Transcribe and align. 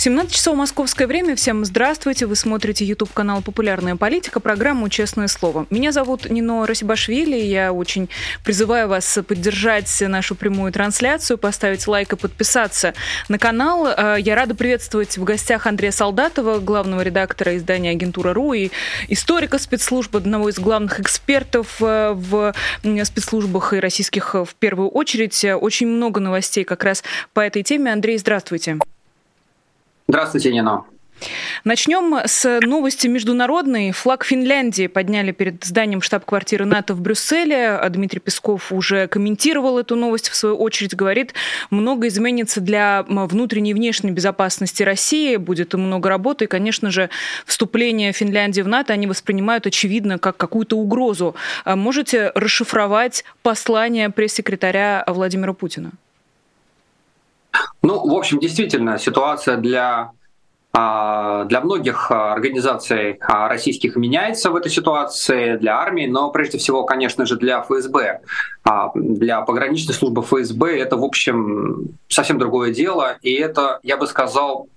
17 0.00 0.34
часов 0.34 0.56
московское 0.56 1.06
время. 1.06 1.36
Всем 1.36 1.62
здравствуйте. 1.62 2.24
Вы 2.24 2.34
смотрите 2.34 2.86
YouTube 2.86 3.12
канал 3.12 3.42
«Популярная 3.42 3.96
политика», 3.96 4.40
программу 4.40 4.88
«Честное 4.88 5.28
слово». 5.28 5.66
Меня 5.68 5.92
зовут 5.92 6.30
Нино 6.30 6.66
Расибашвили. 6.66 7.36
Я 7.36 7.74
очень 7.74 8.08
призываю 8.42 8.88
вас 8.88 9.18
поддержать 9.28 9.94
нашу 10.00 10.36
прямую 10.36 10.72
трансляцию, 10.72 11.36
поставить 11.36 11.86
лайк 11.86 12.14
и 12.14 12.16
подписаться 12.16 12.94
на 13.28 13.38
канал. 13.38 13.88
Э, 13.88 14.16
я 14.18 14.36
рада 14.36 14.54
приветствовать 14.54 15.18
в 15.18 15.24
гостях 15.24 15.66
Андрея 15.66 15.92
Солдатова, 15.92 16.60
главного 16.60 17.02
редактора 17.02 17.58
издания 17.58 17.90
«Агентура 17.90 18.32
РУ» 18.32 18.54
и 18.54 18.70
историка 19.08 19.58
спецслужб, 19.58 20.16
одного 20.16 20.48
из 20.48 20.58
главных 20.58 20.98
экспертов 21.00 21.76
э, 21.82 22.12
в 22.14 22.54
спецслужбах 23.04 23.74
и 23.74 23.80
российских 23.80 24.32
в 24.34 24.54
первую 24.58 24.88
очередь. 24.88 25.44
Очень 25.44 25.88
много 25.88 26.20
новостей 26.20 26.64
как 26.64 26.84
раз 26.84 27.04
по 27.34 27.40
этой 27.40 27.62
теме. 27.62 27.92
Андрей, 27.92 28.16
здравствуйте. 28.16 28.78
Здравствуйте, 30.10 30.52
Нина. 30.52 30.82
Начнем 31.62 32.18
с 32.24 32.60
новости 32.62 33.06
международной. 33.06 33.92
Флаг 33.92 34.24
Финляндии 34.24 34.88
подняли 34.88 35.30
перед 35.30 35.62
зданием 35.62 36.02
штаб-квартиры 36.02 36.64
НАТО 36.64 36.94
в 36.94 37.00
Брюсселе. 37.00 37.68
А 37.68 37.88
Дмитрий 37.90 38.18
Песков 38.18 38.72
уже 38.72 39.06
комментировал 39.06 39.78
эту 39.78 39.94
новость, 39.94 40.28
в 40.28 40.34
свою 40.34 40.56
очередь 40.56 40.96
говорит, 40.96 41.34
много 41.70 42.08
изменится 42.08 42.60
для 42.60 43.04
внутренней 43.06 43.70
и 43.70 43.74
внешней 43.74 44.10
безопасности 44.10 44.82
России, 44.82 45.36
будет 45.36 45.74
много 45.74 46.08
работы, 46.08 46.46
и, 46.46 46.48
конечно 46.48 46.90
же, 46.90 47.08
вступление 47.46 48.10
Финляндии 48.12 48.62
в 48.62 48.68
НАТО 48.68 48.92
они 48.92 49.06
воспринимают, 49.06 49.64
очевидно, 49.64 50.18
как 50.18 50.36
какую-то 50.36 50.76
угрозу. 50.76 51.36
А 51.64 51.76
можете 51.76 52.32
расшифровать 52.34 53.22
послание 53.42 54.10
пресс-секретаря 54.10 55.04
Владимира 55.06 55.52
Путина? 55.52 55.92
Ну, 57.82 58.06
в 58.06 58.14
общем, 58.14 58.38
действительно, 58.38 58.98
ситуация 58.98 59.56
для 59.56 60.12
а, 60.72 61.44
для 61.46 61.60
многих 61.60 62.12
организаций 62.12 63.18
а, 63.20 63.48
российских 63.48 63.96
меняется 63.96 64.50
в 64.50 64.56
этой 64.56 64.70
ситуации, 64.70 65.56
для 65.56 65.76
армии, 65.76 66.06
но 66.06 66.30
прежде 66.30 66.58
всего, 66.58 66.84
конечно 66.84 67.26
же, 67.26 67.36
для 67.36 67.62
ФСБ. 67.62 68.20
А, 68.62 68.92
для 68.94 69.40
пограничной 69.40 69.94
службы 69.94 70.22
ФСБ 70.22 70.78
это, 70.78 70.96
в 70.96 71.02
общем, 71.04 71.98
совсем 72.08 72.38
другое 72.38 72.72
дело, 72.72 73.16
и 73.20 73.34
это, 73.34 73.80
я 73.82 73.96
бы 73.96 74.06
сказал, 74.06 74.68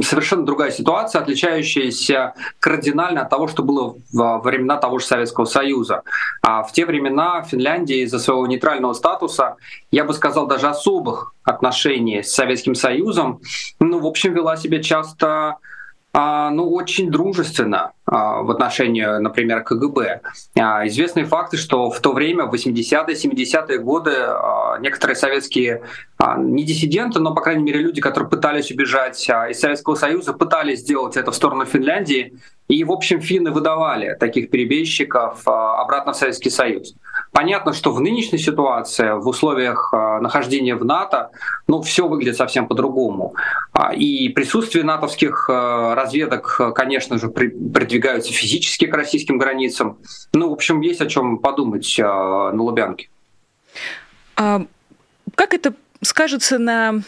совершенно 0.00 0.46
другая 0.46 0.70
ситуация, 0.70 1.20
отличающаяся 1.20 2.34
кардинально 2.60 3.22
от 3.22 3.30
того, 3.30 3.46
что 3.46 3.62
было 3.62 3.96
во 4.12 4.38
времена 4.38 4.76
того 4.76 4.98
же 4.98 5.06
Советского 5.06 5.44
Союза. 5.44 6.02
А 6.42 6.62
в 6.62 6.72
те 6.72 6.86
времена 6.86 7.42
Финляндия 7.42 8.02
из-за 8.02 8.18
своего 8.18 8.46
нейтрального 8.46 8.94
статуса, 8.94 9.56
я 9.90 10.04
бы 10.04 10.14
сказал, 10.14 10.46
даже 10.46 10.68
особых 10.68 11.34
отношений 11.44 12.22
с 12.22 12.32
Советским 12.32 12.74
Союзом, 12.74 13.40
ну, 13.80 13.98
в 13.98 14.06
общем, 14.06 14.32
вела 14.32 14.56
себя 14.56 14.82
часто 14.82 15.58
ну, 16.14 16.70
очень 16.70 17.10
дружественно 17.10 17.92
а, 18.04 18.42
в 18.42 18.50
отношении, 18.50 19.02
например, 19.02 19.62
КГБ. 19.64 20.20
А, 20.58 20.86
известные 20.86 21.24
факты, 21.24 21.56
что 21.56 21.90
в 21.90 22.00
то 22.00 22.12
время, 22.12 22.44
в 22.44 22.54
80-е, 22.54 23.16
70-е 23.16 23.78
годы, 23.78 24.12
некоторые 24.80 25.16
советские, 25.16 25.82
не 26.36 26.64
диссиденты, 26.64 27.18
но, 27.18 27.34
по 27.34 27.40
крайней 27.40 27.62
мере, 27.62 27.80
люди, 27.80 28.02
которые 28.02 28.28
пытались 28.28 28.70
убежать 28.70 29.18
из 29.50 29.58
Советского 29.58 29.94
Союза, 29.94 30.34
пытались 30.34 30.80
сделать 30.80 31.16
это 31.16 31.30
в 31.30 31.34
сторону 31.34 31.64
Финляндии, 31.64 32.34
и, 32.68 32.84
в 32.84 32.92
общем, 32.92 33.20
финны 33.20 33.50
выдавали 33.50 34.14
таких 34.20 34.50
перебежчиков 34.50 35.46
обратно 35.46 36.12
в 36.12 36.16
Советский 36.16 36.50
Союз. 36.50 36.94
Понятно, 37.32 37.72
что 37.72 37.92
в 37.92 38.00
нынешней 38.00 38.38
ситуации, 38.38 39.18
в 39.18 39.26
условиях 39.26 39.88
а, 39.92 40.20
нахождения 40.20 40.76
в 40.76 40.84
НАТО, 40.84 41.30
ну, 41.66 41.80
все 41.80 42.06
выглядит 42.06 42.36
совсем 42.36 42.68
по-другому. 42.68 43.34
А, 43.72 43.94
и 43.94 44.28
присутствие 44.28 44.84
натовских 44.84 45.48
а, 45.48 45.94
разведок, 45.94 46.60
конечно 46.74 47.18
же, 47.18 47.28
придвигаются 47.28 48.34
физически 48.34 48.86
к 48.86 48.94
российским 48.94 49.38
границам. 49.38 49.96
Ну, 50.34 50.50
в 50.50 50.52
общем, 50.52 50.82
есть 50.82 51.00
о 51.00 51.06
чем 51.06 51.38
подумать 51.38 51.94
на 51.98 52.62
Лубянке. 52.62 53.08
А 54.36 54.66
как 55.34 55.54
это 55.54 55.72
скажется 56.02 56.58
на 56.58 57.00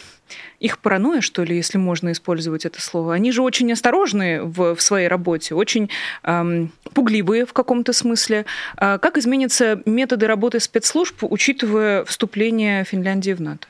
их 0.59 0.79
паранойя, 0.79 1.21
что 1.21 1.43
ли, 1.43 1.55
если 1.55 1.77
можно 1.77 2.11
использовать 2.11 2.65
это 2.65 2.81
слово. 2.81 3.13
Они 3.13 3.31
же 3.31 3.41
очень 3.41 3.71
осторожны 3.71 4.41
в, 4.43 4.75
в 4.75 4.81
своей 4.81 5.07
работе, 5.07 5.55
очень 5.55 5.89
эм, 6.23 6.71
пугливые 6.93 7.45
в 7.45 7.53
каком-то 7.53 7.93
смысле. 7.93 8.45
А 8.77 8.97
как 8.97 9.17
изменятся 9.17 9.81
методы 9.85 10.27
работы 10.27 10.59
спецслужб, 10.59 11.17
учитывая 11.21 12.05
вступление 12.05 12.83
Финляндии 12.83 13.33
в 13.33 13.41
НАТО? 13.41 13.67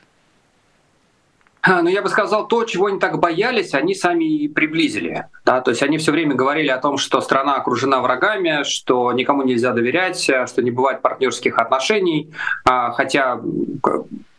Ну, 1.68 1.88
я 1.88 2.00
бы 2.00 2.08
сказал, 2.08 2.46
то, 2.46 2.64
чего 2.64 2.86
они 2.86 3.00
так 3.00 3.18
боялись, 3.18 3.74
они 3.74 3.94
сами 3.94 4.24
и 4.24 4.48
приблизили. 4.48 5.26
Да? 5.44 5.60
То 5.60 5.72
есть 5.72 5.82
они 5.82 5.98
все 5.98 6.12
время 6.12 6.34
говорили 6.34 6.68
о 6.68 6.78
том, 6.78 6.96
что 6.96 7.20
страна 7.20 7.56
окружена 7.56 8.00
врагами, 8.00 8.62
что 8.62 9.12
никому 9.12 9.42
нельзя 9.42 9.72
доверять, 9.72 10.20
что 10.20 10.62
не 10.62 10.70
бывает 10.70 11.02
партнерских 11.02 11.58
отношений. 11.58 12.32
А, 12.64 12.92
хотя 12.92 13.40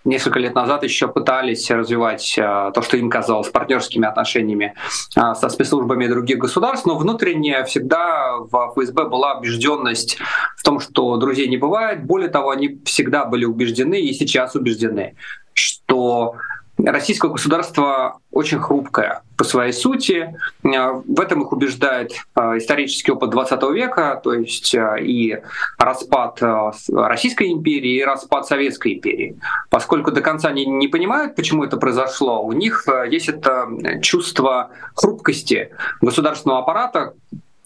несколько 0.07 0.39
лет 0.39 0.55
назад 0.55 0.83
еще 0.83 1.07
пытались 1.07 1.69
развивать 1.69 2.35
э, 2.37 2.71
то, 2.73 2.81
что 2.81 2.97
им 2.97 3.09
казалось 3.09 3.49
партнерскими 3.49 4.07
отношениями 4.07 4.73
э, 5.15 5.33
со 5.35 5.49
спецслужбами 5.49 6.07
других 6.07 6.39
государств, 6.39 6.85
но 6.85 6.97
внутренне 6.97 7.63
всегда 7.65 8.37
в 8.37 8.73
ФСБ 8.73 9.05
была 9.05 9.37
убежденность 9.37 10.17
в 10.55 10.63
том, 10.63 10.79
что 10.79 11.17
друзей 11.17 11.47
не 11.47 11.57
бывает. 11.57 12.05
Более 12.05 12.29
того, 12.29 12.49
они 12.49 12.79
всегда 12.85 13.25
были 13.25 13.45
убеждены 13.45 13.99
и 13.99 14.13
сейчас 14.13 14.55
убеждены, 14.55 15.15
что 15.53 16.35
российское 16.77 17.29
государство 17.29 18.19
очень 18.31 18.59
хрупкое 18.59 19.21
по 19.35 19.43
своей 19.43 19.73
сути. 19.73 20.35
Э, 20.63 21.01
в 21.05 21.19
этом 21.19 21.41
их 21.41 21.51
убеждает 21.51 22.11
э, 22.35 22.57
исторический 22.57 23.11
опыт 23.11 23.29
20 23.29 23.61
века, 23.71 24.19
то 24.23 24.33
есть 24.33 24.73
э, 24.75 24.97
и 25.01 25.37
распад 25.77 26.41
Российской 26.89 27.51
империи, 27.51 27.97
и 27.97 28.03
распад 28.03 28.47
Советской 28.47 28.95
империи. 28.95 29.39
Поскольку 29.69 30.11
до 30.11 30.21
конца 30.21 30.49
они 30.49 30.65
не 30.65 30.87
понимают, 30.87 31.35
почему 31.35 31.63
это 31.63 31.77
произошло, 31.77 32.43
у 32.43 32.51
них 32.51 32.87
есть 33.09 33.29
это 33.29 33.67
чувство 34.01 34.69
хрупкости 34.95 35.71
государственного 36.01 36.61
аппарата, 36.61 37.13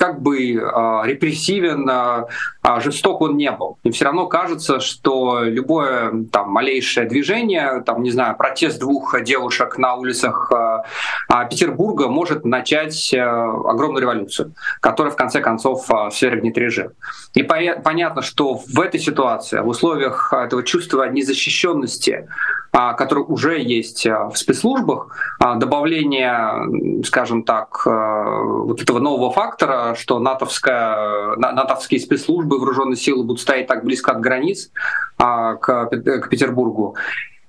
как 0.02 0.20
бы 0.20 0.54
э, 0.54 0.58
репрессивен, 1.04 1.88
э, 1.88 2.80
жесток 2.80 3.22
он 3.22 3.38
не 3.38 3.52
был. 3.52 3.78
И 3.84 3.92
все 3.92 4.06
равно 4.06 4.26
кажется, 4.26 4.80
что 4.80 5.44
любое 5.44 6.26
там 6.32 6.50
малейшее 6.50 7.08
движение, 7.08 7.84
там, 7.86 8.02
не 8.02 8.10
знаю, 8.10 8.36
протест 8.36 8.80
двух 8.80 9.16
девушек 9.22 9.78
на 9.78 9.94
улицах 9.94 10.52
э, 10.52 11.48
Петербурга 11.52 12.08
может 12.08 12.46
начать 12.46 13.14
э, 13.14 13.22
огромную 13.22 14.02
революцию, 14.02 14.56
которая 14.80 15.14
в 15.14 15.16
конце 15.16 15.40
концов 15.40 15.88
э, 15.92 16.10
свергнет 16.12 16.58
режим. 16.58 16.94
И 17.36 17.44
по 17.44 17.58
понятно, 17.84 18.24
что 18.24 18.56
в 18.56 18.80
этой 18.80 19.00
ситуации, 19.00 19.60
в 19.60 19.68
условиях 19.68 20.34
этого 20.34 20.64
чувства 20.64 21.04
незащищенности, 21.10 22.28
э, 22.74 22.94
которое 22.98 23.26
уже 23.26 23.60
есть 23.60 24.06
в 24.06 24.36
спецслужбах, 24.36 25.16
э, 25.44 25.56
добавление, 25.56 27.04
скажем 27.04 27.44
так, 27.44 27.86
вот 27.86 28.82
этого 28.82 29.00
нового 29.00 29.32
фактора 29.32 29.96
что 29.96 30.20
натовская, 30.20 31.36
натовские 31.36 32.00
спецслужбы, 32.00 32.60
вооруженные 32.60 32.96
силы 32.96 33.24
будут 33.24 33.42
стоять 33.42 33.68
так 33.68 33.84
близко 33.84 34.12
от 34.12 34.20
границ 34.20 34.72
а, 35.18 35.56
к, 35.56 35.90
Петербургу, 36.30 36.96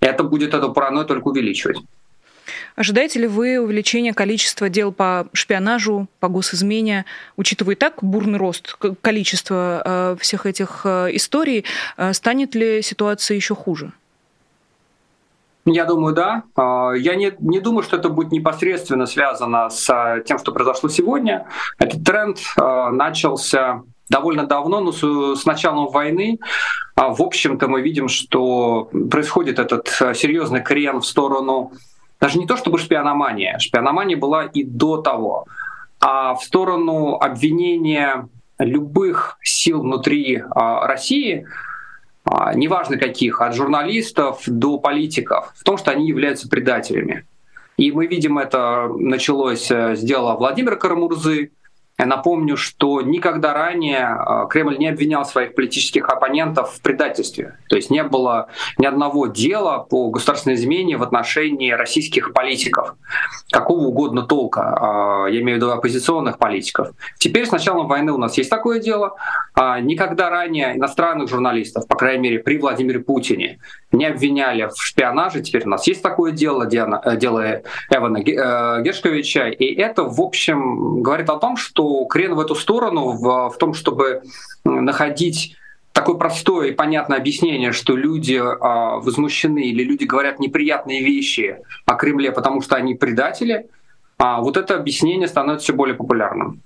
это 0.00 0.24
будет 0.24 0.54
эту 0.54 0.72
паранойю 0.72 1.06
только 1.06 1.28
увеличивать. 1.28 1.78
Ожидаете 2.74 3.20
ли 3.20 3.26
вы 3.26 3.60
увеличения 3.60 4.14
количества 4.14 4.68
дел 4.68 4.92
по 4.92 5.28
шпионажу, 5.32 6.08
по 6.20 6.28
госизмене, 6.28 7.04
учитывая 7.36 7.74
и 7.74 7.78
так 7.78 8.02
бурный 8.02 8.38
рост 8.38 8.76
количества 9.00 9.82
э, 9.84 10.16
всех 10.20 10.46
этих 10.46 10.82
э, 10.84 11.08
историй, 11.12 11.64
э, 11.96 12.12
станет 12.12 12.54
ли 12.54 12.82
ситуация 12.82 13.36
еще 13.36 13.54
хуже? 13.54 13.92
Я 15.64 15.84
думаю, 15.84 16.14
да. 16.14 16.42
А, 16.56 16.92
я 16.92 17.14
не, 17.14 17.32
не 17.38 17.60
думаю, 17.60 17.82
что 17.82 17.96
это 17.96 18.08
будет 18.08 18.32
непосредственно 18.32 19.06
связано 19.06 19.70
с 19.70 19.88
а, 19.88 20.20
тем, 20.20 20.38
что 20.38 20.52
произошло 20.52 20.88
сегодня. 20.88 21.46
Этот 21.78 22.04
тренд 22.04 22.38
а, 22.56 22.90
начался 22.90 23.82
довольно 24.08 24.46
давно, 24.46 24.80
но 24.80 24.92
с 24.92 25.46
началом 25.46 25.88
войны, 25.88 26.38
в 26.96 27.22
общем-то, 27.22 27.66
мы 27.66 27.80
видим, 27.80 28.08
что 28.08 28.90
происходит 29.10 29.58
этот 29.58 29.88
серьезный 29.88 30.62
крен 30.62 31.00
в 31.00 31.06
сторону 31.06 31.72
даже 32.20 32.38
не 32.38 32.46
то 32.46 32.56
чтобы 32.56 32.78
шпиономания, 32.78 33.58
шпиономания 33.58 34.16
была 34.16 34.44
и 34.44 34.64
до 34.64 34.98
того, 34.98 35.46
а 35.98 36.34
в 36.34 36.44
сторону 36.44 37.16
обвинения 37.16 38.28
любых 38.58 39.38
сил 39.42 39.80
внутри 39.80 40.42
России 40.54 41.46
неважно 42.54 42.98
каких, 42.98 43.40
от 43.40 43.54
журналистов 43.54 44.42
до 44.46 44.78
политиков, 44.78 45.52
в 45.56 45.64
том, 45.64 45.76
что 45.76 45.90
они 45.90 46.06
являются 46.06 46.48
предателями. 46.48 47.26
И 47.76 47.90
мы 47.90 48.06
видим, 48.06 48.38
это 48.38 48.88
началось 48.98 49.70
э, 49.70 49.96
с 49.96 50.00
дела 50.00 50.36
Владимира 50.36 50.76
Карамурзы, 50.76 51.50
напомню, 52.06 52.56
что 52.56 53.00
никогда 53.00 53.52
ранее 53.52 54.16
э, 54.16 54.48
Кремль 54.48 54.78
не 54.78 54.88
обвинял 54.88 55.24
своих 55.24 55.54
политических 55.54 56.08
оппонентов 56.08 56.74
в 56.74 56.80
предательстве. 56.80 57.58
То 57.68 57.76
есть 57.76 57.90
не 57.90 58.02
было 58.02 58.48
ни 58.78 58.86
одного 58.86 59.26
дела 59.26 59.78
по 59.78 60.10
государственной 60.10 60.56
измене 60.56 60.96
в 60.96 61.02
отношении 61.02 61.70
российских 61.70 62.32
политиков, 62.32 62.94
какого 63.50 63.86
угодно 63.86 64.22
толка, 64.22 65.26
я 65.28 65.40
имею 65.40 65.58
в 65.58 65.62
виду 65.62 65.70
оппозиционных 65.70 66.38
политиков. 66.38 66.90
Теперь 67.18 67.46
с 67.46 67.52
началом 67.52 67.86
войны 67.86 68.12
у 68.12 68.18
нас 68.18 68.36
есть 68.38 68.50
такое 68.50 68.80
дело. 68.80 69.16
А 69.54 69.80
никогда 69.80 70.30
ранее 70.30 70.76
иностранных 70.76 71.28
журналистов, 71.28 71.86
по 71.86 71.96
крайней 71.96 72.22
мере 72.22 72.38
при 72.38 72.58
Владимире 72.58 73.00
Путине, 73.00 73.58
не 73.92 74.06
обвиняли 74.06 74.68
в 74.74 74.82
шпионаже. 74.82 75.42
Теперь 75.42 75.64
у 75.66 75.68
нас 75.68 75.86
есть 75.86 76.02
такое 76.02 76.32
дело, 76.32 76.64
э, 76.64 77.16
дело 77.16 77.62
Эвана 77.90 78.18
э, 78.18 78.82
Гешковича. 78.82 79.48
И 79.48 79.74
это, 79.74 80.04
в 80.04 80.20
общем, 80.20 81.02
говорит 81.02 81.28
о 81.28 81.36
том, 81.36 81.56
что 81.56 81.91
крен 82.06 82.34
в 82.34 82.40
эту 82.40 82.54
сторону, 82.54 83.10
в, 83.10 83.50
в 83.50 83.58
том, 83.58 83.74
чтобы 83.74 84.22
находить 84.64 85.56
такое 85.92 86.16
простое 86.16 86.68
и 86.68 86.72
понятное 86.72 87.18
объяснение, 87.18 87.72
что 87.72 87.96
люди 87.96 88.34
э, 88.34 89.00
возмущены 89.00 89.64
или 89.64 89.82
люди 89.82 90.04
говорят 90.04 90.38
неприятные 90.38 91.02
вещи 91.02 91.58
о 91.86 91.94
Кремле, 91.94 92.32
потому 92.32 92.62
что 92.62 92.76
они 92.76 92.94
предатели, 92.94 93.66
а 94.18 94.40
вот 94.40 94.56
это 94.56 94.76
объяснение 94.76 95.28
становится 95.28 95.64
все 95.64 95.72
более 95.74 95.94
популярным. 95.94 96.60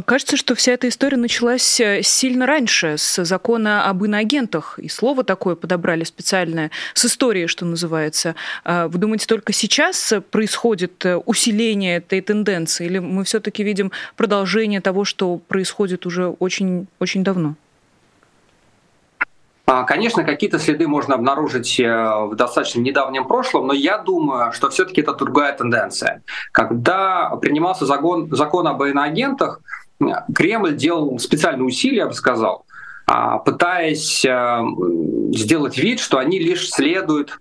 Кажется, 0.00 0.38
что 0.38 0.54
вся 0.54 0.72
эта 0.72 0.88
история 0.88 1.18
началась 1.18 1.78
э, 1.78 2.00
сильно 2.02 2.46
раньше, 2.46 2.96
с 2.96 3.22
закона 3.24 3.84
об 3.84 4.02
иноагентах. 4.02 4.78
И 4.78 4.88
слово 4.88 5.22
такое 5.22 5.54
подобрали 5.54 6.02
специальное, 6.04 6.70
с 6.94 7.04
истории, 7.04 7.46
что 7.46 7.66
называется. 7.66 8.34
А 8.64 8.88
вы 8.88 8.98
думаете, 8.98 9.26
только 9.26 9.52
сейчас 9.52 10.14
происходит 10.30 11.04
э, 11.04 11.16
усиление 11.16 11.98
этой 11.98 12.22
тенденции? 12.22 12.86
Или 12.86 13.00
мы 13.00 13.24
все-таки 13.24 13.62
видим 13.62 13.92
продолжение 14.16 14.80
того, 14.80 15.04
что 15.04 15.36
происходит 15.36 16.06
уже 16.06 16.28
очень, 16.28 16.86
очень 16.98 17.22
давно? 17.22 17.56
А, 19.64 19.84
конечно, 19.84 20.24
какие-то 20.24 20.58
следы 20.58 20.88
можно 20.88 21.14
обнаружить 21.14 21.78
э, 21.78 21.86
в 21.86 22.34
достаточно 22.34 22.80
недавнем 22.80 23.26
прошлом, 23.26 23.68
но 23.68 23.72
я 23.72 23.98
думаю, 23.98 24.52
что 24.52 24.70
все-таки 24.70 25.02
это 25.02 25.14
другая 25.14 25.56
тенденция. 25.56 26.22
Когда 26.50 27.30
принимался 27.40 27.86
закон, 27.86 28.28
закон 28.34 28.66
об 28.66 28.82
иноагентах, 28.82 29.60
Кремль 30.34 30.74
делал 30.74 31.18
специальные 31.20 31.64
усилия, 31.64 31.98
я 31.98 32.06
бы 32.06 32.14
сказал, 32.14 32.66
а, 33.06 33.38
пытаясь 33.38 34.24
э, 34.24 34.62
сделать 35.32 35.78
вид, 35.78 36.00
что 36.00 36.18
они 36.18 36.38
лишь 36.38 36.70
следуют 36.70 37.38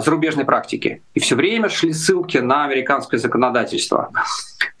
зарубежной 0.00 0.44
практике. 0.44 1.02
И 1.14 1.20
все 1.20 1.36
время 1.36 1.68
шли 1.68 1.92
ссылки 1.92 2.38
на 2.38 2.64
американское 2.64 3.18
законодательство. 3.20 4.10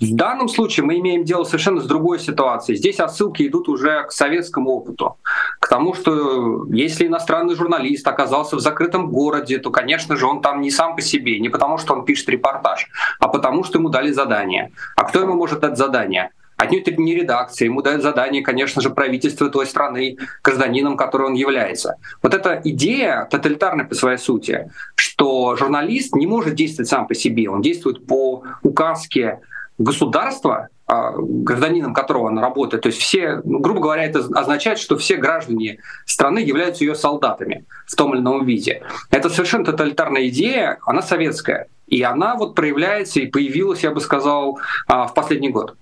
В 0.00 0.14
данном 0.14 0.48
случае 0.48 0.84
мы 0.84 0.98
имеем 0.98 1.24
дело 1.24 1.44
совершенно 1.44 1.80
с 1.80 1.86
другой 1.86 2.18
ситуацией. 2.18 2.76
Здесь 2.76 3.00
отсылки 3.00 3.46
идут 3.46 3.68
уже 3.68 4.04
к 4.04 4.12
советскому 4.12 4.70
опыту, 4.70 5.16
к 5.60 5.68
тому, 5.68 5.94
что 5.94 6.66
если 6.70 7.06
иностранный 7.06 7.54
журналист 7.54 8.06
оказался 8.06 8.56
в 8.56 8.60
закрытом 8.60 9.10
городе, 9.10 9.58
то, 9.58 9.70
конечно 9.70 10.16
же, 10.16 10.26
он 10.26 10.42
там 10.42 10.60
не 10.60 10.70
сам 10.70 10.96
по 10.96 11.02
себе, 11.02 11.38
не 11.38 11.48
потому 11.48 11.78
что 11.78 11.94
он 11.94 12.04
пишет 12.04 12.28
репортаж, 12.28 12.88
а 13.20 13.28
потому 13.28 13.64
что 13.64 13.78
ему 13.78 13.88
дали 13.88 14.10
задание. 14.10 14.72
А 14.96 15.04
кто 15.04 15.20
ему 15.20 15.34
может 15.34 15.60
дать 15.60 15.78
задание? 15.78 16.30
Отнюдь 16.64 16.88
это 16.88 17.00
не 17.00 17.14
редакция, 17.14 17.66
ему 17.66 17.82
дает 17.82 18.02
задание, 18.02 18.42
конечно 18.42 18.80
же, 18.80 18.90
правительство 18.90 19.50
той 19.50 19.66
страны, 19.66 20.16
гражданином, 20.42 20.96
которой 20.96 21.28
он 21.28 21.34
является. 21.34 21.96
Вот 22.22 22.32
эта 22.32 22.60
идея 22.64 23.28
тоталитарная 23.30 23.84
по 23.84 23.94
своей 23.94 24.18
сути, 24.18 24.70
что 24.94 25.56
журналист 25.56 26.14
не 26.14 26.26
может 26.26 26.54
действовать 26.54 26.88
сам 26.88 27.06
по 27.06 27.14
себе, 27.14 27.50
он 27.50 27.60
действует 27.60 28.06
по 28.06 28.44
указке 28.62 29.40
государства, 29.76 30.68
а, 30.86 31.12
гражданином 31.16 31.92
которого 31.92 32.28
он 32.28 32.38
работает. 32.38 32.82
То 32.82 32.86
есть 32.88 33.00
все, 33.00 33.40
ну, 33.44 33.58
грубо 33.58 33.80
говоря, 33.80 34.04
это 34.04 34.20
означает, 34.34 34.78
что 34.78 34.96
все 34.96 35.16
граждане 35.16 35.80
страны 36.06 36.38
являются 36.38 36.84
ее 36.84 36.94
солдатами 36.94 37.66
в 37.86 37.94
том 37.94 38.14
или 38.14 38.20
ином 38.20 38.46
виде. 38.46 38.82
Это 39.10 39.28
совершенно 39.28 39.64
тоталитарная 39.64 40.28
идея, 40.28 40.78
она 40.86 41.02
советская. 41.02 41.68
И 41.88 42.02
она 42.02 42.36
вот 42.36 42.54
проявляется 42.54 43.20
и 43.20 43.26
появилась, 43.26 43.82
я 43.82 43.90
бы 43.90 44.00
сказал, 44.00 44.58
а, 44.86 45.06
в 45.06 45.14
последний 45.14 45.50
год. 45.50 45.76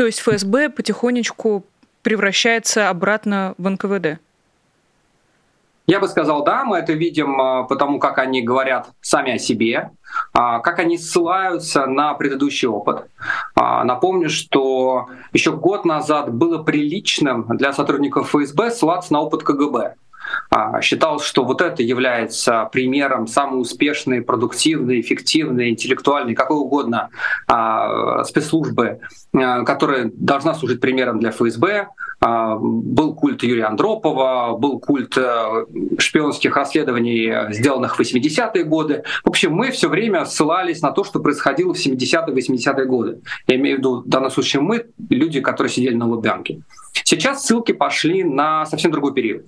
То 0.00 0.06
есть 0.06 0.20
ФСБ 0.20 0.70
потихонечку 0.70 1.62
превращается 2.00 2.88
обратно 2.88 3.54
в 3.58 3.68
НКВД? 3.68 4.18
Я 5.86 6.00
бы 6.00 6.08
сказал, 6.08 6.42
да, 6.42 6.64
мы 6.64 6.78
это 6.78 6.94
видим 6.94 7.38
а, 7.38 7.64
потому, 7.64 7.98
как 7.98 8.16
они 8.16 8.40
говорят 8.40 8.88
сами 9.02 9.32
о 9.32 9.38
себе, 9.38 9.90
а, 10.32 10.60
как 10.60 10.78
они 10.78 10.96
ссылаются 10.96 11.84
на 11.84 12.14
предыдущий 12.14 12.66
опыт. 12.66 13.10
А, 13.54 13.84
напомню, 13.84 14.30
что 14.30 15.08
еще 15.34 15.52
год 15.52 15.84
назад 15.84 16.32
было 16.32 16.62
приличным 16.62 17.44
для 17.58 17.74
сотрудников 17.74 18.30
ФСБ 18.30 18.70
ссылаться 18.70 19.12
на 19.12 19.20
опыт 19.20 19.42
КГБ. 19.42 19.96
А, 20.50 20.80
считал, 20.80 21.20
что 21.20 21.44
вот 21.44 21.60
это 21.60 21.82
является 21.82 22.68
примером 22.72 23.26
самой 23.26 23.60
успешной, 23.60 24.22
продуктивной, 24.22 25.00
эффективной, 25.00 25.70
интеллектуальной, 25.70 26.34
какой 26.34 26.56
угодно 26.56 27.10
а, 27.46 28.24
спецслужбы, 28.24 29.00
а, 29.32 29.64
которая 29.64 30.10
должна 30.14 30.54
служить 30.54 30.80
примером 30.80 31.20
для 31.20 31.30
ФСБ. 31.30 31.88
Был 32.20 33.14
культ 33.14 33.42
Юрия 33.42 33.64
Андропова, 33.64 34.54
был 34.58 34.78
культ 34.78 35.16
э, 35.16 35.64
шпионских 35.96 36.54
расследований, 36.54 37.50
сделанных 37.50 37.96
в 37.96 38.00
80-е 38.00 38.62
годы. 38.64 39.04
В 39.24 39.30
общем, 39.30 39.54
мы 39.54 39.70
все 39.70 39.88
время 39.88 40.26
ссылались 40.26 40.82
на 40.82 40.90
то, 40.90 41.02
что 41.02 41.20
происходило 41.20 41.72
в 41.72 41.78
70-е, 41.78 42.34
80-е 42.34 42.84
годы. 42.84 43.22
Я 43.46 43.56
имею 43.56 43.76
в 43.76 43.78
виду 43.78 44.02
в 44.02 44.06
данном 44.08 44.30
случае 44.30 44.60
мы, 44.60 44.84
люди, 45.08 45.40
которые 45.40 45.72
сидели 45.72 45.94
на 45.94 46.06
Лубянке. 46.06 46.60
Сейчас 47.04 47.44
ссылки 47.44 47.72
пошли 47.72 48.22
на 48.22 48.66
совсем 48.66 48.90
другой 48.90 49.14
период. 49.14 49.46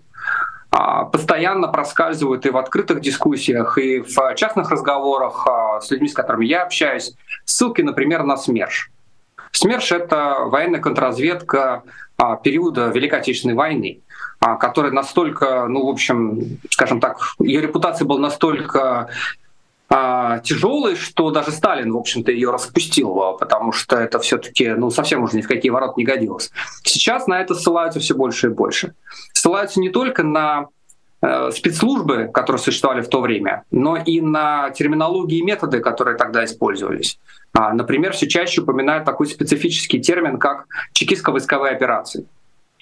А, 0.74 1.04
постоянно 1.04 1.68
проскальзывают 1.68 2.46
и 2.46 2.50
в 2.50 2.56
открытых 2.56 3.02
дискуссиях, 3.02 3.76
и 3.76 4.00
в 4.00 4.34
частных 4.36 4.70
разговорах 4.70 5.46
а, 5.46 5.80
с 5.82 5.90
людьми, 5.90 6.08
с 6.08 6.14
которыми 6.14 6.46
я 6.46 6.62
общаюсь, 6.62 7.12
ссылки, 7.44 7.82
например, 7.82 8.22
на 8.22 8.38
СМЕРШ. 8.38 8.90
СМЕРШ— 9.52 9.92
это 9.92 10.36
военная 10.46 10.80
контрразведка 10.80 11.82
а, 12.16 12.36
периода 12.36 12.88
Великой 12.88 13.18
Отечественной 13.18 13.54
войны, 13.54 14.00
которая 14.40 14.92
настолько, 14.92 15.66
ну, 15.68 15.84
в 15.84 15.90
общем, 15.90 16.58
скажем 16.70 17.00
так, 17.00 17.18
ее 17.38 17.60
репутация 17.60 18.06
была 18.06 18.18
настолько 18.20 19.10
тяжелой, 20.42 20.96
что 20.96 21.30
даже 21.30 21.50
Сталин, 21.50 21.92
в 21.92 21.96
общем-то, 21.96 22.32
ее 22.32 22.50
распустил, 22.50 23.36
потому 23.38 23.72
что 23.72 23.96
это 23.96 24.18
все-таки 24.20 24.68
ну, 24.70 24.90
совсем 24.90 25.22
уже 25.22 25.36
ни 25.36 25.42
в 25.42 25.48
какие 25.48 25.70
ворота 25.70 25.94
не 25.96 26.04
годилось. 26.04 26.50
Сейчас 26.82 27.26
на 27.26 27.40
это 27.40 27.54
ссылаются 27.54 28.00
все 28.00 28.14
больше 28.14 28.46
и 28.46 28.50
больше. 28.50 28.94
Ссылаются 29.32 29.80
не 29.80 29.90
только 29.90 30.22
на 30.22 30.68
э, 31.20 31.50
спецслужбы, 31.52 32.30
которые 32.32 32.60
существовали 32.60 33.02
в 33.02 33.08
то 33.08 33.20
время, 33.20 33.64
но 33.70 33.96
и 33.96 34.20
на 34.20 34.70
терминологии 34.70 35.38
и 35.38 35.42
методы, 35.42 35.80
которые 35.80 36.16
тогда 36.16 36.44
использовались. 36.44 37.18
А, 37.52 37.74
например, 37.74 38.12
все 38.12 38.28
чаще 38.28 38.62
упоминают 38.62 39.04
такой 39.04 39.26
специфический 39.26 40.00
термин, 40.00 40.38
как 40.38 40.66
чекистско-войсковые 40.94 41.72
операции 41.72 42.26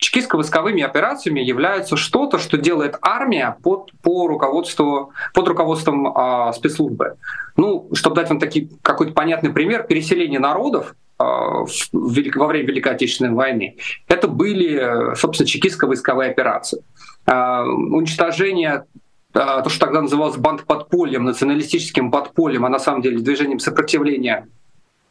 чекистско-войсковыми 0.00 0.83
операциями 0.83 1.40
являются 1.40 1.97
что-то, 1.97 2.38
что 2.38 2.57
делает 2.57 2.97
армия 3.02 3.57
под, 3.62 3.92
по 4.02 4.26
руководству, 4.26 5.12
под 5.35 5.49
руководством 5.49 6.09
э, 6.09 6.52
спецслужбы. 6.54 7.16
Ну, 7.57 7.88
чтобы 7.92 8.16
дать 8.16 8.30
вам 8.30 8.40
такой 8.40 8.71
какой-то 8.83 9.12
понятный 9.12 9.52
пример, 9.52 9.85
переселение 9.85 10.40
народов 10.40 10.95
э, 11.19 11.23
во 11.23 12.47
время 12.47 12.66
Великой 12.66 12.95
Отечественной 12.95 13.35
войны, 13.35 13.76
это 14.09 14.26
были, 14.26 15.14
собственно, 15.16 15.47
чекистско-войсковые 15.47 16.30
операции. 16.30 16.83
Э, 17.26 17.62
уничтожение 17.62 18.87
то, 19.33 19.69
что 19.69 19.87
тогда 19.87 20.02
называлось 20.02 20.37
бандподпольем, 20.38 21.23
националистическим 21.23 22.11
подпольем, 22.11 22.64
а 22.64 22.69
на 22.69 22.80
самом 22.80 23.00
деле 23.00 23.21
движением 23.21 23.61
сопротивления 23.61 24.49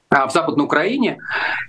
в 0.09 0.29
Западной 0.33 0.65
Украине, 0.65 1.19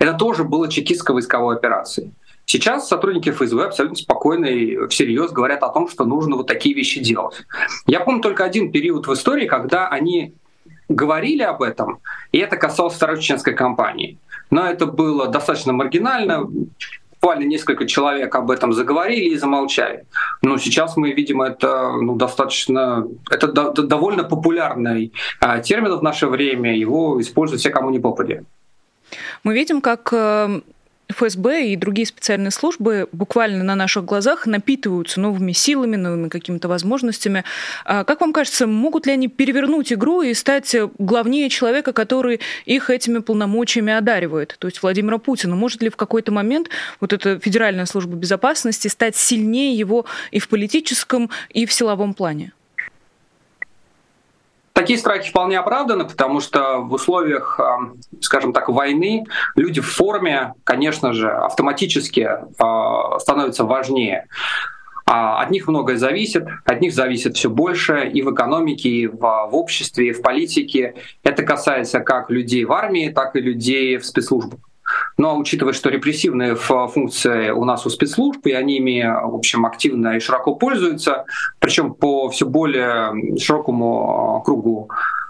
это 0.00 0.14
тоже 0.14 0.42
было 0.42 0.66
чекистско-войсковой 0.66 1.54
операцией. 1.54 2.12
Сейчас 2.50 2.88
сотрудники 2.88 3.30
ФСБ 3.30 3.66
абсолютно 3.66 3.96
спокойно 3.96 4.46
и 4.46 4.88
всерьез 4.88 5.30
говорят 5.30 5.62
о 5.62 5.68
том, 5.68 5.88
что 5.88 6.04
нужно 6.04 6.34
вот 6.34 6.48
такие 6.48 6.74
вещи 6.74 6.98
делать. 6.98 7.44
Я 7.86 8.00
помню 8.00 8.20
только 8.20 8.42
один 8.42 8.72
период 8.72 9.06
в 9.06 9.12
истории, 9.12 9.46
когда 9.46 9.86
они 9.86 10.34
говорили 10.88 11.44
об 11.44 11.62
этом, 11.62 12.00
и 12.32 12.38
это 12.38 12.56
касалось 12.56 12.94
второй 12.94 13.20
чеченской 13.20 13.54
кампании. 13.54 14.18
Но 14.50 14.66
это 14.66 14.86
было 14.86 15.28
достаточно 15.28 15.72
маргинально, 15.72 16.48
буквально 17.12 17.44
несколько 17.44 17.86
человек 17.86 18.34
об 18.34 18.50
этом 18.50 18.72
заговорили 18.72 19.26
и 19.26 19.36
замолчали. 19.36 20.06
Но 20.42 20.58
сейчас 20.58 20.96
мы 20.96 21.12
видим 21.12 21.42
это 21.42 21.92
ну, 21.92 22.16
достаточно, 22.16 23.06
это 23.30 23.46
до, 23.46 23.70
довольно 23.70 24.24
популярный 24.24 25.12
а, 25.38 25.60
термин 25.60 25.92
в 25.96 26.02
наше 26.02 26.26
время, 26.26 26.76
его 26.76 27.20
используют 27.20 27.60
все, 27.60 27.70
кому 27.70 27.90
не 27.90 28.00
попадет. 28.00 28.42
Мы 29.44 29.54
видим, 29.54 29.80
как 29.80 30.12
э, 30.12 30.60
ФСБ 31.10 31.68
и 31.68 31.76
другие 31.76 32.06
специальные 32.06 32.50
службы 32.50 33.08
буквально 33.12 33.64
на 33.64 33.74
наших 33.74 34.04
глазах 34.04 34.46
напитываются 34.46 35.20
новыми 35.20 35.52
силами, 35.52 35.96
новыми 35.96 36.28
какими-то 36.28 36.68
возможностями. 36.68 37.44
А 37.84 38.04
как 38.04 38.20
вам 38.20 38.32
кажется, 38.32 38.66
могут 38.66 39.06
ли 39.06 39.12
они 39.12 39.28
перевернуть 39.28 39.92
игру 39.92 40.22
и 40.22 40.34
стать 40.34 40.74
главнее 40.98 41.48
человека, 41.48 41.92
который 41.92 42.40
их 42.64 42.90
этими 42.90 43.18
полномочиями 43.18 43.92
одаривает, 43.92 44.56
то 44.58 44.68
есть 44.68 44.82
Владимира 44.82 45.18
Путина? 45.18 45.54
Может 45.56 45.82
ли 45.82 45.90
в 45.90 45.96
какой-то 45.96 46.32
момент 46.32 46.68
вот 47.00 47.12
эта 47.12 47.38
Федеральная 47.38 47.86
служба 47.86 48.16
безопасности 48.16 48.88
стать 48.88 49.16
сильнее 49.16 49.76
его 49.76 50.06
и 50.30 50.38
в 50.38 50.48
политическом, 50.48 51.30
и 51.50 51.66
в 51.66 51.72
силовом 51.72 52.14
плане? 52.14 52.52
Такие 54.80 54.98
страхи 54.98 55.28
вполне 55.28 55.58
оправданы, 55.58 56.06
потому 56.06 56.40
что 56.40 56.78
в 56.78 56.94
условиях, 56.94 57.60
скажем 58.22 58.54
так, 58.54 58.70
войны 58.70 59.26
люди 59.54 59.82
в 59.82 59.86
форме, 59.86 60.54
конечно 60.64 61.12
же, 61.12 61.30
автоматически 61.30 62.26
а, 62.58 63.18
становятся 63.18 63.64
важнее. 63.64 64.26
А 65.04 65.42
от 65.42 65.50
них 65.50 65.68
многое 65.68 65.98
зависит, 65.98 66.46
от 66.64 66.80
них 66.80 66.94
зависит 66.94 67.36
все 67.36 67.50
больше 67.50 68.08
и 68.08 68.22
в 68.22 68.32
экономике, 68.32 68.88
и 68.88 69.06
в, 69.06 69.18
в 69.18 69.50
обществе, 69.54 70.08
и 70.08 70.12
в 70.12 70.22
политике. 70.22 70.94
Это 71.22 71.42
касается 71.42 72.00
как 72.00 72.30
людей 72.30 72.64
в 72.64 72.72
армии, 72.72 73.10
так 73.10 73.36
и 73.36 73.40
людей 73.40 73.98
в 73.98 74.06
спецслужбах. 74.06 74.60
Но 75.20 75.36
учитывая, 75.36 75.74
что 75.74 75.90
репрессивные 75.90 76.54
функции 76.54 77.50
у 77.50 77.66
нас 77.66 77.84
у 77.84 77.90
спецслужб, 77.90 78.46
и 78.46 78.52
они 78.52 78.78
ими, 78.78 79.02
в 79.02 79.34
общем, 79.34 79.66
активно 79.66 80.16
и 80.16 80.18
широко 80.18 80.54
пользуются, 80.54 81.26
причем 81.58 81.92
по 81.92 82.30
все 82.30 82.46
более 82.46 83.36
широкому 83.38 84.38
а, 84.38 84.40
кругу 84.40 84.88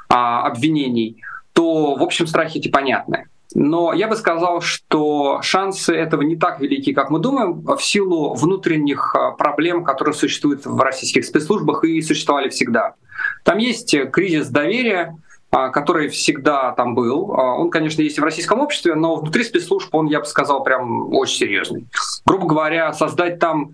а, 0.09 0.47
обвинений, 0.47 1.21
то, 1.55 1.97
в 1.97 2.05
общем, 2.05 2.29
страхи 2.29 2.59
эти 2.59 2.69
понятны. 2.69 3.27
Но 3.53 3.93
я 3.93 4.07
бы 4.07 4.15
сказал, 4.15 4.61
что 4.61 5.43
шансы 5.43 5.93
этого 5.93 6.23
не 6.23 6.37
так 6.37 6.61
велики, 6.61 6.93
как 6.93 7.11
мы 7.11 7.19
думаем, 7.19 7.61
в 7.63 7.83
силу 7.83 8.35
внутренних 8.35 9.17
а, 9.17 9.33
проблем, 9.33 9.83
которые 9.83 10.15
существуют 10.15 10.67
в 10.67 10.79
российских 10.79 11.25
спецслужбах 11.25 11.83
и 11.83 12.01
существовали 12.01 12.49
всегда. 12.49 12.95
Там 13.43 13.59
есть 13.59 13.93
кризис 14.13 14.51
доверия, 14.51 15.17
а, 15.17 15.30
который 15.51 16.09
всегда 16.09 16.73
там 16.73 16.95
был. 16.95 17.35
А, 17.35 17.57
он, 17.57 17.71
конечно, 17.71 18.03
есть 18.03 18.19
и 18.19 18.21
в 18.21 18.25
российском 18.25 18.61
обществе, 18.61 18.95
но 18.95 19.17
внутри 19.17 19.43
спецслужб 19.43 19.93
он, 19.95 20.07
я 20.07 20.21
бы 20.21 20.27
сказал, 20.27 20.63
прям 20.63 21.13
очень 21.13 21.39
серьезный. 21.39 21.87
Грубо 22.25 22.47
говоря, 22.47 22.93
создать 22.93 23.39
там 23.41 23.73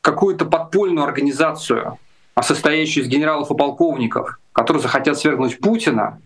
какую-то 0.00 0.44
подпольную 0.44 1.06
организацию, 1.06 1.98
состоящую 2.40 3.04
из 3.04 3.08
генералов 3.08 3.50
и 3.50 3.56
полковников, 3.56 4.38
которые 4.52 4.82
захотят 4.82 5.18
свергнуть 5.18 5.60
Путина, 5.60 6.20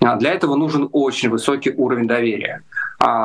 а, 0.00 0.16
для 0.16 0.32
этого 0.32 0.54
нужен 0.54 0.88
очень 0.92 1.28
высокий 1.28 1.70
уровень 1.70 2.06
доверия. 2.06 2.62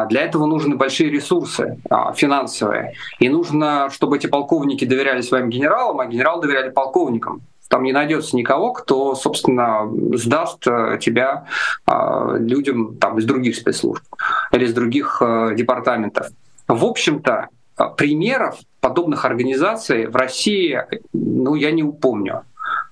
Для 0.09 0.23
этого 0.23 0.45
нужны 0.45 0.75
большие 0.75 1.09
ресурсы 1.09 1.79
финансовые. 2.15 2.95
И 3.19 3.29
нужно, 3.29 3.89
чтобы 3.91 4.17
эти 4.17 4.27
полковники 4.27 4.83
доверяли 4.83 5.21
своим 5.21 5.49
генералам, 5.49 6.01
а 6.01 6.05
генералы 6.05 6.41
доверяли 6.41 6.69
полковникам 6.69 7.43
там 7.69 7.83
не 7.83 7.93
найдется 7.93 8.35
никого, 8.35 8.73
кто, 8.73 9.15
собственно, 9.15 9.89
сдаст 10.17 10.67
э, 10.67 10.97
тебя 10.99 11.45
а, 11.85 12.35
людям 12.38 12.97
там, 12.97 13.19
из 13.19 13.25
других 13.25 13.55
спецслужб 13.55 14.03
или 14.51 14.65
из 14.65 14.73
других 14.73 15.21
э, 15.21 15.53
департаментов. 15.55 16.27
В 16.67 16.83
общем-то, 16.83 17.47
э, 17.77 17.83
примеров 17.95 18.57
подобных 18.81 19.23
организаций 19.23 20.07
в 20.07 20.15
России, 20.15 20.83
ну, 21.13 21.55
я 21.55 21.71
не 21.71 21.83
упомню. 21.83 22.43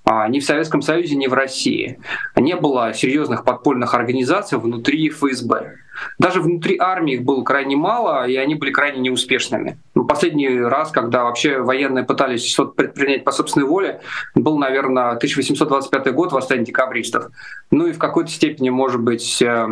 А, 0.05 0.27
ни 0.27 0.39
в 0.39 0.45
Советском 0.45 0.81
Союзе, 0.81 1.15
ни 1.15 1.27
в 1.27 1.33
России. 1.33 1.99
Не 2.35 2.55
было 2.55 2.93
серьезных 2.93 3.43
подпольных 3.43 3.95
организаций 3.95 4.57
внутри 4.59 5.09
ФСБ. 5.09 5.73
Даже 6.19 6.41
внутри 6.41 6.77
армии 6.77 7.15
их 7.15 7.23
было 7.23 7.43
крайне 7.43 7.75
мало, 7.75 8.27
и 8.27 8.35
они 8.35 8.55
были 8.55 8.71
крайне 8.71 8.99
неуспешными. 8.99 9.79
Ну, 9.95 10.05
последний 10.05 10.59
раз, 10.59 10.91
когда 10.91 11.23
вообще 11.23 11.59
военные 11.59 12.05
пытались 12.05 12.45
что-то 12.45 12.71
предпринять 12.71 13.23
по 13.23 13.31
собственной 13.31 13.67
воле, 13.67 14.01
был, 14.35 14.57
наверное, 14.57 15.11
1825 15.11 16.13
год, 16.13 16.31
восстание 16.31 16.65
декабристов. 16.65 17.27
Ну 17.71 17.87
и 17.87 17.93
в 17.93 17.99
какой-то 17.99 18.31
степени, 18.31 18.69
может 18.69 19.01
быть, 19.01 19.41
э, 19.41 19.67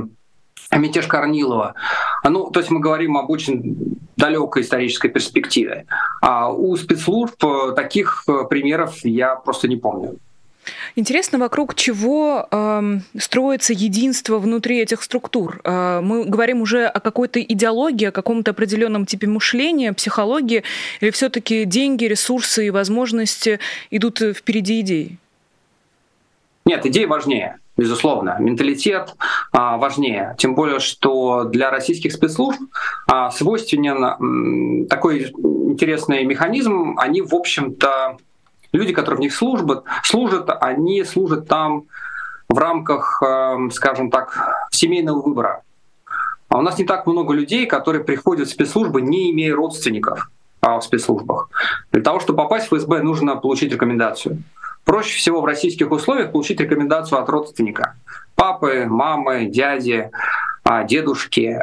мятеж 0.72 1.08
Корнилова. 1.08 1.75
Ну, 2.24 2.50
то 2.51 2.60
есть 2.60 2.72
мы 2.72 2.79
говорим 2.79 3.17
об 3.17 3.29
очень 3.29 4.00
далекой 4.17 4.62
исторической 4.63 5.10
перспективе. 5.10 5.86
А 6.22 6.51
у 6.51 6.75
спецслужб 6.75 7.44
э, 7.44 7.74
таких 7.75 8.24
э, 8.27 8.46
примеров 8.50 8.98
я 9.03 9.36
просто 9.36 9.67
не 9.67 9.77
помню. 9.77 10.17
Интересно, 10.95 11.38
вокруг 11.38 11.75
чего 11.75 12.48
э, 12.50 13.00
строится 13.17 13.74
единство 13.74 14.39
внутри 14.39 14.79
этих 14.79 15.03
структур. 15.03 15.62
Э, 15.63 16.01
мы 16.01 16.25
говорим 16.25 16.62
уже 16.62 16.86
о 16.86 17.00
какой-то 17.00 17.41
идеологии, 17.41 18.05
о 18.05 18.12
каком-то 18.12 18.51
определенном 18.51 19.05
типе 19.05 19.27
мышления, 19.27 19.93
психологии, 19.93 20.63
или 21.01 21.12
все-таки 21.12 21.65
деньги, 21.65 22.05
ресурсы 22.05 22.67
и 22.67 22.69
возможности 22.69 23.60
идут 23.91 24.19
впереди 24.19 24.81
идей? 24.81 25.17
Нет, 26.65 26.86
идеи 26.86 27.05
важнее 27.05 27.60
безусловно. 27.77 28.38
Менталитет 28.39 29.15
а, 29.51 29.77
важнее. 29.77 30.36
Тем 30.38 30.55
более, 30.55 30.79
что 30.79 31.43
для 31.43 31.69
российских 31.69 32.13
спецслужб 32.13 32.62
а, 33.07 33.31
свойственен 33.31 34.88
такой 34.88 35.31
интересный 35.31 36.24
механизм. 36.24 36.95
Они, 36.98 37.22
в 37.22 37.34
общем-то, 37.34 38.17
люди, 38.75 38.94
которые 38.94 39.17
в 39.17 39.22
них 39.22 39.34
служат, 39.34 39.84
служат, 40.03 40.50
они 40.62 41.03
служат 41.03 41.48
там 41.48 41.86
в 42.50 42.58
рамках, 42.58 43.22
э, 43.25 43.70
скажем 43.72 44.12
так, 44.12 44.67
семейного 44.72 45.22
выбора. 45.22 45.62
А 46.50 46.60
у 46.60 46.62
нас 46.62 46.77
не 46.77 46.86
так 46.86 47.08
много 47.08 47.34
людей, 47.34 47.65
которые 47.65 48.03
приходят 48.03 48.48
в 48.48 48.51
спецслужбы, 48.51 49.01
не 49.01 49.32
имея 49.32 49.55
родственников 49.55 50.29
а, 50.62 50.79
в 50.79 50.84
спецслужбах. 50.84 51.50
Для 51.91 52.01
того, 52.01 52.20
чтобы 52.20 52.38
попасть 52.38 52.72
в 52.72 52.75
ФСБ, 52.75 53.01
нужно 53.01 53.36
получить 53.36 53.74
рекомендацию. 53.74 54.44
Проще 54.84 55.17
всего 55.17 55.41
в 55.41 55.46
российских 55.46 55.91
условиях 55.91 56.32
получить 56.32 56.60
рекомендацию 56.60 57.20
от 57.20 57.27
родственника. 57.29 57.96
Папы, 58.36 58.86
мамы, 58.88 59.46
дяди, 59.46 60.12
а, 60.63 60.84
дедушки. 60.84 61.60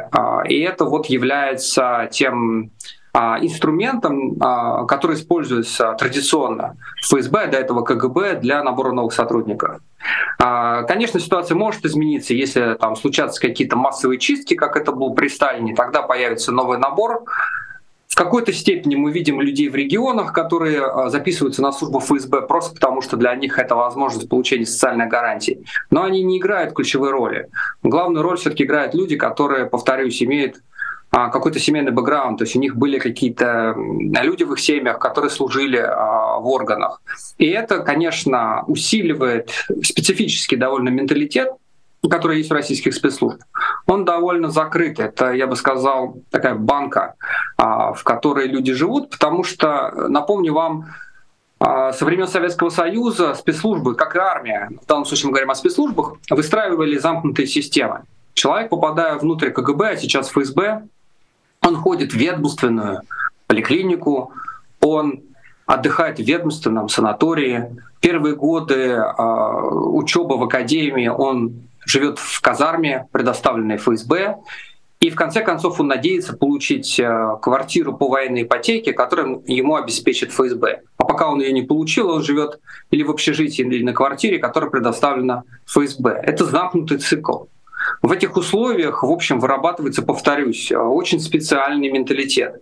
И 0.49 0.59
это 0.59 0.85
вот 0.85 1.05
является 1.05 2.09
тем 2.11 2.65
а, 2.65 2.69
инструментом, 3.15 4.37
а, 4.39 4.85
который 4.85 5.15
используется 5.15 5.93
традиционно 5.93 6.77
в 7.01 7.05
ФСБ, 7.05 7.47
до 7.47 7.57
этого 7.57 7.83
КГБ 7.83 8.39
для 8.39 8.63
набора 8.63 8.91
новых 8.91 9.13
сотрудников. 9.13 9.81
А, 10.39 10.81
конечно, 10.83 11.19
ситуация 11.19 11.55
может 11.55 11.85
измениться, 11.85 12.33
если 12.33 12.75
там 12.79 12.95
случатся 12.95 13.39
какие-то 13.39 13.75
массовые 13.75 14.19
чистки, 14.19 14.55
как 14.55 14.75
это 14.75 14.91
было 14.91 15.13
при 15.13 15.27
Сталине, 15.27 15.75
тогда 15.75 16.01
появится 16.01 16.51
новый 16.51 16.79
набор. 16.79 17.23
В 18.07 18.15
какой-то 18.15 18.53
степени 18.53 18.95
мы 18.95 19.11
видим 19.11 19.41
людей 19.41 19.69
в 19.69 19.75
регионах, 19.75 20.33
которые 20.33 21.09
записываются 21.09 21.63
на 21.63 21.71
службу 21.71 21.99
ФСБ 21.99 22.43
просто 22.43 22.75
потому, 22.75 23.01
что 23.01 23.17
для 23.17 23.35
них 23.35 23.57
это 23.57 23.75
возможность 23.75 24.29
получения 24.29 24.67
социальной 24.67 25.07
гарантии. 25.07 25.65
Но 25.89 26.03
они 26.03 26.21
не 26.23 26.37
играют 26.37 26.75
ключевой 26.75 27.09
роли. 27.09 27.49
Главную 27.81 28.21
роль 28.21 28.37
все-таки 28.37 28.65
играют 28.65 28.93
люди, 28.93 29.15
которые, 29.15 29.65
повторюсь, 29.65 30.21
имеют 30.21 30.57
а, 30.57 30.61
какой-то 31.13 31.59
семейный 31.59 31.91
бэкграунд, 31.91 32.39
то 32.39 32.43
есть 32.43 32.55
у 32.55 32.59
них 32.59 32.75
были 32.75 32.97
какие-то 32.97 33.75
люди 33.77 34.43
в 34.43 34.53
их 34.53 34.59
семьях, 34.59 34.97
которые 34.97 35.29
служили 35.29 35.77
а, 35.77 36.39
в 36.39 36.47
органах. 36.47 37.03
И 37.37 37.45
это, 37.45 37.79
конечно, 37.79 38.63
усиливает 38.65 39.51
специфический 39.83 40.55
довольно 40.55 40.89
менталитет, 40.89 41.51
который 42.09 42.37
есть 42.37 42.49
в 42.49 42.53
российских 42.53 42.95
спецслужб. 42.95 43.39
Он 43.85 44.05
довольно 44.05 44.49
закрыт. 44.49 44.99
Это, 44.99 45.31
я 45.33 45.45
бы 45.45 45.55
сказал, 45.55 46.17
такая 46.31 46.55
банка, 46.55 47.13
а, 47.57 47.93
в 47.93 48.03
которой 48.03 48.47
люди 48.47 48.73
живут, 48.73 49.11
потому 49.11 49.43
что, 49.43 49.91
напомню 50.09 50.53
вам, 50.53 50.85
со 51.59 52.03
времен 52.03 52.27
Советского 52.27 52.69
Союза 52.69 53.35
спецслужбы, 53.35 53.95
как 53.95 54.15
и 54.17 54.19
армия, 54.19 54.69
в 54.81 54.85
данном 54.85 55.05
случае 55.05 55.27
мы 55.27 55.31
говорим 55.33 55.51
о 55.51 55.55
спецслужбах, 55.55 56.15
выстраивали 56.29 56.97
замкнутые 56.97 57.47
системы. 57.47 58.01
Человек, 58.33 58.69
попадая 58.69 59.15
внутрь 59.17 59.49
КГБ, 59.51 59.89
а 59.91 59.95
сейчас 59.95 60.29
ФСБ, 60.29 60.87
он 61.63 61.75
ходит 61.75 62.13
в 62.13 62.17
ведомственную 62.17 63.01
поликлинику, 63.47 64.31
он 64.81 65.21
отдыхает 65.65 66.17
в 66.17 66.23
ведомственном 66.23 66.89
санатории. 66.89 67.75
Первые 68.01 68.35
годы 68.35 68.75
э, 68.75 69.01
учебы 69.17 70.37
в 70.37 70.43
академии 70.43 71.07
он 71.07 71.63
живет 71.85 72.19
в 72.19 72.41
казарме, 72.41 73.07
предоставленной 73.11 73.77
ФСБ. 73.77 74.37
И 74.99 75.09
в 75.09 75.15
конце 75.15 75.41
концов 75.41 75.79
он 75.81 75.87
надеется 75.87 76.33
получить 76.33 76.97
э, 76.99 77.37
квартиру 77.41 77.93
по 77.93 78.07
военной 78.07 78.43
ипотеке, 78.43 78.93
которую 78.93 79.43
ему 79.47 79.75
обеспечит 79.75 80.31
ФСБ. 80.31 80.81
А 80.97 81.03
пока 81.05 81.29
он 81.29 81.41
ее 81.41 81.51
не 81.51 81.61
получил, 81.61 82.09
он 82.09 82.23
живет 82.23 82.59
или 82.89 83.03
в 83.03 83.11
общежитии, 83.11 83.63
или 83.63 83.83
на 83.83 83.93
квартире, 83.93 84.39
которая 84.39 84.69
предоставлена 84.69 85.43
ФСБ. 85.65 86.09
Это 86.23 86.45
замкнутый 86.45 86.99
цикл. 86.99 87.45
В 88.01 88.11
этих 88.11 88.35
условиях, 88.35 89.03
в 89.03 89.11
общем, 89.11 89.39
вырабатывается, 89.39 90.01
повторюсь, 90.01 90.71
очень 90.71 91.19
специальный 91.19 91.89
менталитет, 91.89 92.61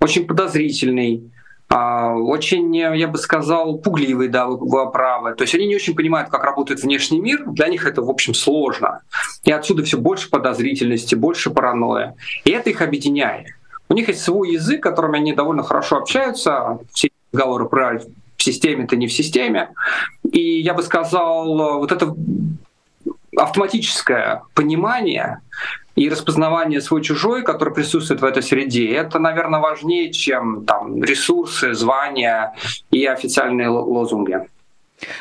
очень 0.00 0.26
подозрительный, 0.26 1.30
а, 1.70 2.14
очень, 2.14 2.74
я 2.74 3.08
бы 3.08 3.18
сказал, 3.18 3.78
пугливый, 3.78 4.28
да, 4.28 4.46
вы 4.46 4.90
правы. 4.90 5.34
То 5.34 5.42
есть 5.42 5.54
они 5.54 5.66
не 5.66 5.76
очень 5.76 5.94
понимают, 5.94 6.30
как 6.30 6.42
работает 6.42 6.82
внешний 6.82 7.20
мир, 7.20 7.44
для 7.46 7.68
них 7.68 7.86
это, 7.86 8.00
в 8.00 8.08
общем, 8.08 8.32
сложно. 8.32 9.02
И 9.44 9.52
отсюда 9.52 9.82
все 9.82 9.98
больше 9.98 10.30
подозрительности, 10.30 11.14
больше 11.14 11.50
паранойя. 11.50 12.14
И 12.44 12.50
это 12.50 12.70
их 12.70 12.80
объединяет. 12.80 13.48
У 13.90 13.94
них 13.94 14.08
есть 14.08 14.22
свой 14.22 14.52
язык, 14.52 14.82
которым 14.82 15.14
они 15.14 15.34
довольно 15.34 15.62
хорошо 15.62 15.96
общаются. 15.96 16.78
Все 16.92 17.10
разговоры 17.32 17.68
про 17.68 18.00
в 18.38 18.42
системе, 18.42 18.86
то 18.86 18.96
не 18.96 19.08
в 19.08 19.12
системе. 19.12 19.70
И 20.30 20.60
я 20.60 20.72
бы 20.72 20.82
сказал, 20.82 21.78
вот 21.78 21.90
это 21.90 22.14
автоматическое 23.38 24.42
понимание 24.54 25.40
и 25.96 26.08
распознавание 26.08 26.80
свой-чужой, 26.80 27.42
который 27.42 27.74
присутствует 27.74 28.20
в 28.20 28.24
этой 28.24 28.42
среде, 28.42 28.92
это, 28.92 29.18
наверное, 29.18 29.60
важнее, 29.60 30.12
чем 30.12 30.64
там, 30.64 31.02
ресурсы, 31.02 31.74
звания 31.74 32.54
и 32.90 33.04
официальные 33.04 33.68
лозунги. 33.68 34.38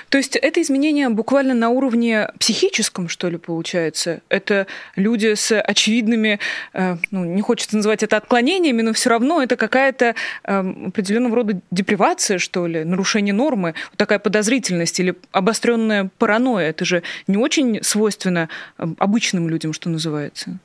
То 0.10 0.18
есть 0.18 0.36
это 0.36 0.62
изменение 0.62 1.10
буквально 1.10 1.54
на 1.54 1.70
уровне 1.70 2.30
психическом, 2.40 3.10
что 3.10 3.30
ли, 3.30 3.38
получается? 3.38 4.22
Это 4.30 4.68
люди 4.96 5.34
с 5.36 5.60
очевидными, 5.60 6.40
э, 6.74 6.98
ну, 7.12 7.26
не 7.26 7.42
хочется 7.42 7.76
называть 7.76 8.04
это 8.04 8.18
отклонениями, 8.18 8.82
но 8.82 8.94
все 8.94 9.10
равно 9.10 9.42
это 9.42 9.56
какая-то 9.56 10.16
э, 10.44 10.74
определенного 10.88 11.36
рода 11.36 11.62
депривация, 11.72 12.38
что 12.38 12.68
ли, 12.68 12.84
нарушение 12.84 13.34
нормы, 13.34 13.76
вот 13.92 13.98
такая 13.98 14.20
подозрительность 14.20 15.00
или 15.00 15.16
обостренная 15.32 16.10
паранойя. 16.18 16.70
Это 16.70 16.86
же 16.86 17.04
не 17.28 17.38
очень 17.38 17.84
свойственно 17.84 18.50
э, 18.78 18.86
обычным 18.98 19.50
людям, 19.50 19.74
что 19.74 19.90
называется. 19.90 20.58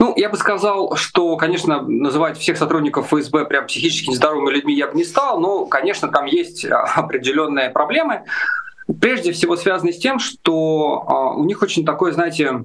Ну, 0.00 0.14
я 0.16 0.30
бы 0.30 0.38
сказал, 0.38 0.96
что, 0.96 1.36
конечно, 1.36 1.82
называть 1.82 2.38
всех 2.38 2.56
сотрудников 2.56 3.08
ФСБ 3.08 3.44
прям 3.44 3.66
психически 3.66 4.08
нездоровыми 4.08 4.50
людьми 4.50 4.74
я 4.74 4.86
бы 4.88 4.96
не 4.96 5.04
стал, 5.04 5.38
но, 5.38 5.66
конечно, 5.66 6.08
там 6.08 6.24
есть 6.24 6.64
а, 6.64 6.84
определенные 6.96 7.68
проблемы. 7.68 8.22
Прежде 8.98 9.32
всего 9.32 9.56
связанные 9.56 9.92
с 9.92 9.98
тем, 9.98 10.18
что 10.18 11.04
а, 11.06 11.34
у 11.34 11.44
них 11.44 11.60
очень 11.60 11.84
такое, 11.84 12.12
знаете, 12.12 12.64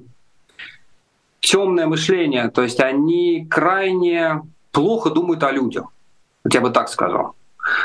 темное 1.40 1.86
мышление, 1.86 2.48
то 2.48 2.62
есть 2.62 2.80
они 2.80 3.46
крайне 3.50 4.40
плохо 4.72 5.10
думают 5.10 5.42
о 5.42 5.52
людях, 5.52 5.84
вот 6.42 6.54
я 6.54 6.62
бы 6.62 6.70
так 6.70 6.88
сказал. 6.88 7.34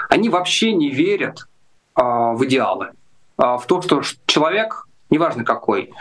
Они 0.07 0.29
вообще 0.29 0.71
не 0.71 0.89
верят 0.91 1.49
а, 1.93 2.31
в 2.31 2.45
идеалы, 2.45 2.91
в 3.35 3.63
то, 3.67 3.81
что 3.81 4.01
человек, 4.27 4.87
неважно 5.09 5.43
какой, 5.43 5.91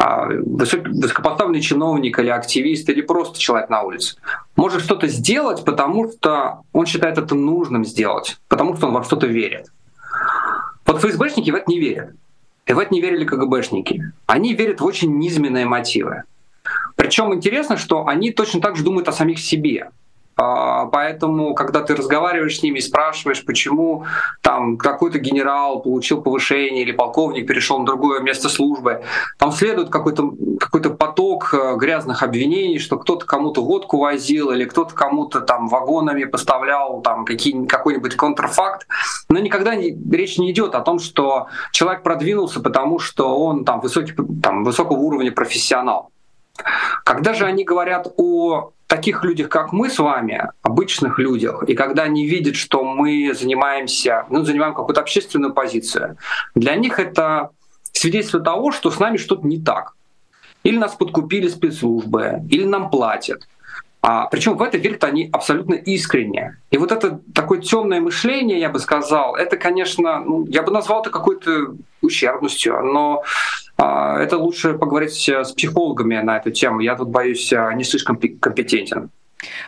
высокопоставленный 0.00 1.60
чиновник 1.60 2.18
или 2.18 2.30
активист 2.30 2.88
или 2.88 3.02
просто 3.02 3.38
человек 3.38 3.68
на 3.68 3.82
улице 3.82 4.16
может 4.56 4.82
что-то 4.82 5.06
сделать, 5.08 5.64
потому 5.64 6.10
что 6.10 6.62
он 6.72 6.86
считает 6.86 7.18
это 7.18 7.34
нужным 7.34 7.84
сделать, 7.84 8.38
потому 8.48 8.76
что 8.76 8.86
он 8.86 8.94
во 8.94 9.04
что-то 9.04 9.26
верит. 9.26 9.66
Вот 10.86 11.02
ФСБшники 11.02 11.50
в 11.50 11.54
это 11.54 11.70
не 11.70 11.78
верят. 11.78 12.14
И 12.66 12.72
в 12.72 12.78
это 12.78 12.94
не 12.94 13.00
верили 13.00 13.24
КГБшники. 13.24 14.12
Они 14.26 14.54
верят 14.54 14.80
в 14.80 14.84
очень 14.84 15.18
низменные 15.18 15.66
мотивы. 15.66 16.22
Причем 16.96 17.34
интересно, 17.34 17.76
что 17.76 18.06
они 18.06 18.30
точно 18.30 18.60
так 18.60 18.76
же 18.76 18.84
думают 18.84 19.08
о 19.08 19.12
самих 19.12 19.38
себе. 19.38 19.90
А, 20.42 20.86
поэтому, 20.86 21.54
когда 21.54 21.82
ты 21.82 21.94
разговариваешь 21.94 22.60
с 22.60 22.62
ними 22.62 22.78
и 22.78 22.80
спрашиваешь, 22.80 23.44
почему 23.44 24.06
там 24.40 24.78
какой-то 24.78 25.18
генерал 25.18 25.82
получил 25.82 26.22
повышение 26.22 26.82
или 26.82 26.92
полковник 26.92 27.46
перешел 27.46 27.78
на 27.78 27.84
другое 27.84 28.20
место 28.20 28.48
службы, 28.48 29.02
там 29.38 29.52
следует 29.52 29.90
какой-то 29.90 30.32
какой 30.58 30.80
поток 30.80 31.52
э, 31.52 31.76
грязных 31.76 32.22
обвинений, 32.22 32.78
что 32.78 32.96
кто-то 32.96 33.26
кому-то 33.26 33.62
водку 33.62 33.98
возил 33.98 34.50
или 34.50 34.64
кто-то 34.64 34.94
кому-то 34.94 35.42
там 35.42 35.68
вагонами 35.68 36.24
поставлял 36.24 37.02
там 37.02 37.26
какой-нибудь 37.26 38.16
контрфакт. 38.16 38.86
Но 39.28 39.38
никогда 39.40 39.74
не, 39.74 39.94
речь 40.10 40.38
не 40.38 40.52
идет 40.52 40.74
о 40.74 40.80
том, 40.80 41.00
что 41.00 41.48
человек 41.70 42.02
продвинулся, 42.02 42.60
потому 42.60 42.98
что 42.98 43.38
он 43.38 43.66
там, 43.66 43.80
высокий, 43.80 44.14
там 44.42 44.64
высокого 44.64 44.96
уровня 44.96 45.32
профессионал. 45.32 46.12
Когда 47.04 47.34
же 47.34 47.44
они 47.44 47.64
говорят 47.64 48.10
о 48.16 48.72
таких 48.90 49.24
людях, 49.24 49.48
как 49.48 49.72
мы 49.72 49.88
с 49.88 49.98
вами, 49.98 50.48
обычных 50.62 51.18
людях, 51.18 51.62
и 51.62 51.74
когда 51.74 52.02
они 52.02 52.26
видят, 52.26 52.56
что 52.56 52.84
мы 52.84 53.32
занимаемся, 53.32 54.26
ну, 54.28 54.44
занимаем 54.44 54.74
какую-то 54.74 55.00
общественную 55.00 55.54
позицию, 55.54 56.18
для 56.56 56.74
них 56.74 56.98
это 56.98 57.50
свидетельство 57.92 58.40
того, 58.40 58.72
что 58.72 58.90
с 58.90 58.98
нами 58.98 59.16
что-то 59.16 59.46
не 59.46 59.62
так. 59.62 59.94
Или 60.64 60.76
нас 60.76 60.94
подкупили 60.94 61.48
спецслужбы, 61.48 62.42
или 62.50 62.64
нам 62.64 62.90
платят. 62.90 63.48
А, 64.02 64.26
причем 64.26 64.56
в 64.56 64.62
это 64.62 64.78
верят 64.78 65.04
они 65.04 65.28
абсолютно 65.32 65.74
искренне. 65.74 66.56
И 66.70 66.78
вот 66.78 66.90
это 66.90 67.20
такое 67.34 67.60
темное 67.60 68.00
мышление, 68.00 68.58
я 68.58 68.70
бы 68.70 68.78
сказал, 68.78 69.36
это, 69.36 69.56
конечно, 69.56 70.20
ну, 70.20 70.46
я 70.46 70.62
бы 70.62 70.72
назвал 70.72 71.02
это 71.02 71.10
какой-то 71.10 71.74
ущербностью, 72.00 72.80
но 72.82 73.22
а, 73.76 74.18
это 74.18 74.38
лучше 74.38 74.74
поговорить 74.74 75.12
с 75.12 75.52
психологами 75.52 76.18
на 76.20 76.38
эту 76.38 76.50
тему. 76.50 76.80
Я 76.80 76.96
тут 76.96 77.08
боюсь 77.08 77.52
а, 77.52 77.72
не 77.74 77.84
слишком 77.84 78.16
компетентен. 78.16 79.10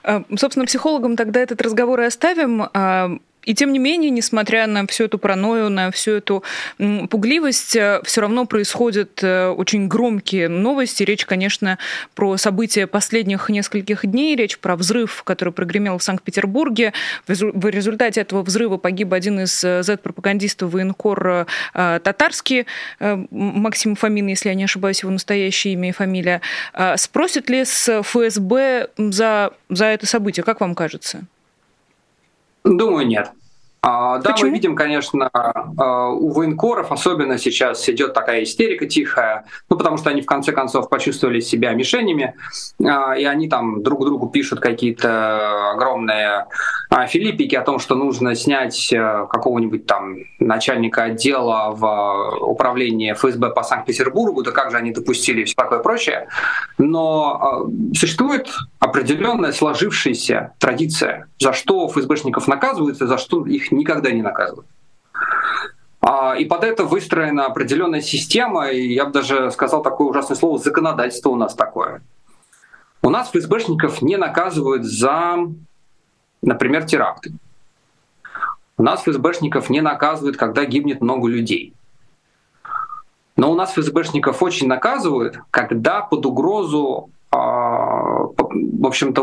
А, 0.02 0.22
собственно, 0.36 0.64
психологам 0.64 1.16
тогда 1.16 1.40
этот 1.40 1.60
разговор 1.60 2.00
и 2.00 2.04
оставим. 2.04 3.20
И 3.44 3.54
тем 3.54 3.72
не 3.72 3.78
менее, 3.78 4.10
несмотря 4.10 4.66
на 4.66 4.86
всю 4.86 5.04
эту 5.04 5.18
паранойю, 5.18 5.68
на 5.68 5.90
всю 5.90 6.12
эту 6.12 6.44
пугливость, 6.78 7.74
э, 7.76 8.00
все 8.04 8.20
равно 8.20 8.46
происходят 8.46 9.22
э, 9.22 9.48
очень 9.48 9.88
громкие 9.88 10.48
новости. 10.48 11.02
Речь, 11.02 11.26
конечно, 11.26 11.78
про 12.14 12.36
события 12.36 12.86
последних 12.86 13.48
нескольких 13.48 14.06
дней, 14.06 14.36
речь 14.36 14.58
про 14.58 14.76
взрыв, 14.76 15.22
который 15.24 15.52
прогремел 15.52 15.98
в 15.98 16.02
Санкт-Петербурге. 16.02 16.92
В 17.26 17.66
результате 17.68 18.20
этого 18.20 18.42
взрыва 18.42 18.76
погиб 18.76 19.12
один 19.12 19.40
из 19.40 19.64
э, 19.64 19.82
Z-пропагандистов 19.82 20.72
военкор 20.72 21.46
татарский, 21.72 22.66
Максим 23.00 23.96
Фомин, 23.96 24.26
если 24.28 24.48
я 24.48 24.54
не 24.54 24.64
ошибаюсь, 24.64 25.02
его 25.02 25.10
настоящее 25.10 25.74
имя 25.74 25.90
и 25.90 25.92
фамилия. 25.92 26.40
Спросят 26.96 27.50
ли 27.50 27.64
с 27.64 28.02
ФСБ 28.02 28.88
за, 28.96 29.52
за 29.68 29.86
это 29.86 30.06
событие, 30.06 30.44
как 30.44 30.60
вам 30.60 30.74
кажется? 30.74 31.24
Думаю, 32.64 33.06
нет. 33.06 33.32
А, 33.84 34.18
да, 34.18 34.30
Почему? 34.30 34.50
мы 34.50 34.54
видим, 34.54 34.76
конечно, 34.76 35.28
а, 35.32 36.10
у 36.10 36.30
военкоров 36.30 36.92
особенно 36.92 37.36
сейчас 37.36 37.88
идет 37.88 38.14
такая 38.14 38.44
истерика 38.44 38.86
тихая, 38.86 39.44
ну 39.68 39.76
потому 39.76 39.96
что 39.96 40.08
они 40.08 40.22
в 40.22 40.26
конце 40.26 40.52
концов 40.52 40.88
почувствовали 40.88 41.40
себя 41.40 41.72
мишенями, 41.72 42.36
а, 42.80 43.14
и 43.14 43.24
они 43.24 43.48
там 43.48 43.82
друг 43.82 44.04
другу 44.04 44.28
пишут 44.28 44.60
какие-то 44.60 45.72
огромные 45.72 46.46
филиппики 47.08 47.56
о 47.56 47.62
том, 47.62 47.80
что 47.80 47.96
нужно 47.96 48.36
снять 48.36 48.92
э, 48.92 49.26
какого-нибудь 49.28 49.86
там 49.86 50.16
начальника 50.38 51.04
отдела 51.04 51.72
в 51.74 52.36
управлении 52.42 53.14
ФСБ 53.14 53.50
по 53.50 53.64
Санкт-Петербургу, 53.64 54.42
да 54.42 54.52
как 54.52 54.70
же 54.70 54.76
они 54.76 54.92
допустили 54.92 55.40
и 55.40 55.44
все 55.44 55.54
такое 55.56 55.80
прочее. 55.80 56.28
Но 56.78 57.66
существует 57.96 58.48
определенная 58.82 59.52
сложившаяся 59.52 60.54
традиция, 60.58 61.28
за 61.38 61.52
что 61.52 61.86
ФСБшников 61.86 62.48
наказывают 62.48 63.00
и 63.00 63.06
за 63.06 63.16
что 63.16 63.46
их 63.46 63.70
никогда 63.70 64.10
не 64.10 64.22
наказывают. 64.22 64.66
А, 66.00 66.34
и 66.34 66.44
под 66.46 66.64
это 66.64 66.84
выстроена 66.84 67.46
определенная 67.46 68.00
система, 68.00 68.70
и 68.70 68.92
я 68.92 69.04
бы 69.04 69.12
даже 69.12 69.52
сказал 69.52 69.84
такое 69.84 70.08
ужасное 70.08 70.36
слово, 70.36 70.58
законодательство 70.58 71.30
у 71.30 71.36
нас 71.36 71.54
такое. 71.54 72.02
У 73.02 73.10
нас 73.10 73.30
ФСБшников 73.30 74.02
не 74.02 74.16
наказывают 74.16 74.82
за, 74.82 75.36
например, 76.42 76.82
теракты. 76.82 77.32
У 78.76 78.82
нас 78.82 79.02
ФСБшников 79.02 79.70
не 79.70 79.80
наказывают, 79.80 80.36
когда 80.36 80.64
гибнет 80.64 81.00
много 81.00 81.28
людей. 81.28 81.72
Но 83.36 83.52
у 83.52 83.54
нас 83.54 83.74
ФСБшников 83.74 84.42
очень 84.42 84.66
наказывают, 84.66 85.38
когда 85.52 86.00
под 86.00 86.26
угрозу, 86.26 87.10
а, 87.30 88.01
в 88.36 88.86
общем-то, 88.86 89.22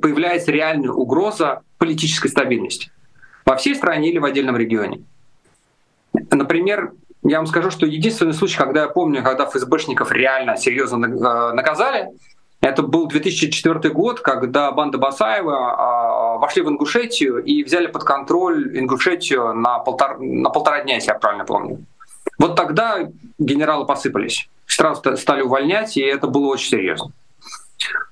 появляется 0.00 0.52
реальная 0.52 0.90
угроза 0.90 1.62
политической 1.78 2.28
стабильности 2.28 2.90
во 3.44 3.56
всей 3.56 3.74
стране 3.74 4.10
или 4.10 4.18
в 4.18 4.24
отдельном 4.24 4.56
регионе. 4.56 5.02
Например, 6.30 6.92
я 7.24 7.38
вам 7.38 7.46
скажу, 7.46 7.70
что 7.70 7.86
единственный 7.86 8.34
случай, 8.34 8.58
когда 8.58 8.82
я 8.82 8.88
помню, 8.88 9.22
когда 9.22 9.46
ФСБшников 9.46 10.12
реально 10.12 10.56
серьезно 10.56 11.06
э, 11.06 11.52
наказали, 11.52 12.08
это 12.60 12.82
был 12.82 13.08
2004 13.08 13.92
год, 13.92 14.20
когда 14.20 14.70
банда 14.70 14.96
Басаева 14.96 15.54
а, 15.54 16.38
вошли 16.38 16.62
в 16.62 16.68
Ингушетию 16.68 17.42
и 17.42 17.64
взяли 17.64 17.88
под 17.88 18.04
контроль 18.04 18.78
Ингушетию 18.78 19.52
на, 19.52 19.80
полтора, 19.80 20.16
на 20.18 20.48
полтора 20.48 20.82
дня, 20.82 20.94
если 20.94 21.08
я 21.08 21.18
правильно 21.18 21.44
помню. 21.44 21.84
Вот 22.38 22.54
тогда 22.54 23.08
генералы 23.38 23.84
посыпались, 23.84 24.48
сразу 24.66 25.16
стали 25.16 25.42
увольнять, 25.42 25.96
и 25.96 26.02
это 26.02 26.28
было 26.28 26.46
очень 26.46 26.68
серьезно. 26.68 27.10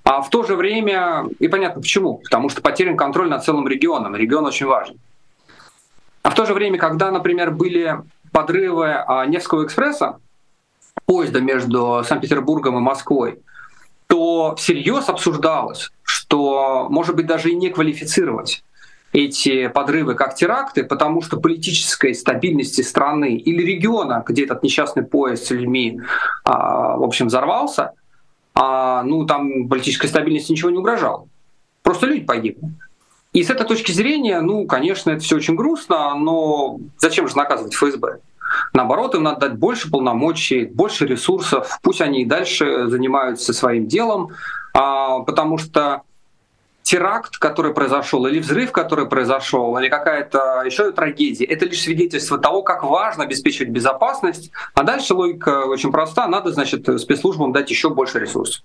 А 0.04 0.22
в 0.22 0.30
то 0.30 0.42
же 0.42 0.56
время, 0.56 1.26
и 1.38 1.48
понятно 1.48 1.80
почему, 1.80 2.18
потому 2.18 2.48
что 2.48 2.62
потерян 2.62 2.96
контроль 2.96 3.28
над 3.28 3.44
целым 3.44 3.68
регионом, 3.68 4.16
регион 4.16 4.46
очень 4.46 4.66
важен. 4.66 4.98
А 6.22 6.30
в 6.30 6.34
то 6.34 6.46
же 6.46 6.54
время, 6.54 6.78
когда, 6.78 7.10
например, 7.10 7.50
были 7.50 7.98
подрывы 8.32 8.92
а, 8.92 9.26
Невского 9.26 9.64
экспресса, 9.64 10.18
поезда 11.06 11.40
между 11.40 12.02
Санкт-Петербургом 12.06 12.76
и 12.76 12.80
Москвой, 12.80 13.40
то 14.06 14.54
всерьез 14.56 15.08
обсуждалось, 15.08 15.90
что, 16.02 16.88
может 16.90 17.16
быть, 17.16 17.26
даже 17.26 17.50
и 17.50 17.54
не 17.54 17.70
квалифицировать 17.70 18.62
эти 19.12 19.68
подрывы 19.68 20.14
как 20.14 20.34
теракты, 20.34 20.84
потому 20.84 21.22
что 21.22 21.40
политической 21.40 22.14
стабильности 22.14 22.82
страны 22.82 23.36
или 23.36 23.62
региона, 23.62 24.24
где 24.26 24.44
этот 24.44 24.62
несчастный 24.62 25.02
поезд 25.02 25.46
с 25.46 25.50
людьми, 25.50 26.00
а, 26.44 26.96
в 26.96 27.02
общем, 27.02 27.26
взорвался, 27.26 27.92
а, 28.54 29.02
ну, 29.02 29.26
там 29.26 29.68
политической 29.68 30.06
стабильности 30.06 30.52
ничего 30.52 30.70
не 30.70 30.78
угрожало. 30.78 31.28
Просто 31.82 32.06
люди 32.06 32.24
погибли. 32.24 32.62
И 33.32 33.42
с 33.42 33.50
этой 33.50 33.66
точки 33.66 33.92
зрения, 33.92 34.40
ну, 34.40 34.66
конечно, 34.66 35.10
это 35.10 35.20
все 35.20 35.36
очень 35.36 35.54
грустно, 35.54 36.14
но 36.14 36.78
зачем 36.98 37.28
же 37.28 37.36
наказывать 37.36 37.74
ФСБ? 37.74 38.18
Наоборот, 38.72 39.14
им 39.14 39.22
надо 39.22 39.48
дать 39.48 39.58
больше 39.58 39.90
полномочий, 39.90 40.64
больше 40.64 41.06
ресурсов, 41.06 41.78
пусть 41.82 42.00
они 42.00 42.22
и 42.22 42.26
дальше 42.26 42.88
занимаются 42.88 43.52
своим 43.52 43.86
делом, 43.86 44.30
а, 44.74 45.20
потому 45.20 45.58
что 45.58 46.02
теракт, 46.90 47.38
который 47.38 47.72
произошел, 47.72 48.26
или 48.26 48.40
взрыв, 48.40 48.72
который 48.72 49.06
произошел, 49.06 49.78
или 49.78 49.88
какая-то 49.88 50.64
еще 50.66 50.90
трагедия, 50.90 51.44
это 51.44 51.64
лишь 51.64 51.82
свидетельство 51.82 52.36
того, 52.36 52.62
как 52.62 52.82
важно 52.82 53.22
обеспечивать 53.22 53.70
безопасность. 53.70 54.50
А 54.74 54.82
дальше 54.82 55.14
логика 55.14 55.66
очень 55.66 55.92
проста. 55.92 56.26
Надо, 56.26 56.50
значит, 56.50 56.88
спецслужбам 57.00 57.52
дать 57.52 57.70
еще 57.70 57.90
больше 57.90 58.18
ресурсов. 58.18 58.64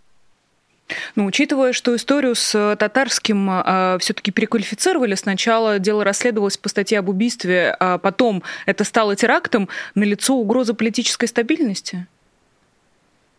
Ну, 1.15 1.25
учитывая, 1.25 1.71
что 1.71 1.95
историю 1.95 2.33
с 2.33 2.55
э, 2.55 2.75
татарским 2.77 3.47
э, 3.49 3.97
все-таки 3.99 4.31
переквалифицировали, 4.31 5.13
сначала 5.13 5.77
дело 5.77 6.03
расследовалось 6.03 6.57
по 6.57 6.69
статье 6.69 6.99
об 6.99 7.09
убийстве, 7.09 7.75
а 7.79 7.99
потом 7.99 8.41
это 8.65 8.83
стало 8.83 9.15
терактом, 9.15 9.69
налицо 9.93 10.33
угроза 10.35 10.73
политической 10.73 11.27
стабильности? 11.27 12.07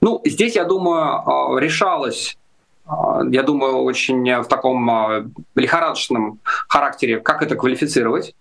Ну, 0.01 0.20
здесь, 0.25 0.55
я 0.55 0.64
думаю, 0.64 1.57
э, 1.57 1.61
решалось 1.61 2.37
я 3.31 3.42
думаю, 3.42 3.79
очень 3.79 4.42
в 4.42 4.46
таком 4.46 5.33
лихорадочном 5.55 6.38
характере, 6.68 7.20
как 7.20 7.42
это 7.42 7.57
квалифицировать, 7.57 8.35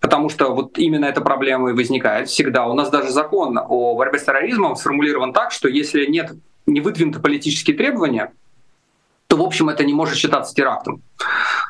потому 0.00 0.28
что 0.28 0.54
вот 0.54 0.78
именно 0.78 1.04
эта 1.06 1.20
проблема 1.20 1.70
и 1.70 1.74
возникает 1.74 2.28
всегда. 2.28 2.66
У 2.66 2.74
нас 2.74 2.90
даже 2.90 3.10
закон 3.10 3.58
о 3.58 3.94
борьбе 3.96 4.18
с 4.18 4.24
терроризмом 4.24 4.76
сформулирован 4.76 5.32
так, 5.32 5.50
что 5.50 5.68
если 5.68 6.06
нет 6.06 6.32
не 6.66 6.80
выдвинуты 6.80 7.20
политические 7.20 7.76
требования, 7.76 8.32
то, 9.26 9.36
в 9.36 9.42
общем, 9.42 9.68
это 9.68 9.84
не 9.84 9.92
может 9.92 10.16
считаться 10.16 10.54
терактом. 10.54 11.02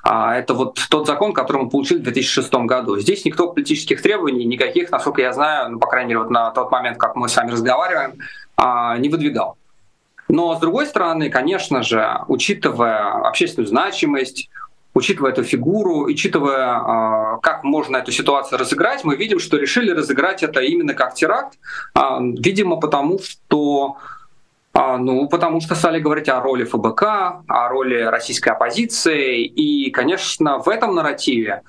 А 0.05 0.37
это 0.37 0.55
вот 0.55 0.79
тот 0.91 1.07
закон, 1.07 1.33
который 1.33 1.65
мы 1.65 1.71
получили 1.71 1.99
в 1.99 2.03
2006 2.03 2.53
году. 2.55 2.99
Здесь 2.99 3.25
никто 3.25 3.53
политических 3.53 4.01
требований, 4.01 4.45
никаких, 4.45 4.91
насколько 4.93 5.21
я 5.23 5.33
знаю, 5.33 5.73
ну, 5.73 5.79
по 5.81 5.89
крайней 5.89 6.11
мере, 6.11 6.21
вот 6.21 6.31
на 6.31 6.51
тот 6.53 6.71
момент, 6.71 6.99
как 6.99 7.17
мы 7.17 7.29
с 7.29 7.37
вами 7.37 7.51
разговариваем, 7.51 8.19
а, 8.57 8.97
не 8.99 9.09
выдвигал. 9.09 9.57
Но, 10.29 10.55
с 10.55 10.61
другой 10.61 10.87
стороны, 10.87 11.31
конечно 11.31 11.83
же, 11.83 12.21
учитывая 12.29 13.27
общественную 13.27 13.69
значимость, 13.69 14.51
учитывая 14.95 15.33
эту 15.33 15.43
фигуру, 15.43 16.05
учитывая, 16.05 16.67
а, 16.67 17.37
как 17.39 17.65
можно 17.65 17.97
эту 17.97 18.13
ситуацию 18.13 18.59
разыграть, 18.59 19.05
мы 19.05 19.17
видим, 19.17 19.39
что 19.39 19.57
решили 19.57 19.91
разыграть 19.91 20.43
это 20.43 20.61
именно 20.61 20.95
как 20.95 21.15
теракт, 21.15 21.59
видимо, 21.95 22.77
потому 22.77 23.19
что 23.19 23.97
а, 24.75 24.97
ну, 24.97 25.29
потому 25.29 25.61
что 25.61 25.75
стали 25.75 25.99
говорить 25.99 26.29
о 26.29 26.41
роли 26.41 26.65
ФБК, 26.65 27.03
о 27.49 27.69
роли 27.69 28.03
российской 28.03 28.51
оппозиции. 28.51 29.45
И, 29.45 29.91
конечно, 29.91 30.59
в 30.59 30.69
этом 30.69 30.95
нарративе 30.95 31.63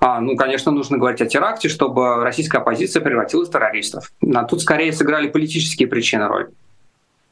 а, 0.00 0.20
ну, 0.20 0.36
конечно, 0.36 0.72
нужно 0.72 0.98
говорить 0.98 1.20
о 1.20 1.26
теракте, 1.26 1.68
чтобы 1.68 2.22
российская 2.22 2.58
оппозиция 2.58 3.00
превратилась 3.00 3.48
в 3.48 3.52
террористов. 3.52 4.12
А 4.34 4.44
тут 4.44 4.60
скорее 4.60 4.92
сыграли 4.92 5.28
политические 5.28 5.88
причины 5.88 6.26
роль. 6.26 6.50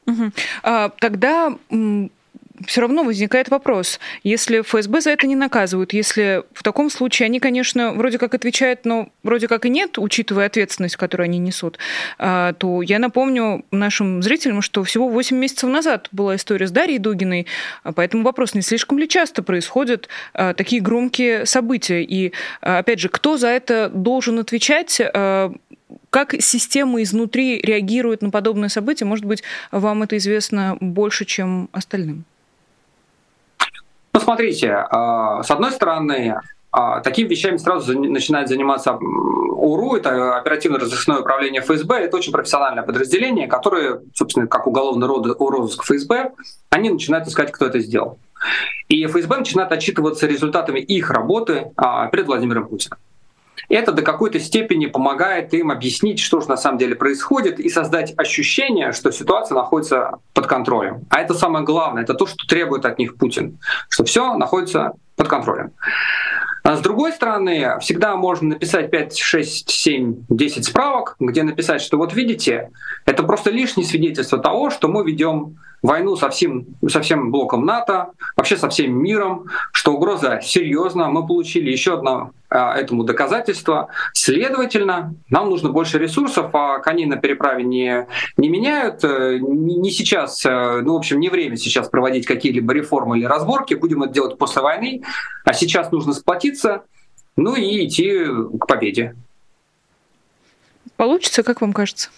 Угу. 0.05 0.31
А, 0.63 0.89
тогда 0.99 1.55
все 2.65 2.81
равно 2.81 3.03
возникает 3.03 3.49
вопрос, 3.49 3.99
если 4.23 4.61
ФСБ 4.61 5.01
за 5.01 5.11
это 5.11 5.27
не 5.27 5.35
наказывают, 5.35 5.93
если 5.93 6.43
в 6.53 6.63
таком 6.63 6.89
случае 6.89 7.25
они, 7.25 7.39
конечно, 7.39 7.93
вроде 7.93 8.17
как 8.17 8.33
отвечают, 8.33 8.85
но 8.85 9.09
вроде 9.23 9.47
как 9.47 9.65
и 9.65 9.69
нет, 9.69 9.97
учитывая 9.97 10.45
ответственность, 10.45 10.95
которую 10.95 11.25
они 11.25 11.37
несут, 11.37 11.77
а, 12.17 12.53
то 12.53 12.81
я 12.81 12.99
напомню 12.99 13.65
нашим 13.71 14.23
зрителям, 14.23 14.61
что 14.61 14.83
всего 14.83 15.09
8 15.09 15.35
месяцев 15.35 15.69
назад 15.69 16.07
была 16.11 16.35
история 16.35 16.67
с 16.67 16.71
Дарьей 16.71 16.99
Дугиной, 16.99 17.47
а, 17.83 17.91
поэтому 17.91 18.23
вопрос, 18.23 18.53
не 18.53 18.61
слишком 18.61 18.97
ли 18.99 19.07
часто 19.07 19.43
происходят 19.43 20.07
а, 20.33 20.53
такие 20.53 20.81
громкие 20.81 21.45
события, 21.45 22.03
и, 22.03 22.31
опять 22.61 22.99
же, 22.99 23.09
кто 23.09 23.37
за 23.37 23.47
это 23.47 23.89
должен 23.89 24.39
отвечать, 24.39 25.01
как 26.15 26.33
система 26.39 27.03
изнутри 27.03 27.59
реагирует 27.59 28.21
на 28.21 28.29
подобные 28.29 28.69
события? 28.69 29.03
Может 29.03 29.25
быть, 29.25 29.43
вам 29.73 30.03
это 30.03 30.15
известно 30.15 30.77
больше, 30.79 31.25
чем 31.25 31.67
остальным? 31.73 32.23
Ну, 34.13 34.21
смотрите, 34.21 34.71
а, 34.71 35.43
с 35.43 35.51
одной 35.51 35.73
стороны, 35.73 36.39
а, 36.71 37.01
такими 37.01 37.27
вещами 37.27 37.57
сразу 37.57 37.99
начинает 37.99 38.47
заниматься 38.47 38.93
УРУ, 38.93 39.97
это 39.97 40.37
оперативно-розыскное 40.37 41.19
управление 41.19 41.61
ФСБ, 41.61 42.05
это 42.05 42.15
очень 42.15 42.31
профессиональное 42.31 42.83
подразделение, 42.83 43.47
которое, 43.47 43.99
собственно, 44.13 44.47
как 44.47 44.67
уголовный 44.67 45.07
розыск 45.07 45.83
ФСБ, 45.83 46.31
они 46.69 46.91
начинают 46.91 47.27
искать, 47.27 47.51
кто 47.51 47.65
это 47.65 47.79
сделал. 47.79 48.19
И 48.87 49.05
ФСБ 49.05 49.35
начинает 49.35 49.73
отчитываться 49.73 50.27
результатами 50.27 50.79
их 50.79 51.11
работы 51.11 51.73
а, 51.75 52.07
перед 52.07 52.27
Владимиром 52.27 52.69
Путиным 52.69 52.99
это 53.69 53.91
до 53.91 54.01
какой-то 54.01 54.39
степени 54.39 54.85
помогает 54.85 55.53
им 55.53 55.71
объяснить, 55.71 56.19
что 56.19 56.41
же 56.41 56.49
на 56.49 56.57
самом 56.57 56.77
деле 56.77 56.95
происходит, 56.95 57.59
и 57.59 57.69
создать 57.69 58.13
ощущение, 58.17 58.91
что 58.91 59.11
ситуация 59.11 59.55
находится 59.55 60.19
под 60.33 60.47
контролем. 60.47 61.05
А 61.09 61.21
это 61.21 61.33
самое 61.33 61.65
главное, 61.65 62.03
это 62.03 62.13
то, 62.13 62.25
что 62.25 62.45
требует 62.47 62.85
от 62.85 62.99
них 62.99 63.15
Путин, 63.17 63.59
что 63.89 64.03
все 64.03 64.35
находится 64.35 64.93
под 65.15 65.27
контролем. 65.27 65.71
А 66.63 66.75
с 66.75 66.79
другой 66.79 67.11
стороны, 67.11 67.77
всегда 67.79 68.15
можно 68.15 68.49
написать 68.49 68.89
5, 68.89 69.19
6, 69.19 69.69
7, 69.69 70.15
10 70.29 70.65
справок, 70.65 71.15
где 71.19 71.43
написать, 71.43 71.79
что 71.79 71.97
вот 71.97 72.13
видите, 72.13 72.71
это 73.05 73.21
просто 73.21 73.51
лишнее 73.51 73.85
свидетельство 73.85 74.39
того, 74.39 74.71
что 74.71 74.87
мы 74.87 75.05
ведем 75.05 75.57
войну 75.83 76.15
со 76.15 76.29
всем, 76.29 76.65
со 76.87 77.01
всем 77.01 77.31
блоком 77.31 77.65
НАТО, 77.65 78.11
вообще 78.35 78.57
со 78.57 78.69
всем 78.69 78.97
миром, 78.97 79.45
что 79.71 79.93
угроза 79.93 80.39
серьезна. 80.41 81.07
Мы 81.07 81.27
получили 81.27 81.69
еще 81.69 81.93
одно 81.93 82.31
этому 82.55 83.03
доказательство. 83.03 83.89
Следовательно, 84.13 85.15
нам 85.29 85.49
нужно 85.49 85.69
больше 85.69 85.97
ресурсов, 85.97 86.53
а 86.53 86.79
коней 86.79 87.05
на 87.05 87.17
переправе 87.17 87.63
не, 87.63 88.07
не 88.37 88.49
меняют. 88.49 89.03
Э, 89.03 89.37
не, 89.39 89.75
не 89.75 89.91
сейчас, 89.91 90.45
э, 90.45 90.81
ну, 90.81 90.93
в 90.93 90.97
общем, 90.97 91.19
не 91.19 91.29
время 91.29 91.57
сейчас 91.57 91.89
проводить 91.89 92.25
какие-либо 92.25 92.73
реформы 92.73 93.17
или 93.17 93.25
разборки. 93.25 93.73
Будем 93.73 94.03
это 94.03 94.13
делать 94.13 94.37
после 94.37 94.61
войны. 94.61 95.03
А 95.43 95.53
сейчас 95.53 95.91
нужно 95.91 96.13
сплотиться, 96.13 96.83
ну 97.35 97.55
и 97.55 97.85
идти 97.85 98.25
к 98.59 98.67
победе. 98.67 99.15
Получится, 100.97 101.43
как 101.43 101.61
вам 101.61 101.73
кажется? 101.73 102.09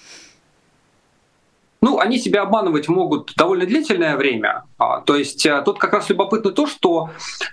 Ну, 1.87 1.99
они 1.99 2.19
себя 2.19 2.41
обманывать 2.41 2.89
могут 2.89 3.31
довольно 3.37 3.65
длительное 3.65 4.17
время. 4.17 4.63
А, 4.77 4.99
то 4.99 5.15
есть 5.15 5.45
э, 5.45 5.61
тут 5.63 5.79
как 5.79 5.93
раз 5.93 6.09
любопытно 6.09 6.51
то, 6.51 6.67
что 6.67 7.11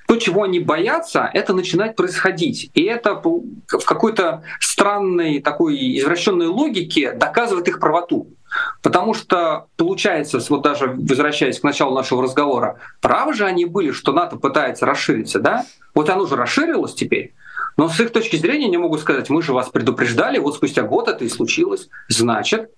то, 0.09 0.17
чего 0.17 0.43
они 0.43 0.59
боятся, 0.59 1.31
это 1.33 1.55
начинает 1.55 1.95
происходить. 1.95 2.69
И 2.75 2.83
это 2.83 3.15
в 3.15 3.85
какой-то 3.87 4.43
странной 4.59 5.41
такой 5.41 5.77
извращенной 6.01 6.49
логике 6.49 7.13
доказывает 7.13 7.69
их 7.69 7.79
правоту. 7.79 8.27
Потому 8.83 9.15
что 9.15 9.67
получается, 9.77 10.41
вот 10.49 10.63
даже 10.63 10.89
возвращаясь 10.89 11.61
к 11.61 11.63
началу 11.63 11.95
нашего 11.95 12.21
разговора, 12.21 12.81
правы 13.01 13.35
же 13.35 13.45
они 13.45 13.67
были, 13.67 13.93
что 13.93 14.11
НАТО 14.13 14.35
пытается 14.35 14.85
расшириться, 14.85 15.39
да? 15.39 15.65
Вот 15.95 16.11
оно 16.11 16.27
же 16.27 16.35
расширилось 16.35 16.95
теперь. 16.95 17.35
Но 17.77 17.89
с 17.89 18.01
их 18.01 18.11
точки 18.11 18.35
зрения 18.35 18.69
не 18.69 18.79
могут 18.79 19.01
сказать, 19.01 19.31
мы 19.31 19.43
же 19.43 19.53
вас 19.53 19.69
предупреждали, 19.69 20.39
вот 20.39 20.57
спустя 20.57 20.83
год 20.83 21.07
это 21.07 21.25
и 21.25 21.29
случилось. 21.29 21.89
Значит, 22.09 22.73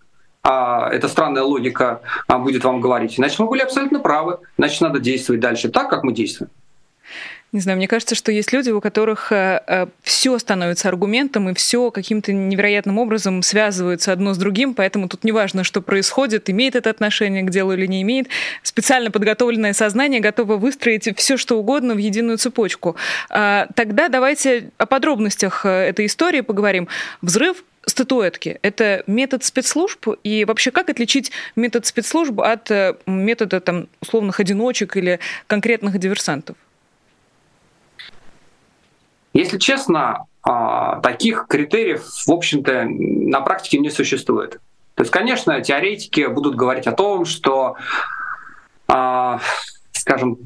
а 0.49 0.89
эта 0.93 1.09
странная 1.09 1.43
логика 1.43 2.03
а, 2.29 2.39
будет 2.39 2.63
вам 2.63 2.81
говорить. 2.81 3.17
Значит, 3.17 3.41
мы 3.41 3.47
были 3.47 3.63
абсолютно 3.63 3.99
правы. 3.99 4.39
Значит, 4.57 4.81
надо 4.81 5.01
действовать 5.01 5.41
дальше 5.41 5.69
так, 5.71 5.91
как 5.91 6.05
мы 6.05 6.13
действуем. 6.13 6.51
Не 7.51 7.61
знаю, 7.61 7.79
мне 7.79 7.89
кажется, 7.89 8.15
что 8.15 8.31
есть 8.31 8.53
люди, 8.53 8.71
у 8.71 8.81
которых 8.81 9.33
э, 9.33 9.63
э, 9.67 9.87
все 10.03 10.39
становится 10.39 10.89
аргументом, 10.89 11.49
и 11.49 11.55
все 11.55 11.91
каким-то 11.91 12.33
невероятным 12.33 12.99
образом 12.99 13.43
связывается 13.43 14.13
одно 14.13 14.35
с 14.35 14.39
другим, 14.39 14.75
поэтому 14.75 15.09
тут 15.09 15.25
неважно, 15.25 15.65
что 15.65 15.81
происходит, 15.81 16.49
имеет 16.51 16.77
это 16.77 16.91
отношение 16.91 17.43
к 17.43 17.51
делу 17.51 17.73
или 17.73 17.87
не 17.87 18.03
имеет. 18.03 18.29
Специально 18.63 19.11
подготовленное 19.11 19.73
сознание 19.73 20.21
готово 20.21 20.57
выстроить 20.57 21.09
все, 21.17 21.37
что 21.37 21.59
угодно 21.59 21.95
в 21.95 21.99
единую 21.99 22.39
цепочку. 22.39 22.95
А, 23.31 23.67
тогда 23.75 24.09
давайте 24.09 24.71
о 24.79 24.87
подробностях 24.87 25.65
э, 25.65 25.69
этой 25.89 26.07
истории 26.07 26.43
поговорим. 26.43 26.89
Взрыв 27.23 27.65
статуэтки. 27.87 28.59
Это 28.63 29.03
метод 29.07 29.45
спецслужб? 29.45 30.09
И 30.23 30.45
вообще, 30.45 30.71
как 30.71 30.91
отличить 30.91 31.33
метод 31.55 31.87
спецслужб 31.87 32.41
от 32.41 32.71
э, 32.71 32.97
метода 33.07 33.61
там, 33.61 33.89
условных 34.01 34.41
одиночек 34.41 34.97
или 34.97 35.21
конкретных 35.47 35.99
диверсантов? 35.99 36.57
Если 39.33 39.59
честно, 39.59 40.27
а, 40.43 41.01
таких 41.01 41.47
критериев, 41.49 42.05
в 42.27 42.31
общем-то, 42.31 42.87
на 42.89 43.41
практике 43.41 43.79
не 43.79 43.91
существует. 43.91 44.61
То 44.95 45.03
есть, 45.03 45.11
конечно, 45.11 45.61
теоретики 45.61 46.27
будут 46.27 46.57
говорить 46.57 46.87
о 46.87 46.93
том, 46.93 47.25
что 47.25 47.77
а, 48.89 49.41
скажем, 49.93 50.39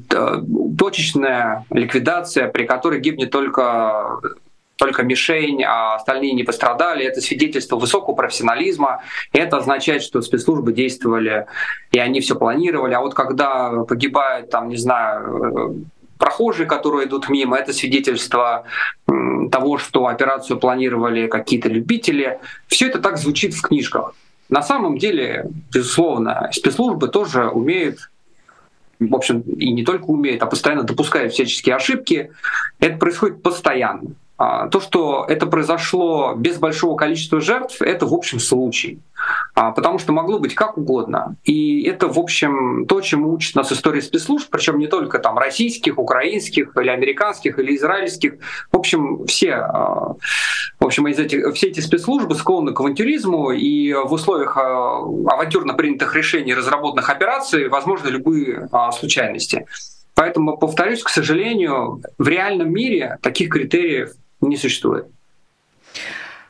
точечная 0.77 1.65
ликвидация, 1.69 2.47
при 2.47 2.65
которой 2.65 2.99
гибнет 2.99 3.29
только 3.29 4.19
только 4.81 5.03
мишень, 5.03 5.63
а 5.63 5.93
остальные 5.93 6.33
не 6.33 6.43
пострадали. 6.43 7.05
Это 7.05 7.21
свидетельство 7.21 7.75
высокого 7.75 8.15
профессионализма. 8.15 9.03
Это 9.31 9.57
означает, 9.57 10.01
что 10.01 10.23
спецслужбы 10.23 10.73
действовали, 10.73 11.45
и 11.91 11.99
они 11.99 12.19
все 12.19 12.35
планировали. 12.35 12.95
А 12.95 12.99
вот 12.99 13.13
когда 13.13 13.83
погибают, 13.83 14.49
там, 14.49 14.69
не 14.69 14.77
знаю, 14.77 15.85
прохожие, 16.17 16.65
которые 16.65 17.07
идут 17.07 17.29
мимо, 17.29 17.57
это 17.57 17.73
свидетельство 17.73 18.63
того, 19.51 19.77
что 19.77 20.07
операцию 20.07 20.59
планировали 20.59 21.27
какие-то 21.27 21.69
любители. 21.69 22.39
Все 22.65 22.87
это 22.87 22.97
так 22.97 23.19
звучит 23.19 23.53
в 23.53 23.61
книжках. 23.61 24.15
На 24.49 24.63
самом 24.63 24.97
деле, 24.97 25.45
безусловно, 25.71 26.49
спецслужбы 26.51 27.07
тоже 27.07 27.49
умеют 27.49 28.09
в 28.99 29.15
общем, 29.15 29.41
и 29.41 29.71
не 29.71 29.83
только 29.83 30.05
умеют, 30.05 30.43
а 30.43 30.45
постоянно 30.45 30.83
допускают 30.83 31.33
всяческие 31.33 31.75
ошибки. 31.75 32.31
Это 32.79 32.97
происходит 32.97 33.41
постоянно. 33.41 34.11
А, 34.41 34.69
то, 34.69 34.79
что 34.79 35.23
это 35.29 35.45
произошло 35.45 36.33
без 36.35 36.57
большого 36.57 36.95
количества 36.95 37.39
жертв, 37.39 37.79
это 37.79 38.07
в 38.07 38.13
общем 38.13 38.39
случай. 38.39 38.99
А, 39.53 39.69
потому 39.69 39.99
что 39.99 40.13
могло 40.13 40.39
быть 40.39 40.55
как 40.55 40.79
угодно. 40.79 41.35
И 41.43 41.83
это, 41.83 42.07
в 42.07 42.17
общем, 42.17 42.87
то, 42.87 43.01
чему 43.01 43.33
учит 43.33 43.53
нас 43.53 43.71
история 43.71 44.01
спецслужб, 44.01 44.49
причем 44.49 44.79
не 44.79 44.87
только 44.87 45.19
там 45.19 45.37
российских, 45.37 45.99
украинских 45.99 46.75
или 46.75 46.89
американских 46.89 47.59
или 47.59 47.75
израильских. 47.75 48.39
В 48.71 48.77
общем, 48.77 49.27
все, 49.27 49.57
а, 49.57 50.15
в 50.79 50.85
общем, 50.85 51.07
из 51.07 51.19
этих, 51.19 51.53
все 51.53 51.67
эти 51.67 51.79
спецслужбы 51.79 52.33
склонны 52.33 52.73
к 52.73 52.79
авантюризму, 52.79 53.51
и 53.51 53.93
в 53.93 54.11
условиях 54.11 54.57
авантюрно 54.57 55.75
принятых 55.75 56.15
решений, 56.15 56.55
разработанных 56.55 57.11
операций, 57.11 57.67
возможны 57.67 58.07
любые 58.07 58.67
случайности. 58.97 59.67
Поэтому, 60.15 60.57
повторюсь, 60.57 61.03
к 61.03 61.09
сожалению, 61.09 62.01
в 62.17 62.27
реальном 62.27 62.73
мире 62.73 63.19
таких 63.21 63.49
критериев 63.49 64.13
не 64.41 64.57
существует. 64.57 65.07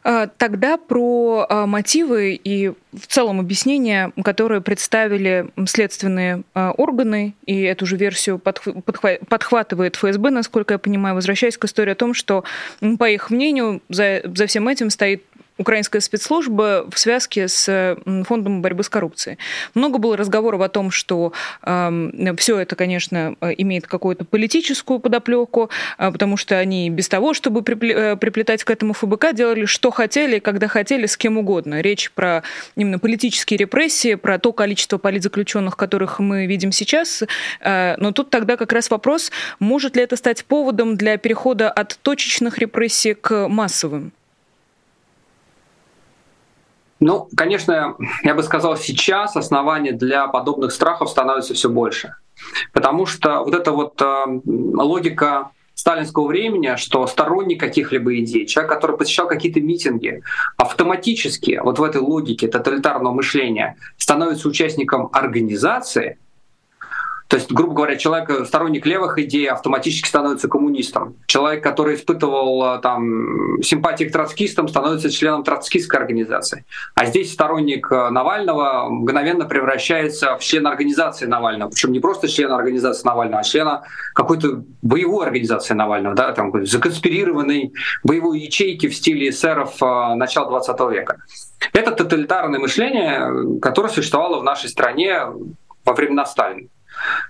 А, 0.03 0.27
тогда 0.27 0.77
про 0.77 1.45
а, 1.47 1.67
мотивы 1.67 2.33
и 2.33 2.69
в 2.69 3.07
целом 3.07 3.39
объяснения, 3.39 4.11
которые 4.23 4.61
представили 4.61 5.49
следственные 5.67 6.41
а, 6.53 6.71
органы, 6.71 7.35
и 7.45 7.61
эту 7.61 7.85
же 7.85 7.97
версию 7.97 8.39
подхватывает 8.39 9.95
ФСБ, 9.95 10.31
насколько 10.31 10.73
я 10.73 10.77
понимаю, 10.79 11.15
возвращаясь 11.15 11.57
к 11.57 11.65
истории 11.65 11.91
о 11.91 11.95
том, 11.95 12.13
что, 12.15 12.43
по 12.97 13.09
их 13.09 13.29
мнению, 13.29 13.81
за, 13.89 14.21
за 14.23 14.47
всем 14.47 14.67
этим 14.67 14.89
стоит 14.89 15.23
украинская 15.61 16.01
спецслужба 16.01 16.87
в 16.91 16.99
связке 16.99 17.47
с 17.47 17.97
фондом 18.25 18.61
борьбы 18.61 18.83
с 18.83 18.89
коррупцией. 18.89 19.37
Много 19.73 19.97
было 19.97 20.17
разговоров 20.17 20.61
о 20.61 20.69
том, 20.69 20.91
что 20.91 21.33
э, 21.63 22.35
все 22.37 22.59
это, 22.59 22.75
конечно, 22.75 23.35
имеет 23.57 23.87
какую-то 23.87 24.25
политическую 24.25 24.99
подоплеку, 24.99 25.69
э, 25.97 26.11
потому 26.11 26.37
что 26.37 26.57
они 26.57 26.89
без 26.89 27.09
того, 27.09 27.33
чтобы 27.33 27.61
э, 27.61 28.15
приплетать 28.15 28.63
к 28.63 28.69
этому 28.69 28.93
ФБК, 28.93 29.33
делали 29.33 29.65
что 29.65 29.91
хотели, 29.91 30.39
когда 30.39 30.67
хотели, 30.67 31.05
с 31.05 31.17
кем 31.17 31.37
угодно. 31.37 31.81
Речь 31.81 32.11
про 32.11 32.43
именно 32.75 32.99
политические 32.99 33.57
репрессии, 33.57 34.15
про 34.15 34.39
то 34.39 34.53
количество 34.53 34.97
политзаключенных, 34.97 35.77
которых 35.77 36.19
мы 36.19 36.45
видим 36.45 36.71
сейчас. 36.71 37.23
Э, 37.61 37.95
но 37.97 38.11
тут 38.11 38.29
тогда 38.29 38.57
как 38.57 38.73
раз 38.73 38.89
вопрос, 38.89 39.31
может 39.59 39.95
ли 39.95 40.03
это 40.03 40.15
стать 40.15 40.45
поводом 40.45 40.95
для 40.95 41.17
перехода 41.17 41.69
от 41.69 41.99
точечных 42.01 42.57
репрессий 42.57 43.13
к 43.13 43.47
массовым? 43.47 44.11
Ну, 47.01 47.27
конечно, 47.35 47.95
я 48.23 48.35
бы 48.35 48.43
сказал, 48.43 48.77
сейчас 48.77 49.35
оснований 49.35 49.91
для 49.91 50.27
подобных 50.27 50.71
страхов 50.71 51.09
становится 51.09 51.55
все 51.55 51.67
больше. 51.67 52.13
Потому 52.73 53.07
что 53.07 53.39
вот 53.43 53.55
эта 53.55 53.71
вот 53.71 53.99
э, 53.99 54.25
логика 54.45 55.49
сталинского 55.73 56.27
времени, 56.27 56.75
что 56.75 57.07
сторонник 57.07 57.59
каких-либо 57.59 58.19
идей, 58.19 58.45
человек, 58.45 58.71
который 58.71 58.97
посещал 58.97 59.27
какие-то 59.27 59.59
митинги, 59.59 60.21
автоматически 60.57 61.59
вот 61.63 61.79
в 61.79 61.83
этой 61.83 62.01
логике 62.01 62.47
тоталитарного 62.47 63.13
мышления 63.13 63.77
становится 63.97 64.47
участником 64.47 65.09
организации— 65.11 66.19
то 67.31 67.37
есть, 67.37 67.49
грубо 67.49 67.73
говоря, 67.73 67.95
человек, 67.95 68.29
э, 68.29 68.45
сторонник 68.45 68.85
левых 68.85 69.17
идей, 69.17 69.47
автоматически 69.49 70.05
становится 70.05 70.49
коммунистом. 70.49 71.15
Человек, 71.27 71.63
который 71.63 71.95
испытывал 71.95 72.75
э, 72.75 72.81
там, 72.81 73.63
симпатии 73.63 74.03
к 74.03 74.11
троцкистам, 74.11 74.67
становится 74.67 75.09
членом 75.09 75.45
троцкистской 75.45 75.97
организации. 75.97 76.65
А 76.93 77.05
здесь 77.05 77.31
сторонник 77.31 77.89
э, 77.89 78.09
Навального 78.09 78.89
мгновенно 78.89 79.45
превращается 79.45 80.35
в 80.35 80.41
член 80.41 80.67
организации 80.67 81.25
Навального. 81.25 81.69
Причем 81.69 81.93
не 81.93 82.01
просто 82.01 82.27
член 82.27 82.51
организации 82.51 83.07
Навального, 83.07 83.39
а 83.39 83.43
члена 83.43 83.83
какой-то 84.13 84.65
боевой 84.81 85.25
организации 85.25 85.73
Навального, 85.73 86.15
да, 86.15 86.33
там, 86.33 86.65
законспирированной 86.65 87.71
боевой 88.03 88.41
ячейки 88.41 88.89
в 88.89 88.93
стиле 88.93 89.29
эсеров 89.29 89.79
начала 89.79 90.49
20 90.49 90.79
века. 90.91 91.21
Это 91.71 91.91
тоталитарное 91.91 92.59
мышление, 92.59 93.57
которое 93.61 93.87
существовало 93.87 94.41
в 94.41 94.43
нашей 94.43 94.69
стране 94.69 95.27
во 95.85 95.93
времена 95.93 96.25
Сталина. 96.25 96.67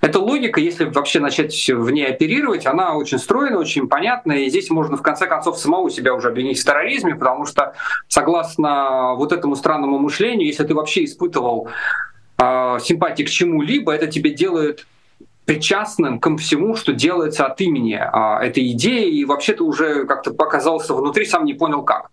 Эта 0.02 0.20
логика, 0.20 0.60
если 0.60 0.86
вообще 0.86 1.20
начать 1.20 1.70
в 1.70 1.90
ней 1.92 2.08
оперировать, 2.08 2.66
она 2.66 2.96
очень 2.96 3.20
стройная, 3.20 3.58
очень 3.58 3.88
понятная, 3.88 4.40
и 4.40 4.50
здесь 4.50 4.70
можно 4.70 4.98
в 4.98 5.02
конце 5.02 5.28
концов 5.28 5.60
самого 5.60 5.90
себя 5.90 6.14
уже 6.14 6.30
обвинить 6.30 6.60
в 6.60 6.66
терроризме, 6.66 7.16
потому 7.16 7.46
что 7.46 7.74
согласно 8.08 9.14
вот 9.16 9.32
этому 9.32 9.56
странному 9.56 10.00
мышлению, 10.00 10.48
если 10.48 10.64
ты 10.64 10.74
вообще 10.74 11.06
испытывал 11.06 11.70
э, 12.38 12.78
симпатии 12.82 13.24
к 13.24 13.30
чему-либо, 13.30 13.94
это 13.94 14.08
тебе 14.08 14.32
делает 14.32 14.86
причастным 15.46 16.20
ко 16.20 16.36
всему, 16.38 16.76
что 16.76 16.94
делается 16.94 17.46
от 17.46 17.60
имени 17.62 17.96
э, 17.96 18.46
этой 18.46 18.72
идеи, 18.72 19.10
и 19.10 19.26
вообще 19.26 19.54
ты 19.54 19.64
уже 19.64 20.06
как-то 20.06 20.34
показался 20.34 20.94
внутри, 20.94 21.26
сам 21.26 21.46
не 21.46 21.54
понял 21.54 21.84
как. 21.84 22.10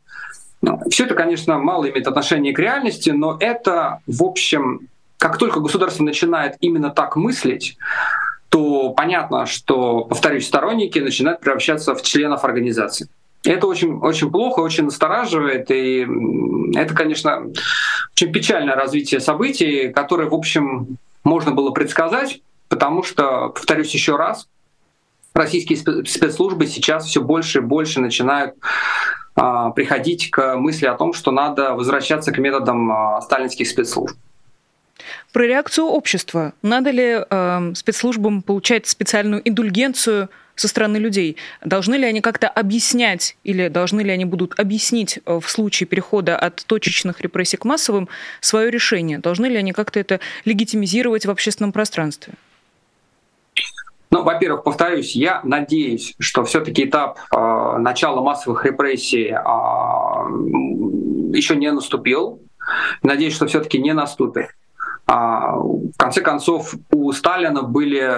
Ну, 0.61 0.81
Все 0.91 1.05
это, 1.05 1.15
конечно, 1.15 1.59
мало 1.59 1.89
имеет 1.89 2.07
отношение 2.09 2.53
к 2.53 2.59
реальности, 2.59 3.11
но 3.11 3.37
это, 3.39 4.01
в 4.07 4.25
общем, 4.25 4.89
как 5.19 5.37
только 5.37 5.61
государство 5.61 6.05
начинает 6.05 6.57
именно 6.61 6.91
так 6.91 7.17
мыслить, 7.17 7.77
то 8.49 8.91
понятно, 8.91 9.47
что, 9.47 10.05
повторюсь, 10.05 10.47
сторонники 10.47 10.99
начинают 10.99 11.41
превращаться 11.41 11.95
в 11.95 12.03
членов 12.03 12.45
организации. 12.45 13.09
Это 13.45 13.67
очень, 13.67 13.99
очень 13.99 14.31
плохо, 14.31 14.61
очень 14.61 14.85
настораживает, 14.85 15.71
и 15.71 16.07
это, 16.75 16.95
конечно, 16.95 17.47
очень 18.13 18.33
печальное 18.33 18.75
развитие 18.75 19.21
событий, 19.21 19.93
которое, 19.93 20.29
в 20.29 20.35
общем, 20.35 20.99
можно 21.25 21.53
было 21.53 21.71
предсказать, 21.71 22.41
потому 22.69 23.03
что, 23.03 23.51
повторюсь 23.51 23.93
еще 23.93 24.17
раз, 24.17 24.49
российские 25.35 25.79
спецслужбы 26.07 26.67
сейчас 26.67 27.07
все 27.07 27.23
больше 27.23 27.59
и 27.59 27.63
больше 27.63 28.01
начинают 28.01 28.55
а, 29.37 29.71
приходить 29.71 30.31
к 30.31 30.57
мысли 30.57 30.87
о 30.87 30.95
том, 30.95 31.13
что 31.13 31.31
надо 31.31 31.75
возвращаться 31.75 32.33
к 32.33 32.39
методам 32.39 32.91
а, 32.91 33.21
сталинских 33.21 33.69
спецслужб. 33.69 34.17
Про 35.33 35.47
реакцию 35.47 35.87
общества. 35.87 36.53
Надо 36.63 36.91
ли 36.91 37.19
э, 37.19 37.73
спецслужбам 37.75 38.43
получать 38.43 38.87
специальную 38.87 39.47
индульгенцию 39.49 40.29
со 40.55 40.69
стороны 40.69 40.97
людей? 40.97 41.37
Должны 41.65 41.95
ли 41.95 42.05
они 42.05 42.21
как-то 42.21 42.49
объяснять 42.49 43.37
или 43.45 43.69
должны 43.69 44.01
ли 44.01 44.11
они 44.11 44.25
будут 44.25 44.59
объяснить 44.59 45.21
э, 45.25 45.41
в 45.41 45.49
случае 45.49 45.87
перехода 45.87 46.37
от 46.37 46.65
точечных 46.67 47.21
репрессий 47.21 47.57
к 47.57 47.65
массовым 47.65 48.09
свое 48.41 48.71
решение? 48.71 49.19
Должны 49.19 49.47
ли 49.47 49.57
они 49.57 49.73
как-то 49.73 50.01
это 50.01 50.21
легитимизировать 50.45 51.27
в 51.27 51.31
общественном 51.31 51.73
пространстве? 51.73 52.35
Ну, 54.11 54.23
во-первых, 54.23 54.65
повторюсь, 54.65 55.15
я 55.15 55.41
надеюсь, 55.45 56.15
что 56.19 56.43
все-таки 56.45 56.85
этап 56.85 57.19
э, 57.31 57.77
начала 57.79 58.23
массовых 58.23 58.65
репрессий 58.65 59.27
э, 59.27 59.37
еще 61.37 61.57
не 61.57 61.71
наступил. 61.71 62.41
Надеюсь, 63.03 63.35
что 63.35 63.47
все-таки 63.47 63.79
не 63.79 63.93
наступит. 63.93 64.49
А, 65.09 65.57
в 65.57 65.97
конце 65.97 66.21
концов, 66.21 66.75
у 66.93 67.11
Сталина 67.13 67.63
были 67.63 68.13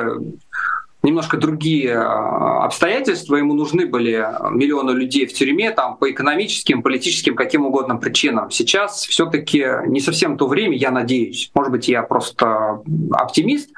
немножко 1.05 1.37
другие 1.37 1.97
а, 1.97 2.65
обстоятельства. 2.65 3.37
Ему 3.37 3.55
нужны 3.55 3.87
были 3.87 4.27
миллионы 4.51 4.91
людей 4.91 5.27
в 5.27 5.33
тюрьме 5.33 5.71
там, 5.71 5.97
по 5.97 6.11
экономическим, 6.11 6.83
политическим, 6.83 7.37
каким 7.37 7.65
угодно 7.65 7.97
причинам. 7.97 8.51
Сейчас 8.51 9.07
все-таки 9.07 9.65
не 9.87 10.01
совсем 10.01 10.37
то 10.37 10.49
время, 10.49 10.77
я 10.77 10.91
надеюсь. 10.91 11.53
Может 11.55 11.71
быть, 11.71 11.89
я 11.89 12.03
просто 12.03 12.83
оптимист, 13.13 13.71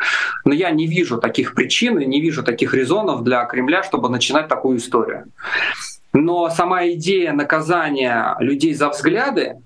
но 0.47 0.55
я 0.55 0.71
не 0.71 0.87
вижу 0.87 1.19
таких 1.19 1.55
причин 1.55 1.99
и 1.99 2.07
не 2.07 2.23
вижу 2.23 2.43
таких 2.43 2.73
резонов 2.73 3.23
для 3.25 3.45
Кремля, 3.45 3.83
чтобы 3.83 4.09
начинать 4.09 4.49
такую 4.49 4.79
историю. 4.79 5.27
Но 6.15 6.49
сама 6.49 6.89
идея 6.89 7.35
наказания 7.35 8.37
людей 8.41 8.73
за 8.73 8.89
взгляды, 8.89 9.57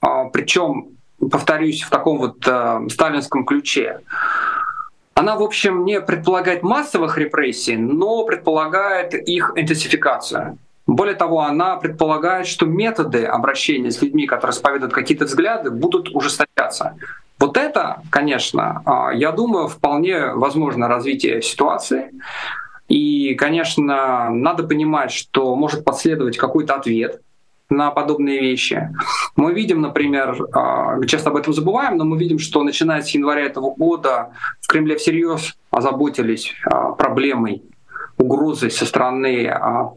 а, 0.00 0.24
причем 0.30 0.93
повторюсь, 1.30 1.82
в 1.82 1.90
таком 1.90 2.18
вот 2.18 2.46
э, 2.46 2.88
сталинском 2.90 3.44
ключе. 3.44 4.00
Она, 5.14 5.36
в 5.36 5.42
общем, 5.42 5.84
не 5.84 6.00
предполагает 6.00 6.62
массовых 6.62 7.18
репрессий, 7.18 7.76
но 7.76 8.24
предполагает 8.24 9.14
их 9.14 9.52
интенсификацию. 9.54 10.58
Более 10.86 11.14
того, 11.14 11.40
она 11.40 11.76
предполагает, 11.76 12.46
что 12.46 12.66
методы 12.66 13.24
обращения 13.24 13.90
с 13.90 14.02
людьми, 14.02 14.26
которые 14.26 14.52
исповедуют 14.52 14.92
какие-то 14.92 15.24
взгляды, 15.24 15.70
будут 15.70 16.14
ужесточаться. 16.14 16.96
Вот 17.38 17.56
это, 17.56 18.02
конечно, 18.10 18.82
э, 18.84 19.16
я 19.16 19.32
думаю, 19.32 19.68
вполне 19.68 20.32
возможно 20.34 20.88
развитие 20.88 21.42
ситуации. 21.42 22.10
И, 22.88 23.34
конечно, 23.34 24.30
надо 24.30 24.64
понимать, 24.64 25.10
что 25.10 25.54
может 25.56 25.84
последовать 25.84 26.36
какой-то 26.36 26.74
ответ 26.74 27.22
на 27.70 27.90
подобные 27.90 28.40
вещи. 28.40 28.90
Мы 29.36 29.54
видим, 29.54 29.80
например, 29.80 30.36
а, 30.52 31.02
часто 31.06 31.30
об 31.30 31.36
этом 31.36 31.52
забываем, 31.52 31.96
но 31.96 32.04
мы 32.04 32.18
видим, 32.18 32.38
что 32.38 32.62
начиная 32.62 33.02
с 33.02 33.10
января 33.10 33.42
этого 33.42 33.74
года 33.74 34.30
в 34.60 34.66
Кремле 34.68 34.96
всерьез 34.96 35.56
озаботились 35.70 36.52
а, 36.66 36.92
проблемой 36.92 37.62
угрозой 38.16 38.70
со 38.70 38.86
стороны 38.86 39.48
а, 39.48 39.92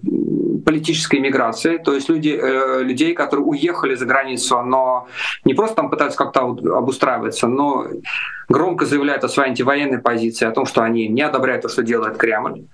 политической 0.66 1.20
миграции, 1.20 1.78
то 1.78 1.94
есть 1.94 2.10
люди, 2.10 2.38
э, 2.38 2.84
людей, 2.84 3.14
которые 3.14 3.46
уехали 3.46 3.96
за 3.96 4.06
границу, 4.06 4.62
но 4.64 5.08
не 5.46 5.54
просто 5.54 5.78
там 5.78 5.90
пытаются 5.90 6.18
как-то 6.18 6.42
обустраиваться, 6.42 7.48
но 7.48 7.88
громко 8.50 8.86
заявляют 8.86 9.24
о 9.24 9.30
своей 9.30 9.52
антивоенной 9.52 10.00
позиции, 10.00 10.46
о 10.46 10.52
том, 10.52 10.66
что 10.66 10.82
они 10.82 11.08
не 11.08 11.22
одобряют 11.22 11.62
то, 11.62 11.70
что 11.70 11.84
делает 11.84 12.18
Кремль. 12.18 12.66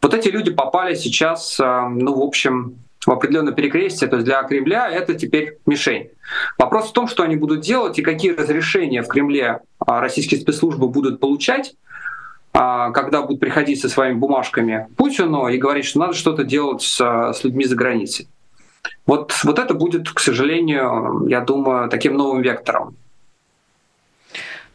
Вот 0.00 0.14
эти 0.14 0.28
люди 0.28 0.50
попали 0.50 0.94
сейчас, 0.94 1.60
э, 1.60 1.88
ну, 1.90 2.14
в 2.14 2.22
общем, 2.22 2.76
в 3.06 3.10
определенное 3.10 3.52
перекрестие, 3.52 4.08
то 4.08 4.16
есть 4.16 4.26
для 4.26 4.42
Кремля 4.44 4.88
это 4.88 5.14
теперь 5.14 5.58
мишень. 5.66 6.10
Вопрос 6.58 6.90
в 6.90 6.92
том, 6.92 7.08
что 7.08 7.22
они 7.22 7.36
будут 7.36 7.60
делать 7.60 7.98
и 7.98 8.02
какие 8.02 8.32
разрешения 8.32 9.02
в 9.02 9.08
Кремле 9.08 9.60
а, 9.78 10.00
российские 10.00 10.40
спецслужбы 10.40 10.88
будут 10.88 11.18
получать, 11.18 11.74
а, 12.52 12.90
когда 12.90 13.22
будут 13.22 13.40
приходить 13.40 13.80
со 13.80 13.88
своими 13.88 14.14
бумажками 14.14 14.86
Путину 14.96 15.48
и 15.48 15.58
говорить, 15.58 15.84
что 15.84 16.00
надо 16.00 16.14
что-то 16.14 16.44
делать 16.44 16.82
с, 16.82 16.98
с 16.98 17.44
людьми 17.44 17.64
за 17.64 17.74
границей. 17.74 18.28
Вот, 19.06 19.32
вот 19.42 19.58
это 19.58 19.74
будет, 19.74 20.08
к 20.10 20.20
сожалению, 20.20 21.26
я 21.28 21.40
думаю, 21.40 21.88
таким 21.88 22.14
новым 22.14 22.42
вектором. 22.42 22.96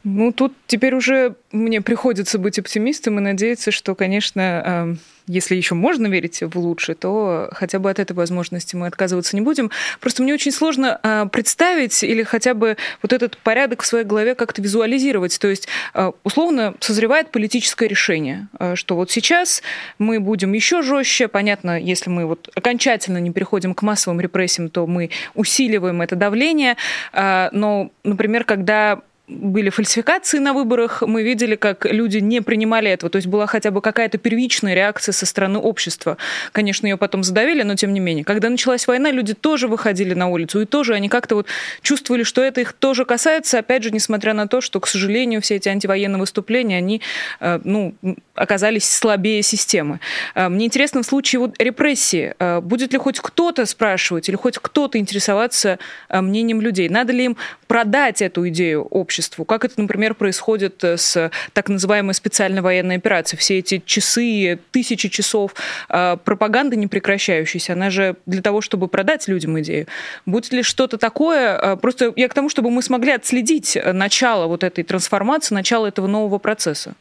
Ну, 0.03 0.31
тут 0.31 0.53
теперь 0.67 0.95
уже 0.95 1.35
мне 1.51 1.81
приходится 1.81 2.39
быть 2.39 2.59
оптимистом 2.59 3.17
и 3.19 3.21
надеяться, 3.21 3.71
что, 3.71 3.95
конечно, 3.95 4.41
эм, 4.41 4.99
если 5.27 5.55
еще 5.55 5.75
можно 5.75 6.07
верить 6.07 6.41
в 6.41 6.57
лучшее, 6.57 6.95
то 6.95 7.49
хотя 7.51 7.79
бы 7.79 7.89
от 7.89 7.99
этой 7.99 8.13
возможности 8.13 8.75
мы 8.75 8.87
отказываться 8.87 9.35
не 9.35 9.41
будем. 9.41 9.69
Просто 9.99 10.23
мне 10.23 10.33
очень 10.33 10.53
сложно 10.53 10.99
э, 11.03 11.25
представить 11.31 12.01
или 12.03 12.23
хотя 12.23 12.53
бы 12.53 12.77
вот 13.01 13.11
этот 13.11 13.37
порядок 13.37 13.81
в 13.81 13.85
своей 13.85 14.05
голове 14.05 14.35
как-то 14.35 14.61
визуализировать. 14.61 15.37
То 15.39 15.49
есть, 15.49 15.67
э, 15.93 16.11
условно, 16.23 16.75
созревает 16.79 17.31
политическое 17.31 17.89
решение, 17.89 18.47
э, 18.59 18.75
что 18.75 18.95
вот 18.95 19.11
сейчас 19.11 19.61
мы 19.99 20.21
будем 20.21 20.53
еще 20.53 20.81
жестче. 20.81 21.27
Понятно, 21.27 21.79
если 21.79 22.09
мы 22.09 22.25
вот 22.25 22.49
окончательно 22.55 23.17
не 23.17 23.31
переходим 23.31 23.73
к 23.73 23.81
массовым 23.81 24.21
репрессиям, 24.21 24.69
то 24.69 24.87
мы 24.87 25.09
усиливаем 25.35 26.01
это 26.01 26.15
давление. 26.15 26.77
Но, 27.13 27.91
например, 28.03 28.43
когда 28.43 29.01
были 29.27 29.69
фальсификации 29.69 30.39
на 30.39 30.53
выборах, 30.53 31.01
мы 31.01 31.21
видели, 31.21 31.55
как 31.55 31.85
люди 31.85 32.19
не 32.19 32.41
принимали 32.41 32.89
этого. 32.89 33.09
То 33.09 33.17
есть 33.17 33.27
была 33.27 33.45
хотя 33.45 33.71
бы 33.71 33.81
какая-то 33.81 34.17
первичная 34.17 34.73
реакция 34.73 35.11
со 35.11 35.25
стороны 35.25 35.59
общества. 35.59 36.17
Конечно, 36.53 36.87
ее 36.87 36.95
потом 36.95 37.23
задавили, 37.23 37.63
но 37.63 37.75
тем 37.75 37.93
не 37.93 37.99
менее. 37.99 38.23
Когда 38.23 38.49
началась 38.49 38.87
война, 38.87 39.11
люди 39.11 39.33
тоже 39.33 39.67
выходили 39.67 40.13
на 40.13 40.29
улицу, 40.29 40.61
и 40.61 40.65
тоже 40.65 40.93
они 40.93 41.09
как-то 41.09 41.35
вот 41.35 41.47
чувствовали, 41.81 42.23
что 42.23 42.41
это 42.41 42.61
их 42.61 42.71
тоже 42.71 43.03
касается, 43.03 43.59
опять 43.59 43.83
же, 43.83 43.91
несмотря 43.91 44.33
на 44.33 44.47
то, 44.47 44.61
что, 44.61 44.79
к 44.79 44.87
сожалению, 44.87 45.41
все 45.41 45.55
эти 45.55 45.67
антивоенные 45.67 46.19
выступления, 46.19 46.77
они 46.77 47.01
э, 47.41 47.59
ну, 47.65 47.95
оказались 48.33 48.87
слабее 48.87 49.41
системы. 49.41 49.99
Э, 50.35 50.47
мне 50.47 50.67
интересно, 50.67 51.03
в 51.03 51.05
случае 51.05 51.41
вот 51.41 51.61
репрессии, 51.61 52.33
э, 52.39 52.61
будет 52.61 52.93
ли 52.93 52.97
хоть 52.97 53.19
кто-то 53.19 53.65
спрашивать 53.65 54.29
или 54.29 54.37
хоть 54.37 54.57
кто-то 54.57 54.97
интересоваться 54.97 55.79
мнением 56.09 56.61
людей? 56.61 56.87
Надо 56.87 57.11
ли 57.11 57.25
им 57.25 57.37
продать 57.67 58.21
эту 58.21 58.47
идею 58.47 58.83
обществу? 58.83 59.16
Обществу. 59.17 59.45
Как 59.45 59.65
это, 59.65 59.81
например, 59.81 60.13
происходит 60.13 60.83
э, 60.83 60.97
с 60.97 61.31
так 61.53 61.69
называемой 61.69 62.13
специальной 62.13 62.61
военной 62.61 62.97
операцией? 62.97 63.39
Все 63.39 63.57
эти 63.57 63.81
часы, 63.85 64.59
тысячи 64.71 65.09
часов 65.09 65.53
э, 65.89 66.17
пропаганды 66.23 66.75
не 66.75 66.87
прекращающейся, 66.87 67.73
она 67.73 67.89
же 67.89 68.15
для 68.25 68.41
того, 68.41 68.61
чтобы 68.61 68.87
продать 68.87 69.27
людям 69.27 69.59
идею. 69.59 69.87
Будет 70.25 70.53
ли 70.53 70.61
что-то 70.63 70.97
такое? 70.97 71.57
Э, 71.57 71.77
просто 71.77 72.13
я 72.15 72.27
к 72.27 72.33
тому, 72.33 72.49
чтобы 72.49 72.69
мы 72.69 72.81
смогли 72.81 73.13
отследить 73.13 73.77
начало 73.93 74.47
вот 74.47 74.63
этой 74.63 74.83
трансформации, 74.83 75.55
начало 75.55 75.87
этого 75.87 76.07
нового 76.07 76.37
процесса. 76.37 76.93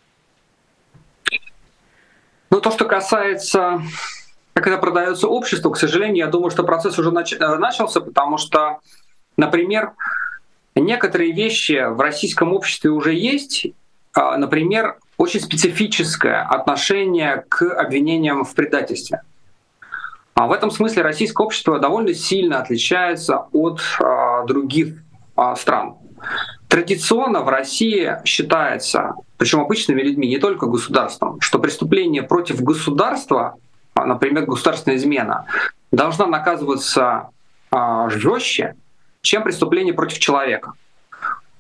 Ну, 2.51 2.61
то, 2.61 2.71
что 2.71 2.85
касается 2.87 3.83
как 4.55 4.69
это 4.69 4.79
продается 4.79 5.29
обществу, 5.29 5.71
к 5.71 5.77
сожалению, 5.77 6.25
я 6.25 6.27
думаю, 6.29 6.51
что 6.51 6.65
процесс 6.65 6.99
уже 6.99 7.11
нач... 7.11 7.35
начался, 7.39 8.01
потому 8.01 8.39
что, 8.39 8.79
например, 9.37 9.93
Некоторые 10.77 11.33
вещи 11.33 11.89
в 11.89 11.99
российском 12.01 12.53
обществе 12.53 12.91
уже 12.91 13.15
есть, 13.15 13.67
а, 14.13 14.37
например, 14.37 14.99
очень 15.17 15.41
специфическое 15.41 16.43
отношение 16.43 17.47
к 17.49 17.63
обвинениям 17.63 18.45
в 18.45 18.55
предательстве. 18.55 19.23
А 20.35 20.47
в 20.47 20.53
этом 20.53 20.71
смысле 20.71 21.03
российское 21.03 21.43
общество 21.43 21.79
довольно 21.79 22.13
сильно 22.13 22.61
отличается 22.61 23.47
от 23.53 23.81
а, 23.99 24.45
других 24.45 25.03
стран. 25.57 25.97
Традиционно 26.69 27.41
в 27.41 27.49
России 27.49 28.17
считается, 28.25 29.15
причем 29.39 29.61
обычными 29.61 30.03
людьми, 30.03 30.29
не 30.29 30.39
только 30.39 30.67
государством, 30.67 31.41
что 31.41 31.59
преступление 31.59 32.23
против 32.23 32.63
государства, 32.63 33.55
например, 33.95 34.45
государственная 34.45 34.99
измена, 34.99 35.47
должна 35.91 36.27
наказываться 36.27 37.29
жестче, 38.09 38.77
чем 39.27 39.43
преступление 39.43 39.93
против 39.93 40.19
человека. 40.19 40.73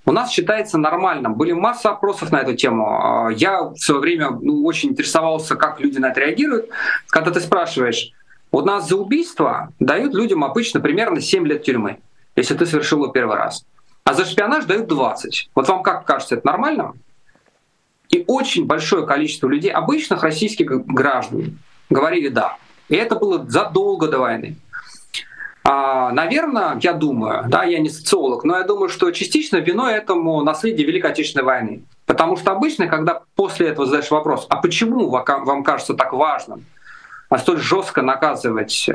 У 0.04 0.12
нас 0.12 0.30
считается 0.30 0.78
нормальным. 0.78 1.34
Были 1.34 1.52
масса 1.52 1.90
опросов 1.90 2.30
на 2.30 2.36
эту 2.36 2.54
тему. 2.54 2.86
А, 2.86 3.28
я 3.30 3.62
в 3.62 3.76
свое 3.76 4.00
время 4.00 4.30
ну, 4.30 4.64
очень 4.64 4.90
интересовался, 4.90 5.56
как 5.56 5.80
люди 5.80 5.98
на 5.98 6.10
это 6.10 6.20
реагируют. 6.20 6.68
Когда 7.08 7.32
ты 7.32 7.40
спрашиваешь, 7.40 8.12
у 8.52 8.60
нас 8.60 8.88
за 8.88 8.96
убийство 8.96 9.72
дают 9.80 10.14
людям 10.14 10.44
обычно 10.44 10.80
примерно 10.80 11.20
7 11.20 11.44
лет 11.46 11.64
тюрьмы, 11.64 11.98
если 12.36 12.54
ты 12.54 12.66
совершил 12.66 13.02
его 13.02 13.12
первый 13.12 13.36
раз. 13.36 13.66
А 14.04 14.14
за 14.14 14.24
шпионаж 14.24 14.66
дают 14.66 14.86
20. 14.86 15.50
Вот 15.56 15.68
вам 15.68 15.82
как 15.82 16.04
кажется, 16.04 16.36
это 16.36 16.46
нормально? 16.46 16.92
И 18.08 18.22
очень 18.28 18.64
большое 18.64 19.04
количество 19.04 19.48
людей, 19.48 19.72
обычных 19.72 20.22
российских 20.22 20.68
граждан, 20.86 21.58
говорили 21.90 22.28
«да». 22.28 22.56
И 22.88 22.94
это 22.94 23.16
было 23.16 23.44
задолго 23.50 24.06
до 24.06 24.20
войны. 24.20 24.56
А, 25.68 26.12
наверное, 26.12 26.78
я 26.80 26.92
думаю, 26.92 27.44
да, 27.48 27.64
я 27.64 27.80
не 27.80 27.88
социолог, 27.88 28.44
но 28.44 28.56
я 28.56 28.62
думаю, 28.62 28.88
что 28.88 29.10
частично 29.10 29.56
виной 29.56 29.94
этому 29.94 30.40
наследие 30.42 30.86
Великой 30.86 31.10
Отечественной 31.10 31.44
войны. 31.44 31.82
Потому 32.06 32.36
что 32.36 32.52
обычно, 32.52 32.86
когда 32.86 33.22
после 33.34 33.70
этого 33.70 33.84
задаешь 33.84 34.12
вопрос, 34.12 34.46
а 34.48 34.58
почему 34.58 35.08
вам 35.08 35.64
кажется 35.64 35.94
так 35.94 36.12
важным 36.12 36.64
столь 37.38 37.58
жестко 37.58 38.02
наказывать 38.02 38.88
э, 38.88 38.92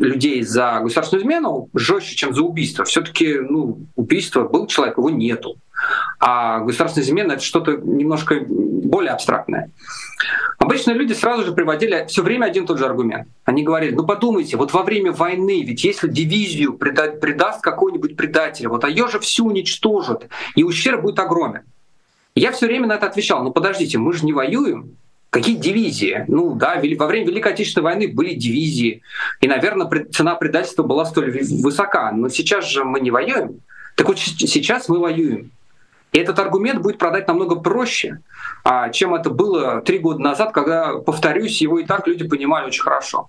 людей 0.00 0.42
за 0.42 0.80
государственную 0.82 1.22
измену, 1.22 1.68
жестче, 1.74 2.16
чем 2.16 2.34
за 2.34 2.42
убийство. 2.42 2.84
Все-таки 2.84 3.38
ну, 3.38 3.80
убийство 3.94 4.48
был 4.48 4.66
человек, 4.66 4.98
его 4.98 5.10
нету. 5.10 5.56
А 6.18 6.60
государственная 6.60 7.06
измена 7.06 7.32
это 7.32 7.42
что-то 7.42 7.72
немножко 7.72 8.40
более 8.48 9.12
абстрактное. 9.12 9.70
Обычно 10.58 10.92
люди 10.92 11.12
сразу 11.12 11.44
же 11.44 11.52
приводили 11.52 12.06
все 12.08 12.22
время 12.22 12.46
один 12.46 12.64
и 12.64 12.66
тот 12.66 12.78
же 12.78 12.86
аргумент. 12.86 13.28
Они 13.44 13.62
говорили, 13.62 13.94
ну 13.94 14.06
подумайте, 14.06 14.56
вот 14.56 14.72
во 14.72 14.82
время 14.82 15.12
войны, 15.12 15.62
ведь 15.62 15.84
если 15.84 16.08
дивизию 16.08 16.72
преда- 16.72 17.18
предаст 17.18 17.60
какой-нибудь 17.60 18.16
предатель, 18.16 18.68
вот 18.68 18.84
а 18.84 18.88
ее 18.88 19.08
же 19.08 19.20
всю 19.20 19.46
уничтожат, 19.46 20.28
и 20.54 20.64
ущерб 20.64 21.02
будет 21.02 21.18
огромен. 21.18 21.62
Я 22.34 22.52
все 22.52 22.66
время 22.66 22.86
на 22.86 22.94
это 22.94 23.06
отвечал, 23.06 23.42
ну 23.42 23.50
подождите, 23.50 23.98
мы 23.98 24.12
же 24.12 24.24
не 24.24 24.32
воюем, 24.32 24.96
Какие 25.36 25.56
дивизии? 25.56 26.24
Ну 26.28 26.54
да, 26.54 26.80
во 26.96 27.06
время 27.06 27.26
Великой 27.26 27.52
Отечественной 27.52 27.84
войны 27.84 28.08
были 28.08 28.32
дивизии, 28.32 29.02
и, 29.42 29.46
наверное, 29.46 29.86
цена 30.10 30.34
предательства 30.34 30.82
была 30.82 31.04
столь 31.04 31.30
высока. 31.30 32.10
Но 32.10 32.30
сейчас 32.30 32.64
же 32.64 32.84
мы 32.84 33.00
не 33.00 33.10
воюем. 33.10 33.60
Так 33.96 34.08
вот 34.08 34.18
сейчас 34.18 34.88
мы 34.88 34.98
воюем. 34.98 35.50
И 36.12 36.18
этот 36.18 36.38
аргумент 36.38 36.80
будет 36.80 36.96
продать 36.96 37.28
намного 37.28 37.56
проще, 37.56 38.20
а, 38.64 38.88
чем 38.88 39.14
это 39.14 39.28
было 39.28 39.82
три 39.82 39.98
года 39.98 40.20
назад, 40.20 40.52
когда, 40.52 40.94
повторюсь, 41.00 41.60
его 41.60 41.80
и 41.80 41.84
так 41.84 42.06
люди 42.06 42.26
понимали 42.26 42.68
очень 42.68 42.82
хорошо. 42.82 43.28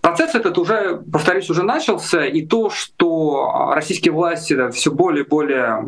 Процесс 0.00 0.34
этот 0.34 0.56
уже, 0.56 1.02
повторюсь, 1.12 1.50
уже 1.50 1.62
начался, 1.62 2.24
и 2.24 2.40
то, 2.46 2.70
что 2.70 3.72
российские 3.74 4.12
власти 4.12 4.70
все 4.70 4.90
более 4.90 5.24
и 5.24 5.28
более 5.28 5.84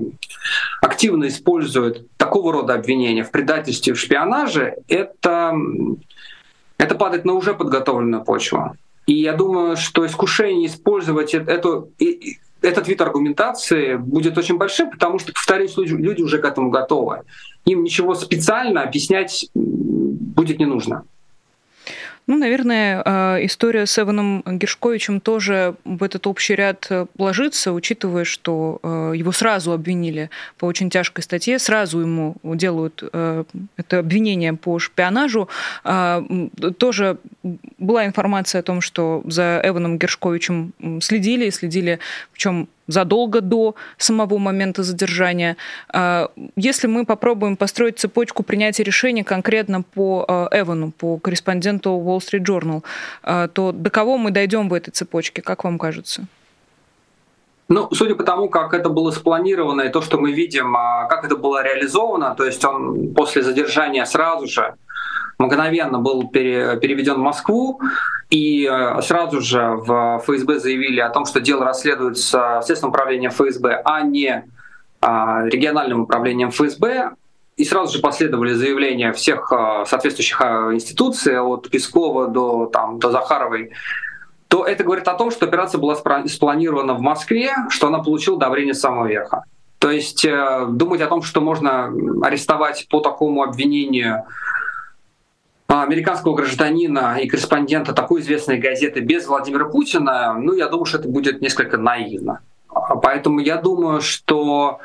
активно 0.83 1.29
используют 1.29 2.11
такого 2.38 2.53
рода 2.53 2.74
обвинения 2.74 3.24
в 3.24 3.31
предательстве, 3.31 3.94
в 3.94 3.98
шпионаже, 3.98 4.77
это, 4.87 5.55
это 6.79 6.94
падает 6.94 7.24
на 7.24 7.33
уже 7.35 7.53
подготовленную 7.53 8.24
почву. 8.24 8.77
И 9.07 9.14
я 9.14 9.33
думаю, 9.33 9.77
что 9.77 10.07
искушение 10.07 10.69
использовать 10.69 11.35
эту, 11.35 11.90
этот 12.62 12.88
вид 12.88 13.00
аргументации 13.00 13.96
будет 13.96 14.38
очень 14.38 14.56
большим, 14.56 14.90
потому 14.90 15.19
что, 15.19 15.33
повторюсь, 15.33 15.77
люди 15.77 16.23
уже 16.23 16.38
к 16.38 16.44
этому 16.44 16.71
готовы. 16.71 17.23
Им 17.65 17.83
ничего 17.83 18.15
специально 18.15 18.83
объяснять 18.83 19.50
будет 19.54 20.60
не 20.60 20.67
нужно. 20.67 21.02
Ну, 22.29 22.37
наверное, 22.37 23.02
э, 23.02 23.46
история 23.46 23.87
с 23.87 23.98
Эваном 23.98 24.42
Гершковичем 24.46 25.18
тоже 25.18 25.76
в 25.87 26.02
этот 26.02 26.26
общий 26.26 26.54
ряд 26.54 26.87
э, 26.90 27.06
ложится, 27.16 27.72
учитывая, 27.72 28.24
что 28.24 28.81
э, 28.83 29.12
его 29.16 29.33
сразу 29.33 29.72
обвинили 29.72 30.29
по 30.58 30.66
очень 30.66 30.90
тяжкой 30.90 31.24
статье, 31.24 31.58
сразу 31.58 32.00
ему 32.00 32.37
делают 32.42 33.02
это 33.02 33.98
обвинение 33.98 34.52
по 34.52 34.79
шпионажу. 34.79 35.48
Тоже 36.79 37.16
была 37.79 38.04
информация 38.04 38.58
о 38.58 38.62
том, 38.62 38.83
что 38.83 39.22
за 39.24 39.62
Эваном 39.64 39.96
Гершковичем 39.98 40.74
следили, 41.00 41.48
следили, 41.48 41.98
причем 42.33 42.68
задолго 42.88 43.40
до 43.40 43.76
самого 43.96 44.38
момента 44.38 44.82
задержания. 44.82 45.56
А, 45.92 46.30
если 46.56 46.88
мы 46.88 47.06
попробуем 47.06 47.56
построить 47.56 47.98
цепочку 47.98 48.42
принятия 48.42 48.82
решений 48.82 49.22
конкретно 49.22 49.82
по 49.82 50.24
а, 50.26 50.48
Эвану, 50.50 50.90
по 50.90 51.18
корреспонденту 51.18 51.90
Wall 51.90 52.18
Street 52.18 52.44
Journal, 52.44 52.82
а, 53.22 53.46
то 53.46 53.70
до 53.72 53.90
кого 53.90 54.18
мы 54.18 54.30
дойдем 54.32 54.68
в 54.68 54.74
этой 54.74 54.90
цепочке, 54.90 55.42
как 55.42 55.64
вам 55.64 55.78
кажется? 55.78 56.26
Ну, 57.70 57.90
судя 57.92 58.14
по 58.14 58.24
тому, 58.24 58.48
как 58.48 58.72
это 58.72 58.88
было 58.88 59.10
спланировано 59.10 59.82
и 59.82 59.90
то, 59.90 60.00
что 60.00 60.18
мы 60.18 60.32
видим, 60.32 60.72
как 60.72 61.24
это 61.24 61.36
было 61.36 61.62
реализовано, 61.62 62.34
то 62.34 62.46
есть 62.46 62.64
он 62.64 63.12
после 63.14 63.42
задержания 63.42 64.06
сразу 64.06 64.46
же 64.46 64.74
мгновенно 65.38 65.98
был 65.98 66.28
переведен 66.28 67.14
в 67.14 67.18
Москву, 67.18 67.80
и 68.30 68.68
э, 68.70 69.00
сразу 69.02 69.40
же 69.40 69.60
в 69.60 70.20
ФСБ 70.24 70.58
заявили 70.58 71.00
о 71.00 71.08
том, 71.10 71.24
что 71.24 71.40
дело 71.40 71.64
расследуется 71.64 72.60
Следственным 72.64 72.90
управлением 72.90 73.30
ФСБ, 73.30 73.80
а 73.84 74.02
не 74.02 74.44
а, 75.00 75.44
региональным 75.46 76.02
управлением 76.02 76.50
ФСБ. 76.50 77.12
И 77.56 77.64
сразу 77.64 77.96
же 77.96 78.00
последовали 78.00 78.52
заявления 78.52 79.12
всех 79.12 79.50
э, 79.52 79.84
соответствующих 79.86 80.40
э, 80.40 80.74
институций, 80.74 81.40
от 81.40 81.70
Пескова 81.70 82.28
до, 82.28 82.66
там, 82.66 82.98
до 82.98 83.10
Захаровой, 83.10 83.72
то 84.46 84.64
это 84.64 84.84
говорит 84.84 85.08
о 85.08 85.14
том, 85.14 85.30
что 85.30 85.46
операция 85.46 85.80
была 85.80 85.96
спланирована 85.96 86.94
в 86.94 87.00
Москве, 87.00 87.50
что 87.68 87.88
она 87.88 87.98
получила 87.98 88.36
одобрение 88.36 88.74
самого 88.74 89.06
верха. 89.06 89.44
То 89.78 89.90
есть 89.90 90.26
думать 90.68 91.00
о 91.00 91.06
том, 91.06 91.22
что 91.22 91.40
можно 91.40 91.92
арестовать 92.22 92.86
по 92.88 93.00
такому 93.00 93.42
обвинению 93.42 94.24
американского 95.69 96.35
гражданина 96.35 97.19
и 97.21 97.29
корреспондента 97.29 97.92
такой 97.92 98.23
известной 98.23 98.58
газеты 98.58 99.00
без 99.00 99.27
Владимира 99.27 99.66
Путина, 99.66 100.35
ну, 100.35 100.54
я 100.54 100.66
думаю, 100.69 100.87
что 100.87 100.98
это 100.98 101.08
будет 101.08 101.42
несколько 101.42 101.77
наивно. 101.77 102.40
А, 102.69 102.96
поэтому 102.96 103.40
я 103.40 103.56
думаю, 103.56 104.00
что 104.00 104.81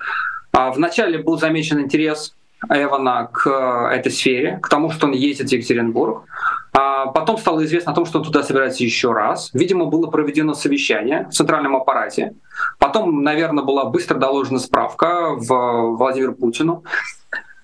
а, 0.51 0.71
вначале 0.71 1.19
был 1.19 1.37
замечен 1.37 1.79
интерес 1.79 2.35
Эвана 2.69 3.29
к 3.31 3.49
этой 3.91 4.11
сфере, 4.11 4.59
к 4.61 4.67
тому, 4.67 4.89
что 4.89 5.07
он 5.07 5.13
ездит 5.13 5.49
в 5.49 5.51
Екатеринбург. 5.51 6.23
Потом 6.71 7.37
стало 7.37 7.63
известно 7.65 7.91
о 7.91 7.95
том, 7.95 8.05
что 8.05 8.19
он 8.19 8.25
туда 8.25 8.41
собирается 8.41 8.83
еще 8.83 9.11
раз. 9.11 9.51
Видимо, 9.53 9.85
было 9.85 10.07
проведено 10.07 10.53
совещание 10.53 11.27
в 11.29 11.33
центральном 11.33 11.75
аппарате. 11.75 12.33
Потом, 12.79 13.21
наверное, 13.21 13.65
была 13.65 13.85
быстро 13.85 14.17
доложена 14.17 14.59
справка 14.59 15.35
в 15.35 15.97
Владимиру 15.97 16.33
Путину. 16.33 16.83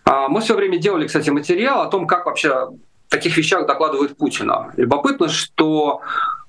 Мы 0.06 0.42
все 0.42 0.54
время 0.54 0.78
делали, 0.78 1.08
кстати, 1.08 1.30
материал 1.30 1.82
о 1.82 1.88
том, 1.88 2.06
как 2.06 2.26
вообще 2.26 2.68
таких 3.10 3.38
вещах 3.38 3.66
докладывают 3.68 4.18
Путину. 4.18 4.72
Любопытно, 4.78 5.30
что 5.30 6.02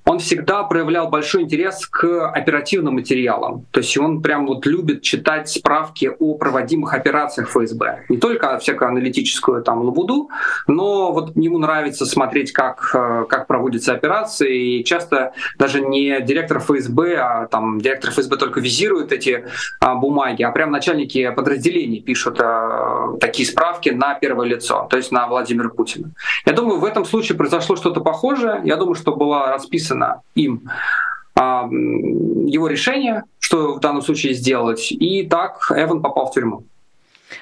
он 0.05 0.19
всегда 0.19 0.63
проявлял 0.63 1.09
большой 1.09 1.43
интерес 1.43 1.85
к 1.85 2.29
оперативным 2.29 2.95
материалам. 2.95 3.65
То 3.71 3.79
есть 3.79 3.97
он 3.97 4.21
прям 4.21 4.47
вот 4.47 4.65
любит 4.65 5.01
читать 5.01 5.49
справки 5.49 6.11
о 6.19 6.35
проводимых 6.35 6.93
операциях 6.93 7.49
ФСБ. 7.49 8.05
Не 8.09 8.17
только 8.17 8.57
всякую 8.57 8.89
аналитическую 8.89 9.63
там 9.63 9.81
лабуду, 9.81 10.29
но 10.67 11.11
вот 11.11 11.35
ему 11.35 11.59
нравится 11.59 12.05
смотреть, 12.05 12.51
как, 12.51 12.91
э, 12.93 13.25
как 13.29 13.47
проводятся 13.47 13.93
операции. 13.93 14.79
И 14.79 14.83
часто 14.83 15.33
даже 15.57 15.81
не 15.81 16.19
директор 16.21 16.59
ФСБ, 16.59 17.15
а 17.17 17.47
там 17.47 17.79
директор 17.79 18.11
ФСБ 18.11 18.37
только 18.37 18.59
визирует 18.59 19.11
эти 19.11 19.45
а, 19.79 19.95
бумаги, 19.95 20.43
а 20.43 20.51
прям 20.51 20.71
начальники 20.71 21.29
подразделений 21.31 22.01
пишут 22.01 22.39
а, 22.41 23.15
такие 23.19 23.47
справки 23.47 23.89
на 23.89 24.15
первое 24.15 24.47
лицо, 24.47 24.87
то 24.89 24.97
есть 24.97 25.11
на 25.11 25.27
Владимира 25.27 25.69
Путина. 25.69 26.11
Я 26.45 26.53
думаю, 26.53 26.79
в 26.79 26.85
этом 26.85 27.05
случае 27.05 27.37
произошло 27.37 27.75
что-то 27.75 28.01
похожее. 28.01 28.61
Я 28.63 28.75
думаю, 28.77 28.95
что 28.95 29.15
была 29.15 29.53
расписана 29.53 29.90
написано 29.91 30.21
им 30.35 30.69
а, 31.35 31.65
его 31.65 32.67
решение, 32.67 33.23
что 33.39 33.75
в 33.75 33.79
данном 33.79 34.01
случае 34.01 34.33
сделать, 34.33 34.91
и 34.91 35.27
так 35.27 35.71
Эван 35.71 36.01
попал 36.01 36.29
в 36.29 36.33
тюрьму. 36.33 36.63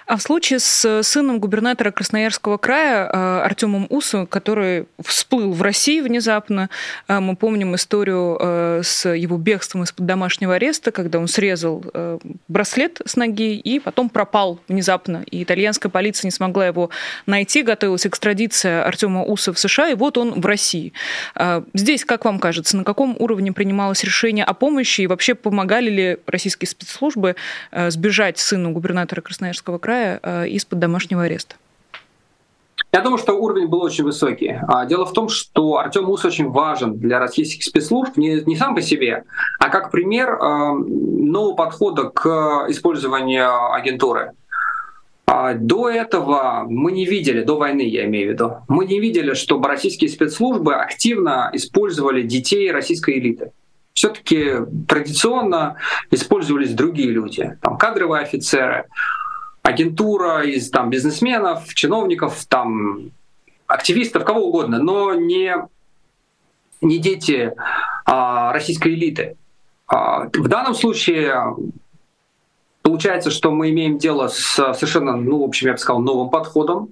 А 0.10 0.18
в 0.18 0.24
случае 0.24 0.58
с 0.58 1.04
сыном 1.04 1.40
губернатора 1.40 1.92
Красноярского 1.92 2.58
края 2.58 3.08
э, 3.08 3.42
Артемом 3.46 3.86
Усу, 3.92 4.26
который 4.26 4.88
всплыл 5.00 5.52
в 5.52 5.62
России 5.62 6.02
внезапно, 6.02 6.72
э, 7.08 7.20
мы 7.20 7.36
помним 7.36 7.76
историю 7.76 8.36
э, 8.42 8.82
с 8.84 9.08
его 9.08 9.38
бегством 9.38 9.84
из-под 9.84 10.08
домашнего 10.08 10.56
ареста, 10.56 10.92
когда 10.92 11.20
он 11.20 11.28
срезал 11.28 11.86
браслет 12.48 13.02
с 13.06 13.18
ноги 13.18 13.56
и 13.56 13.80
потом 13.80 14.10
пропал 14.10 14.60
внезапно. 14.68 15.24
И 15.30 15.44
итальянская 15.44 15.92
полиция 15.92 16.26
не 16.26 16.32
смогла 16.32 16.66
его 16.66 16.90
найти, 17.28 17.62
готовилась 17.62 18.08
экстрадиция 18.08 18.84
Артема 18.84 19.24
Уса 19.24 19.54
в 19.54 19.60
США, 19.60 19.90
и 19.90 19.94
вот 19.94 20.18
он 20.18 20.42
в 20.42 20.46
России. 20.46 20.92
Здесь, 21.76 22.04
как 22.04 22.26
вам 22.26 22.40
кажется, 22.40 22.76
на 22.78 22.84
каком 22.84 23.16
уровне 23.20 23.54
принималось 23.54 24.04
решение 24.04 24.44
о 24.44 24.56
помощи 24.56 25.02
и 25.02 25.08
вообще 25.08 25.36
помогали 25.36 25.90
ли 25.92 26.18
российские 26.26 26.68
спецслужбы 26.68 27.36
сбежать 27.72 28.40
сыну 28.40 28.72
губернатора 28.72 29.22
Красноярского 29.22 29.78
края 29.78 29.99
э, 30.22 30.48
из-под 30.50 30.80
домашнего 30.80 31.24
ареста? 31.24 31.56
Я 32.92 33.02
думаю, 33.02 33.20
что 33.20 33.34
уровень 33.34 33.68
был 33.68 33.84
очень 33.84 34.04
высокий. 34.04 34.58
А, 34.68 34.86
дело 34.86 35.06
в 35.06 35.14
том, 35.14 35.30
что 35.30 35.78
Артем 35.78 36.10
Ус 36.10 36.26
очень 36.26 36.50
важен 36.50 36.98
для 36.98 37.20
российских 37.20 37.64
спецслужб 37.64 38.18
не, 38.18 38.42
не 38.46 38.56
сам 38.56 38.74
по 38.74 38.82
себе, 38.82 39.26
а 39.60 39.70
как 39.70 39.92
пример 39.92 40.30
э, 40.32 40.74
нового 40.74 41.54
подхода 41.54 42.10
к 42.10 42.66
использованию 42.70 43.74
агентуры. 43.74 44.32
А, 45.28 45.54
до 45.54 45.88
этого 45.88 46.66
мы 46.68 46.92
не 46.92 47.06
видели, 47.06 47.44
до 47.44 47.58
войны 47.58 47.82
я 47.82 48.06
имею 48.06 48.30
в 48.30 48.34
виду, 48.34 48.54
мы 48.68 48.86
не 48.86 49.00
видели, 49.00 49.36
чтобы 49.36 49.68
российские 49.68 50.10
спецслужбы 50.10 50.74
активно 50.74 51.52
использовали 51.54 52.24
детей 52.24 52.72
российской 52.72 53.20
элиты. 53.20 53.52
Все-таки 53.94 54.54
традиционно 54.88 55.76
использовались 56.10 56.74
другие 56.74 57.10
люди, 57.10 57.58
там 57.62 57.78
кадровые 57.78 58.24
офицеры, 58.24 58.86
агентура 59.70 60.42
из 60.44 60.70
там, 60.72 60.90
бизнесменов, 60.90 61.74
чиновников, 61.76 62.46
там, 62.46 63.12
активистов, 63.68 64.26
кого 64.26 64.48
угодно, 64.48 64.80
но 64.80 65.14
не, 65.14 65.56
не 66.82 66.98
дети 66.98 67.54
а, 68.06 68.52
российской 68.52 68.96
элиты. 68.96 69.36
А, 69.88 70.26
в 70.26 70.48
данном 70.48 70.74
случае 70.74 71.56
получается, 72.82 73.30
что 73.30 73.52
мы 73.52 73.70
имеем 73.70 74.00
дело 74.00 74.28
с 74.28 74.74
совершенно, 74.74 75.16
ну, 75.16 75.42
в 75.42 75.44
общем, 75.44 75.68
я 75.68 75.74
бы 75.74 75.80
сказал, 75.80 76.02
новым 76.02 76.30
подходом. 76.30 76.90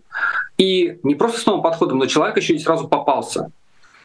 И 0.60 1.00
не 1.02 1.16
просто 1.16 1.40
с 1.40 1.46
новым 1.48 1.64
подходом, 1.64 1.98
но 1.98 2.06
человек 2.06 2.38
еще 2.38 2.54
и 2.54 2.60
сразу 2.60 2.88
попался. 2.88 3.52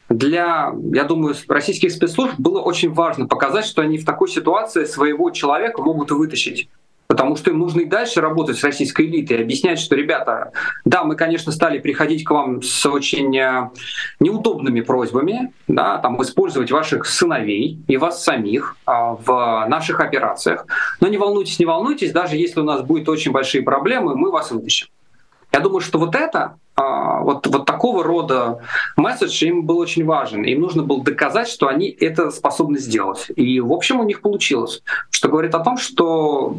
Для, 0.08 0.72
я 0.92 1.04
думаю, 1.04 1.34
российских 1.48 1.92
спецслужб 1.92 2.34
было 2.38 2.60
очень 2.60 2.92
важно 2.92 3.26
показать, 3.26 3.66
что 3.66 3.82
они 3.82 3.98
в 3.98 4.04
такой 4.04 4.28
ситуации 4.28 4.84
своего 4.84 5.30
человека 5.30 5.82
могут 5.82 6.10
вытащить 6.10 6.68
потому 7.06 7.36
что 7.36 7.50
им 7.50 7.58
нужно 7.58 7.80
и 7.80 7.84
дальше 7.84 8.20
работать 8.20 8.56
с 8.58 8.64
российской 8.64 9.06
элитой, 9.06 9.42
объяснять, 9.42 9.78
что, 9.78 9.94
ребята, 9.96 10.52
да, 10.84 11.04
мы, 11.04 11.16
конечно, 11.16 11.52
стали 11.52 11.78
приходить 11.78 12.24
к 12.24 12.30
вам 12.30 12.62
с 12.62 12.86
очень 12.86 13.36
э, 13.36 13.70
неудобными 14.20 14.80
просьбами, 14.80 15.52
да, 15.68 15.98
там, 15.98 16.20
использовать 16.22 16.70
ваших 16.70 17.06
сыновей 17.06 17.78
и 17.86 17.96
вас 17.96 18.22
самих 18.24 18.76
а, 18.86 19.14
в 19.14 19.66
наших 19.68 20.00
операциях, 20.00 20.66
но 21.00 21.08
не 21.08 21.18
волнуйтесь, 21.18 21.58
не 21.58 21.66
волнуйтесь, 21.66 22.12
даже 22.12 22.36
если 22.36 22.60
у 22.60 22.64
нас 22.64 22.82
будут 22.82 23.08
очень 23.08 23.32
большие 23.32 23.62
проблемы, 23.62 24.16
мы 24.16 24.30
вас 24.30 24.50
вытащим. 24.50 24.88
Я 25.52 25.60
думаю, 25.60 25.80
что 25.80 25.98
вот 25.98 26.14
это, 26.14 26.56
а, 26.74 27.20
вот, 27.20 27.46
вот 27.46 27.66
такого 27.66 28.02
рода 28.02 28.60
месседж 28.96 29.44
им 29.44 29.64
был 29.66 29.78
очень 29.78 30.04
важен. 30.04 30.42
Им 30.44 30.62
нужно 30.62 30.82
было 30.82 31.02
доказать, 31.02 31.48
что 31.48 31.68
они 31.68 31.88
это 31.88 32.30
способны 32.30 32.78
сделать. 32.78 33.26
И, 33.36 33.60
в 33.60 33.72
общем, 33.72 34.00
у 34.00 34.04
них 34.04 34.22
получилось. 34.22 34.82
Что 35.10 35.28
говорит 35.28 35.54
о 35.54 35.60
том, 35.60 35.76
что 35.76 36.56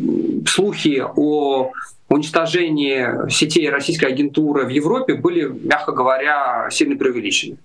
слухи 0.48 1.04
о 1.16 1.72
уничтожении 2.10 3.30
сетей 3.30 3.70
российской 3.70 4.06
агентуры 4.06 4.66
в 4.66 4.70
Европе 4.70 5.16
были, 5.16 5.46
мягко 5.46 5.92
говоря, 5.92 6.70
сильно 6.70 6.96
преувеличены. 6.96 7.58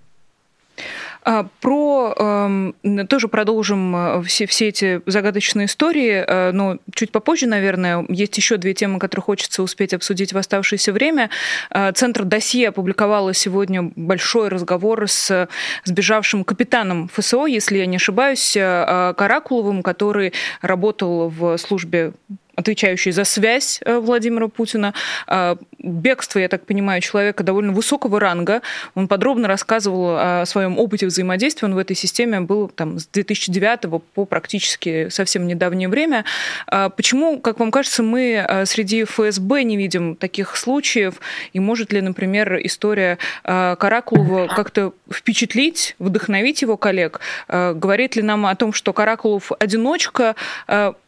А, 1.23 1.47
про 1.59 2.13
эм, 2.17 3.07
тоже 3.07 3.27
продолжим 3.27 3.95
э, 3.95 4.21
все, 4.23 4.45
все 4.45 4.69
эти 4.69 5.01
загадочные 5.05 5.65
истории, 5.65 6.23
э, 6.25 6.51
но 6.51 6.77
чуть 6.93 7.11
попозже, 7.11 7.45
наверное. 7.45 8.05
Есть 8.07 8.37
еще 8.37 8.57
две 8.57 8.73
темы, 8.73 8.99
которые 8.99 9.23
хочется 9.23 9.61
успеть 9.61 9.93
обсудить 9.93 10.31
в 10.31 10.37
оставшееся 10.37 10.93
время. 10.93 11.29
Э, 11.71 11.91
Центр 11.93 12.23
досье 12.23 12.69
опубликовала 12.69 13.33
сегодня 13.33 13.91
большой 13.95 14.47
разговор 14.47 15.07
с 15.07 15.49
сбежавшим 15.83 16.45
капитаном 16.45 17.09
ФСО, 17.09 17.45
если 17.45 17.79
я 17.79 17.85
не 17.85 17.97
ошибаюсь, 17.97 18.53
Каракуловым, 18.53 19.83
который 19.83 20.33
работал 20.61 21.29
в 21.29 21.57
службе 21.57 22.13
отвечающий 22.59 23.11
за 23.11 23.23
связь 23.23 23.79
э, 23.85 23.99
Владимира 23.99 24.49
Путина. 24.49 24.93
А, 25.27 25.57
бегство, 25.79 26.39
я 26.39 26.49
так 26.49 26.65
понимаю, 26.65 27.01
человека 27.01 27.43
довольно 27.43 27.71
высокого 27.71 28.19
ранга. 28.19 28.61
Он 28.95 29.07
подробно 29.07 29.47
рассказывал 29.47 30.17
о 30.17 30.43
своем 30.45 30.77
опыте 30.77 31.07
взаимодействия. 31.07 31.67
Он 31.67 31.75
в 31.75 31.77
этой 31.77 31.95
системе 31.95 32.41
был 32.41 32.67
там, 32.67 32.99
с 32.99 33.07
2009 33.07 34.01
по 34.13 34.25
практически 34.25 35.07
совсем 35.09 35.47
недавнее 35.47 35.87
время. 35.87 36.25
А 36.67 36.89
почему, 36.89 37.39
как 37.39 37.59
вам 37.59 37.71
кажется, 37.71 38.03
мы 38.03 38.45
э, 38.45 38.65
среди 38.65 39.05
ФСБ 39.05 39.63
не 39.63 39.77
видим 39.77 40.17
таких 40.17 40.57
случаев? 40.57 41.21
И 41.53 41.61
может 41.61 41.93
ли, 41.93 42.01
например, 42.01 42.59
история 42.65 43.17
э, 43.45 43.77
Каракулова 43.79 44.47
как-то 44.47 44.93
впечатлить, 45.09 45.95
вдохновить 45.97 46.61
его 46.61 46.75
коллег? 46.75 47.21
Говорит 47.47 48.15
ли 48.17 48.21
нам 48.21 48.45
о 48.45 48.55
том, 48.55 48.73
что 48.73 48.91
Каракулов 48.91 49.51
одиночка, 49.59 50.35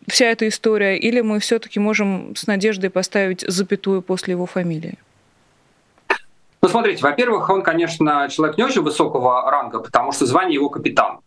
вся 0.08 0.26
эта 0.26 0.48
история, 0.48 0.98
или 0.98 1.22
мы 1.22 1.40
все-таки 1.40 1.80
можем 1.80 2.36
с 2.36 2.48
надеждой 2.48 2.90
поставить 2.90 3.42
запятую 3.48 4.02
после 4.02 4.34
его 4.34 4.46
фамилии? 4.46 4.98
Ну, 6.62 6.70
смотрите, 6.70 7.02
во-первых, 7.02 7.50
он, 7.50 7.64
конечно, 7.64 8.28
человек 8.30 8.58
не 8.58 8.64
очень 8.64 8.82
высокого 8.82 9.50
ранга, 9.50 9.80
потому 9.80 10.12
что 10.12 10.26
звание 10.26 10.56
его 10.56 10.70
капитан. 10.70 11.20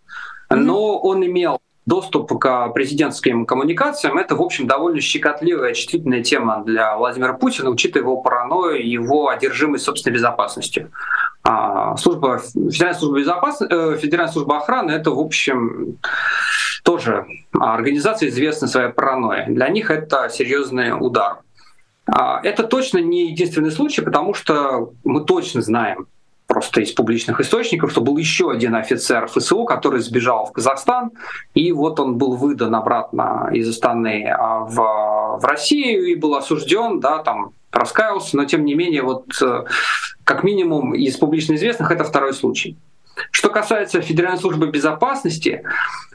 Но 0.48 0.98
он 0.98 1.24
имел 1.24 1.60
доступ 1.86 2.38
к 2.38 2.68
президентским 2.68 3.44
коммуникациям. 3.44 4.16
Это, 4.16 4.36
в 4.36 4.42
общем, 4.42 4.66
довольно 4.66 5.00
щекотливая, 5.00 5.74
чувствительная 5.74 6.22
тема 6.22 6.62
для 6.64 6.96
Владимира 6.96 7.34
Путина, 7.34 7.70
учитывая 7.70 8.04
его 8.04 8.22
паранойю 8.22 8.80
и 8.80 8.88
его 8.88 9.28
одержимость 9.28 9.84
собственной 9.84 10.14
безопасностью. 10.14 10.90
А, 11.46 11.94
служба, 11.98 12.38
Федеральная 12.38 12.98
служба 12.98 13.18
безопасности, 13.18 13.74
э, 13.74 13.98
Федеральная 13.98 14.32
служба 14.32 14.58
охраны— 14.58 14.90
это, 14.92 15.10
в 15.10 15.18
общем, 15.18 15.98
тоже 16.82 17.26
организация 17.52 18.30
известна 18.30 18.66
своей 18.66 18.92
паранойей. 18.92 19.54
Для 19.54 19.68
них 19.68 19.90
это 19.90 20.30
серьезный 20.30 20.92
удар. 20.98 21.40
А, 22.06 22.40
это 22.42 22.64
точно 22.64 22.98
не 22.98 23.30
единственный 23.30 23.70
случай, 23.70 24.00
потому 24.00 24.32
что 24.32 24.92
мы 25.04 25.24
точно 25.24 25.60
знаем 25.60 26.06
просто 26.46 26.80
из 26.80 26.92
публичных 26.92 27.40
источников, 27.40 27.90
что 27.90 28.00
был 28.00 28.16
еще 28.16 28.50
один 28.50 28.74
офицер 28.74 29.26
ФСУ, 29.26 29.64
который 29.64 30.00
сбежал 30.00 30.46
в 30.46 30.52
Казахстан, 30.52 31.10
и 31.54 31.72
вот 31.72 31.98
он 32.00 32.16
был 32.16 32.36
выдан 32.36 32.74
обратно 32.74 33.50
из 33.52 33.68
Астаны 33.68 34.28
а, 34.28 34.60
в, 34.60 34.76
в 35.40 35.44
Россию 35.44 36.06
и 36.06 36.14
был 36.14 36.34
осужден, 36.34 37.00
да, 37.00 37.18
там 37.18 37.52
раскаялся, 37.72 38.36
но 38.36 38.44
тем 38.44 38.64
не 38.64 38.74
менее, 38.74 39.02
вот 39.02 39.26
э, 39.42 39.64
как 40.22 40.44
минимум 40.44 40.94
из 40.94 41.16
публично 41.16 41.54
известных 41.54 41.90
это 41.90 42.04
второй 42.04 42.32
случай. 42.32 42.76
Что 43.30 43.48
касается 43.48 44.00
Федеральной 44.00 44.38
службы 44.38 44.68
безопасности, 44.68 45.62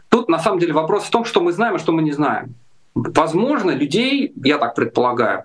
Тут 0.09 0.27
на 0.27 0.39
самом 0.39 0.59
деле 0.59 0.73
вопрос 0.73 1.03
в 1.03 1.11
том, 1.11 1.23
что 1.23 1.39
мы 1.39 1.51
знаем, 1.51 1.75
а 1.75 1.79
что 1.79 1.91
мы 1.91 2.01
не 2.01 2.11
знаем. 2.11 2.55
Возможно, 2.95 3.71
людей, 3.71 4.33
я 4.43 4.57
так 4.57 4.75
предполагаю, 4.75 5.43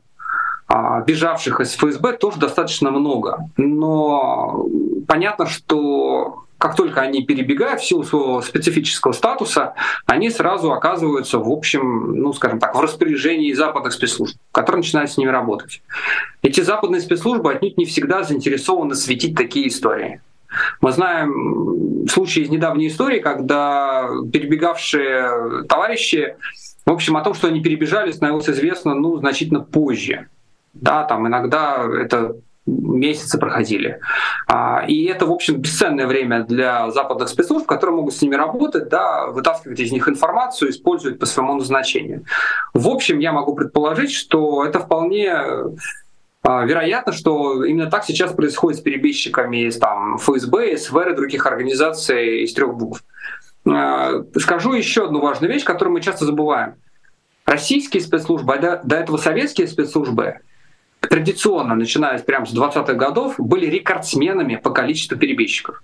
бежавших 1.06 1.60
из 1.60 1.74
ФСБ 1.74 2.14
тоже 2.14 2.38
достаточно 2.38 2.90
много. 2.90 3.48
Но 3.56 4.66
понятно, 5.06 5.46
что 5.46 6.44
как 6.58 6.76
только 6.76 7.02
они 7.02 7.22
перебегают 7.22 7.82
в 7.82 7.84
силу 7.86 8.04
своего 8.04 8.40
специфического 8.40 9.12
статуса, 9.12 9.74
они 10.06 10.30
сразу 10.30 10.72
оказываются, 10.72 11.38
в 11.38 11.50
общем, 11.50 12.14
ну, 12.14 12.32
скажем 12.32 12.58
так, 12.58 12.74
в 12.74 12.80
распоряжении 12.80 13.52
западных 13.52 13.92
спецслужб, 13.92 14.38
которые 14.50 14.80
начинают 14.80 15.10
с 15.10 15.18
ними 15.18 15.28
работать. 15.28 15.82
Эти 16.40 16.62
западные 16.62 17.02
спецслужбы 17.02 17.52
отнюдь 17.52 17.76
не 17.76 17.84
всегда 17.84 18.22
заинтересованы 18.22 18.94
светить 18.94 19.36
такие 19.36 19.68
истории. 19.68 20.22
Мы 20.80 20.92
знаем 20.92 22.06
случаи 22.08 22.42
из 22.42 22.48
недавней 22.48 22.88
истории, 22.88 23.18
когда 23.18 24.08
перебегавшие 24.32 25.64
товарищи, 25.68 26.36
в 26.86 26.92
общем, 26.92 27.16
о 27.16 27.22
том, 27.22 27.34
что 27.34 27.48
они 27.48 27.60
перебежали, 27.60 28.12
становилось 28.12 28.48
известно 28.48 28.94
ну, 28.94 29.18
значительно 29.18 29.60
позже. 29.60 30.28
Да, 30.74 31.04
там 31.04 31.26
иногда 31.26 31.86
это 32.00 32.36
месяцы 32.66 33.38
проходили. 33.38 34.00
А, 34.46 34.84
и 34.86 35.04
это, 35.04 35.26
в 35.26 35.32
общем, 35.32 35.56
бесценное 35.56 36.06
время 36.06 36.44
для 36.44 36.90
западных 36.90 37.28
спецслужб, 37.28 37.66
которые 37.66 37.96
могут 37.96 38.14
с 38.14 38.22
ними 38.22 38.36
работать, 38.36 38.88
да, 38.88 39.26
вытаскивать 39.26 39.80
из 39.80 39.92
них 39.92 40.08
информацию, 40.08 40.70
использовать 40.70 41.18
по 41.18 41.26
своему 41.26 41.54
назначению. 41.54 42.24
В 42.72 42.88
общем, 42.88 43.18
я 43.18 43.32
могу 43.32 43.54
предположить, 43.54 44.12
что 44.12 44.64
это 44.64 44.80
вполне 44.80 45.34
а, 46.42 46.64
вероятно, 46.64 47.12
что 47.12 47.64
именно 47.64 47.90
так 47.90 48.04
сейчас 48.04 48.32
происходит 48.32 48.80
с 48.80 48.82
перебежчиками 48.82 49.66
из 49.66 49.78
там, 49.78 50.18
ФСБ, 50.18 50.76
СВР 50.76 51.10
и 51.10 51.16
других 51.16 51.46
организаций 51.46 52.44
из 52.44 52.54
трех 52.54 52.74
букв. 52.74 53.04
А, 53.66 54.22
скажу 54.38 54.72
еще 54.72 55.04
одну 55.04 55.20
важную 55.20 55.52
вещь, 55.52 55.64
которую 55.64 55.94
мы 55.94 56.00
часто 56.00 56.24
забываем. 56.24 56.74
Российские 57.46 58.02
спецслужбы, 58.02 58.54
а 58.54 58.80
до 58.82 58.96
этого 58.96 59.18
советские 59.18 59.68
спецслужбы, 59.68 60.40
традиционно, 61.08 61.74
начиная 61.74 62.18
прямо 62.18 62.46
с 62.46 62.54
20-х 62.54 62.94
годов, 62.94 63.34
были 63.38 63.66
рекордсменами 63.66 64.56
по 64.56 64.70
количеству 64.70 65.16
перебежчиков. 65.16 65.82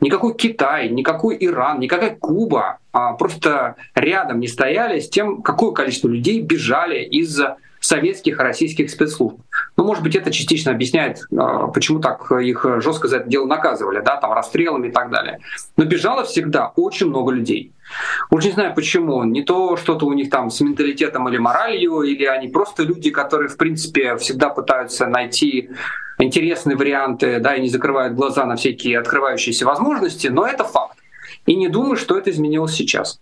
Никакой 0.00 0.34
Китай, 0.34 0.88
никакой 0.88 1.36
Иран, 1.38 1.78
никакая 1.78 2.16
Куба 2.16 2.78
а 2.92 3.14
просто 3.14 3.76
рядом 3.94 4.40
не 4.40 4.48
стояли 4.48 5.00
с 5.00 5.08
тем, 5.08 5.42
какое 5.42 5.72
количество 5.72 6.08
людей 6.08 6.40
бежали 6.40 7.02
из 7.02 7.40
советских 7.80 8.38
и 8.38 8.42
российских 8.42 8.90
спецслужб. 8.90 9.40
Ну, 9.76 9.84
может 9.84 10.02
быть, 10.02 10.14
это 10.14 10.30
частично 10.30 10.70
объясняет, 10.70 11.22
а, 11.36 11.68
почему 11.68 12.00
так 12.00 12.30
их 12.30 12.64
жестко 12.78 13.08
за 13.08 13.18
это 13.18 13.28
дело 13.28 13.46
наказывали, 13.46 14.00
да, 14.00 14.16
там 14.16 14.32
расстрелами 14.32 14.88
и 14.88 14.90
так 14.90 15.10
далее. 15.10 15.38
Но 15.76 15.84
бежало 15.84 16.24
всегда 16.24 16.72
очень 16.76 17.08
много 17.08 17.32
людей. 17.32 17.72
Уж 18.30 18.44
не 18.44 18.52
знаю 18.52 18.74
почему. 18.74 19.24
Не 19.24 19.42
то 19.42 19.76
что-то 19.76 20.06
у 20.06 20.12
них 20.12 20.30
там 20.30 20.50
с 20.50 20.60
менталитетом 20.60 21.28
или 21.28 21.38
моралью, 21.38 22.02
или 22.02 22.24
они 22.24 22.48
просто 22.48 22.82
люди, 22.82 23.10
которые, 23.10 23.48
в 23.48 23.56
принципе, 23.56 24.16
всегда 24.16 24.50
пытаются 24.50 25.06
найти 25.06 25.70
интересные 26.18 26.76
варианты, 26.76 27.40
да, 27.40 27.54
и 27.54 27.62
не 27.62 27.68
закрывают 27.68 28.14
глаза 28.14 28.44
на 28.44 28.56
всякие 28.56 28.98
открывающиеся 28.98 29.66
возможности, 29.66 30.28
но 30.28 30.46
это 30.46 30.64
факт. 30.64 30.98
И 31.46 31.54
не 31.54 31.68
думаю, 31.68 31.96
что 31.96 32.16
это 32.16 32.30
изменилось 32.30 32.72
сейчас. 32.72 33.20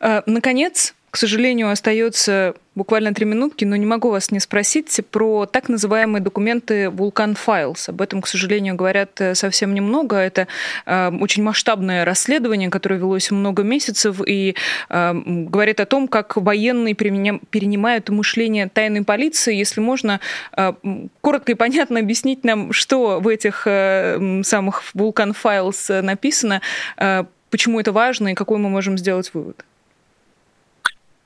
А, 0.00 0.22
наконец, 0.26 0.94
к 1.12 1.18
сожалению, 1.18 1.70
остается 1.70 2.54
буквально 2.74 3.12
три 3.12 3.26
минутки, 3.26 3.66
но 3.66 3.76
не 3.76 3.84
могу 3.84 4.08
вас 4.08 4.30
не 4.30 4.40
спросить 4.40 4.98
про 5.10 5.44
так 5.44 5.68
называемые 5.68 6.22
документы 6.22 6.86
Vulkan 6.86 7.36
Files. 7.36 7.90
Об 7.90 8.00
этом, 8.00 8.22
к 8.22 8.26
сожалению, 8.26 8.76
говорят 8.76 9.20
э, 9.20 9.34
совсем 9.34 9.74
немного. 9.74 10.16
Это 10.16 10.48
э, 10.86 11.10
очень 11.20 11.42
масштабное 11.42 12.06
расследование, 12.06 12.70
которое 12.70 12.96
велось 12.96 13.30
много 13.30 13.62
месяцев 13.62 14.22
и 14.26 14.56
э, 14.88 15.12
говорит 15.12 15.80
о 15.80 15.84
том, 15.84 16.08
как 16.08 16.38
военные 16.38 16.94
перенимают 16.94 18.08
мышление 18.08 18.70
тайной 18.70 19.04
полиции. 19.04 19.54
Если 19.54 19.82
можно 19.82 20.18
э, 20.56 20.72
коротко 21.20 21.52
и 21.52 21.56
понятно 21.56 22.00
объяснить 22.00 22.42
нам, 22.42 22.72
что 22.72 23.20
в 23.20 23.28
этих 23.28 23.64
э, 23.66 24.40
самых 24.44 24.82
Vulkan 24.94 25.36
Files 25.36 26.00
написано, 26.00 26.62
э, 26.96 27.24
почему 27.50 27.80
это 27.80 27.92
важно 27.92 28.28
и 28.28 28.34
какой 28.34 28.56
мы 28.56 28.70
можем 28.70 28.96
сделать 28.96 29.30
вывод. 29.34 29.62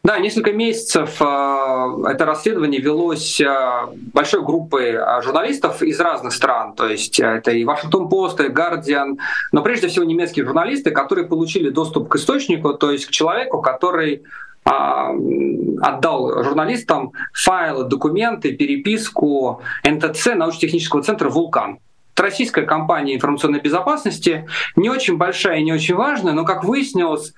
Да, 0.07 0.21
несколько 0.21 0.53
месяцев 0.53 1.17
а, 1.21 1.89
это 2.09 2.27
расследование 2.27 2.81
велось 2.81 3.41
а, 3.41 3.89
большой 4.15 4.45
группой 4.45 4.97
а, 4.97 5.21
журналистов 5.21 5.83
из 5.83 5.99
разных 5.99 6.33
стран. 6.33 6.77
То 6.77 6.87
есть 6.87 7.19
это 7.19 7.51
и 7.51 7.65
Вашингтон 7.65 8.09
Пост, 8.09 8.39
и 8.39 8.45
Guardian, 8.45 9.19
но 9.51 9.63
прежде 9.65 9.89
всего 9.89 10.05
немецкие 10.05 10.45
журналисты, 10.47 10.93
которые 10.93 11.27
получили 11.27 11.71
доступ 11.71 12.09
к 12.09 12.15
источнику, 12.15 12.75
то 12.75 12.93
есть 12.93 13.07
к 13.07 13.11
человеку, 13.11 13.61
который 13.61 14.23
отдал 14.63 16.45
журналистам 16.45 17.13
файлы, 17.33 17.85
документы, 17.85 18.53
переписку 18.53 19.61
НТЦ, 19.85 20.37
научно-технического 20.37 21.03
центра 21.03 21.29
«Вулкан». 21.29 21.81
Это 22.15 22.23
российская 22.23 22.63
компания 22.63 23.15
информационной 23.15 23.61
безопасности, 23.61 24.49
не 24.75 24.89
очень 24.89 25.17
большая 25.17 25.59
и 25.59 25.65
не 25.65 25.73
очень 25.73 25.95
важная, 25.97 26.33
но, 26.33 26.45
как 26.45 26.65
выяснилось, 26.65 27.35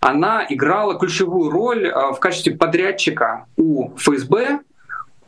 она 0.00 0.46
играла 0.48 0.98
ключевую 0.98 1.50
роль 1.50 1.86
э, 1.86 2.12
в 2.12 2.18
качестве 2.18 2.56
подрядчика 2.56 3.46
у 3.56 3.90
ФСБ, 3.96 4.60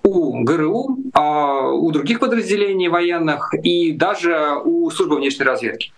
у 0.05 0.43
ГРУ, 0.43 0.99
а, 1.15 1.69
у 1.69 1.91
других 1.91 2.21
подразделений 2.21 2.89
военных 2.89 3.55
и 3.63 3.93
даже 3.93 4.57
у 4.65 4.91
службы 4.91 5.17
внешней 5.17 5.45
разведки. 5.45 5.93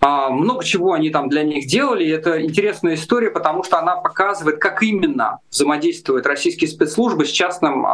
А, 0.00 0.30
много 0.30 0.64
чего 0.64 0.92
они 0.92 1.10
там 1.10 1.28
для 1.28 1.42
них 1.42 1.66
делали. 1.66 2.08
Это 2.08 2.40
интересная 2.42 2.94
история, 2.94 3.30
потому 3.30 3.64
что 3.64 3.78
она 3.78 3.96
показывает, 3.96 4.58
как 4.58 4.82
именно 4.82 5.38
взаимодействуют 5.50 6.26
российские 6.26 6.68
спецслужбы 6.68 7.24
с 7.24 7.30
частным 7.30 7.84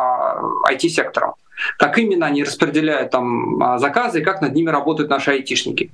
IT-сектором. 0.71 1.31
А, 1.31 1.35
как 1.79 1.99
именно 1.99 2.27
они 2.27 2.45
распределяют 2.45 3.11
там 3.11 3.79
заказы 3.79 4.21
и 4.21 4.25
как 4.25 4.43
над 4.43 4.53
ними 4.55 4.69
работают 4.69 5.09
наши 5.09 5.31
айтишники. 5.31 5.93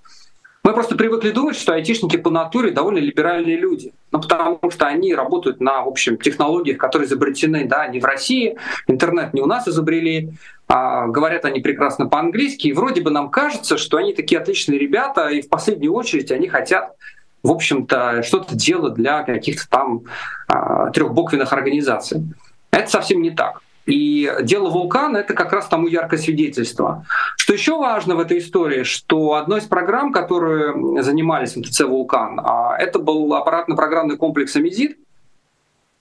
Мы 0.69 0.75
просто 0.75 0.97
привыкли 0.97 1.31
думать, 1.31 1.57
что 1.57 1.73
айтишники 1.73 2.19
по 2.19 2.29
натуре 2.29 2.73
довольно 2.73 2.99
либеральные 2.99 3.57
люди. 3.57 3.95
Ну, 4.13 4.21
потому 4.21 4.61
что 4.71 4.87
они 4.87 5.15
работают 5.15 5.61
на, 5.61 5.83
в 5.83 5.89
общем, 5.89 6.19
технологиях, 6.19 6.77
которые 6.77 7.09
изобретены, 7.09 7.67
да, 7.67 7.87
не 7.87 8.01
в 8.01 8.05
России, 8.05 8.59
интернет 8.87 9.33
не 9.33 9.41
у 9.41 9.47
нас 9.47 9.67
изобрели, 9.67 10.29
а 10.69 11.07
говорят 11.07 11.47
они 11.47 11.61
прекрасно 11.61 12.07
по-английски, 12.07 12.67
и 12.67 12.75
вроде 12.75 13.01
бы 13.01 13.11
нам 13.11 13.31
кажется, 13.31 13.79
что 13.79 13.97
они 13.97 14.13
такие 14.13 14.39
отличные 14.39 14.79
ребята, 14.79 15.29
и 15.29 15.41
в 15.41 15.49
последнюю 15.49 15.95
очередь 15.95 16.31
они 16.31 16.49
хотят 16.49 16.95
в 17.43 17.51
общем-то, 17.51 18.23
что-то 18.23 18.55
делать 18.55 18.93
для 18.93 19.23
каких-то 19.23 19.67
там 19.71 20.03
а, 20.49 20.91
трехбуквенных 20.91 21.51
организаций. 21.51 22.25
Это 22.73 22.91
совсем 22.91 23.23
не 23.23 23.31
так. 23.31 23.63
И 23.89 24.31
дело 24.43 24.69
вулкана— 24.69 25.17
это 25.19 25.33
как 25.33 25.51
раз 25.51 25.67
тому 25.67 25.89
яркое 25.89 26.21
свидетельство. 26.21 27.07
Что 27.39 27.55
еще 27.55 27.79
важно 27.79 28.17
в 28.17 28.21
этой 28.21 28.39
истории, 28.39 28.83
что 28.83 29.35
одной 29.35 29.61
из 29.61 29.65
программ, 29.65 30.13
которые 30.13 31.03
занимались 31.03 31.57
МТЦ 31.57 31.81
«Вулкан», 31.81 32.39
а, 32.39 32.77
это 32.79 32.99
был 32.99 33.33
аппаратно-программный 33.35 34.19
комплекс 34.19 34.55
«Амизит», 34.57 34.99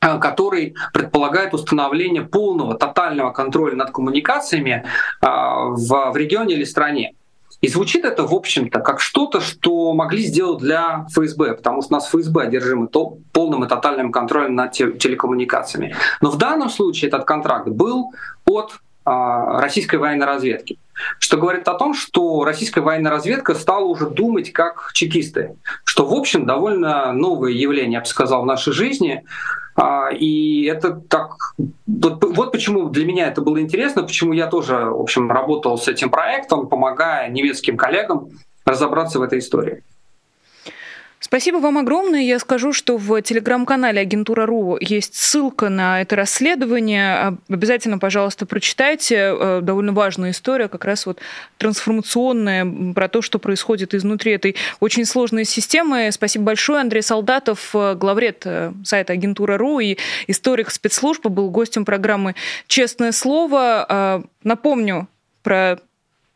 а, 0.02 0.18
который 0.18 0.76
предполагает 0.94 1.54
установление 1.54 2.24
полного, 2.24 2.76
тотального 2.76 3.32
контроля 3.32 3.78
над 3.78 3.92
коммуникациями 3.92 4.86
а, 5.22 5.68
в, 5.70 6.12
в 6.12 6.18
регионе 6.18 6.56
или 6.56 6.66
стране. 6.66 7.16
И 7.62 7.68
звучит 7.68 8.06
это, 8.06 8.24
в 8.24 8.34
общем-то, 8.34 8.80
как 8.80 9.00
что-то, 9.00 9.42
что 9.42 9.94
могли 9.94 10.24
сделать 10.24 10.60
для 10.60 11.08
ФСБ, 11.10 11.56
потому 11.56 11.82
что 11.82 11.94
у 11.94 11.98
нас 11.98 12.08
ФСБ 12.08 12.44
одержимы 12.44 12.88
полным 12.88 13.64
и 13.64 13.68
тотальным 13.68 14.12
контролем 14.12 14.56
над 14.56 14.74
телекоммуникациями. 14.74 15.96
Но 16.22 16.30
в 16.30 16.38
данном 16.38 16.70
случае 16.70 17.08
этот 17.08 17.26
контракт 17.26 17.68
был 17.68 18.14
от 18.46 18.80
а, 19.06 19.62
российской 19.62 19.96
военной 19.96 20.26
разведки. 20.26 20.78
Что 21.18 21.38
говорит 21.38 21.68
о 21.68 21.76
том, 21.76 21.94
что 21.94 22.44
российская 22.44 22.82
военная 22.82 23.12
разведка 23.12 23.56
стала 23.56 23.86
уже 23.86 24.10
думать 24.10 24.52
как 24.52 24.92
чекисты. 24.94 25.56
Что, 25.86 26.06
в 26.06 26.14
общем, 26.14 26.46
довольно 26.46 27.14
новое 27.14 27.52
явление, 27.52 27.94
я 27.94 28.00
бы 28.02 28.06
сказал, 28.06 28.42
в 28.44 28.46
нашей 28.46 28.74
жизни. 28.74 29.24
А, 29.76 30.10
и 30.12 30.66
это 30.66 30.92
так... 30.92 31.56
Вот, 31.88 32.52
почему 32.52 32.90
для 32.90 33.06
меня 33.06 33.28
это 33.28 33.42
было 33.42 33.62
интересно, 33.62 34.04
почему 34.04 34.34
я 34.34 34.48
тоже, 34.48 34.76
в 34.76 35.00
общем, 35.00 35.32
работал 35.32 35.78
с 35.78 35.88
этим 35.88 36.10
проектом, 36.10 36.68
помогая 36.68 37.30
немецким 37.30 37.78
коллегам 37.78 38.30
разобраться 38.66 39.20
в 39.20 39.22
этой 39.22 39.40
истории. 39.40 39.84
Спасибо 41.20 41.58
вам 41.58 41.80
огромное. 41.80 42.22
Я 42.22 42.38
скажу, 42.38 42.74
что 42.74 42.98
в 42.98 43.20
телеграм-канале 43.24 44.02
Агентура 44.02 44.46
РУ 44.46 44.78
есть 44.80 45.16
ссылка 45.16 45.68
на 45.68 46.00
это 46.00 46.16
расследование. 46.16 47.38
Обязательно, 47.50 47.98
пожалуйста, 47.98 48.46
прочитайте. 48.46 49.16
Э, 49.34 49.60
довольно 49.64 49.94
важная 49.94 50.30
история, 50.30 50.68
как 50.68 50.86
раз 50.86 51.08
вот 51.08 51.20
трансформационная, 51.58 52.94
про 52.94 53.08
то, 53.08 53.24
что 53.24 53.40
происходит 53.40 53.96
изнутри 53.96 54.34
этой 54.34 54.56
очень 54.80 55.06
сложной 55.06 55.46
системы. 55.46 56.12
Спасибо 56.12 56.46
большое. 56.46 56.82
Андрей 56.82 57.02
Солдатов, 57.02 57.72
э, 57.74 57.96
главред 57.96 58.44
э, 58.46 58.74
сайта 58.84 59.14
Агентура 59.14 59.58
РУ 59.58 59.80
и 59.80 59.98
историк 60.28 60.70
спецслужбы, 60.70 61.32
был 61.32 61.50
гостем 61.50 61.84
программы 61.84 62.36
«Честное 62.68 63.12
слово». 63.12 64.24
Напомню 64.44 65.08
про 65.42 65.80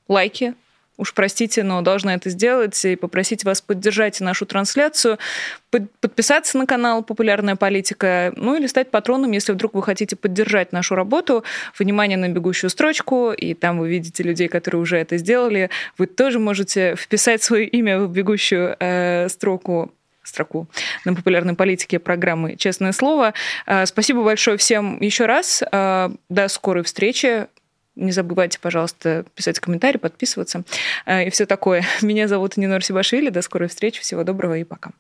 лайки, 0.08 0.56
уж 1.02 1.14
простите, 1.16 1.64
но 1.64 1.82
должна 1.82 2.14
это 2.14 2.30
сделать 2.30 2.86
и 2.86 2.96
попросить 2.96 3.44
вас 3.44 3.60
поддержать 3.60 4.22
нашу 4.22 4.46
трансляцию, 4.46 5.18
подписаться 6.00 6.58
на 6.60 6.68
канал 6.68 7.04
«Популярная 7.04 7.56
политика», 7.56 8.32
ну 8.36 8.56
или 8.56 8.68
стать 8.68 8.92
патроном, 8.92 9.32
если 9.32 9.52
вдруг 9.52 9.74
вы 9.74 9.82
хотите 9.82 10.16
поддержать 10.16 10.72
нашу 10.72 10.94
работу. 10.94 11.44
Внимание 11.80 12.18
на 12.18 12.30
бегущую 12.30 12.70
строчку, 12.70 13.32
и 13.32 13.56
там 13.56 13.80
вы 13.80 13.90
видите 13.90 14.22
людей, 14.22 14.48
которые 14.48 14.82
уже 14.82 14.98
это 14.98 15.18
сделали. 15.18 15.72
Вы 15.98 16.06
тоже 16.06 16.38
можете 16.38 16.96
вписать 16.96 17.42
свое 17.42 17.66
имя 17.66 18.00
в 18.00 18.12
бегущую 18.12 18.76
э, 18.80 19.28
строку 19.30 19.92
строку 20.24 20.68
на 21.04 21.16
популярной 21.16 21.56
политике 21.56 21.98
программы 21.98 22.56
«Честное 22.56 22.92
слово». 22.92 23.34
Э, 23.66 23.88
спасибо 23.88 24.24
большое 24.24 24.58
всем 24.58 25.02
еще 25.02 25.26
раз. 25.26 25.64
Э, 25.72 26.10
до 26.30 26.48
скорой 26.48 26.84
встречи. 26.84 27.48
Не 27.96 28.12
забывайте, 28.12 28.58
пожалуйста, 28.60 29.26
писать 29.36 29.60
комментарии, 29.60 29.98
подписываться 29.98 30.64
э, 31.06 31.28
и 31.28 31.30
все 31.30 31.46
такое. 31.46 31.84
Меня 32.02 32.28
зовут 32.28 32.58
Нинор 32.58 32.84
Сибашвили. 32.84 33.30
До 33.30 33.42
скорой 33.42 33.68
встречи. 33.68 34.02
Всего 34.02 34.24
доброго 34.24 34.58
и 34.58 34.64
пока. 34.64 34.92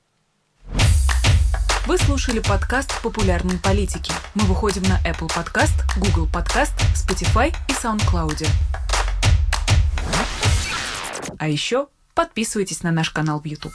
Вы 1.88 1.98
слушали 1.98 2.40
подкаст 2.40 3.02
«Популярные 3.02 3.58
политики». 3.58 4.14
Мы 4.36 4.44
выходим 4.44 4.84
на 4.84 5.00
Apple 5.04 5.28
Podcast, 5.28 5.74
Google 5.98 6.30
Podcast, 6.32 6.74
Spotify 6.94 7.54
и 7.68 7.72
SoundCloud. 7.72 8.48
А 11.40 11.48
еще 11.48 11.88
подписывайтесь 12.14 12.84
на 12.84 12.92
наш 12.92 13.10
канал 13.10 13.40
в 13.40 13.46
YouTube. 13.46 13.74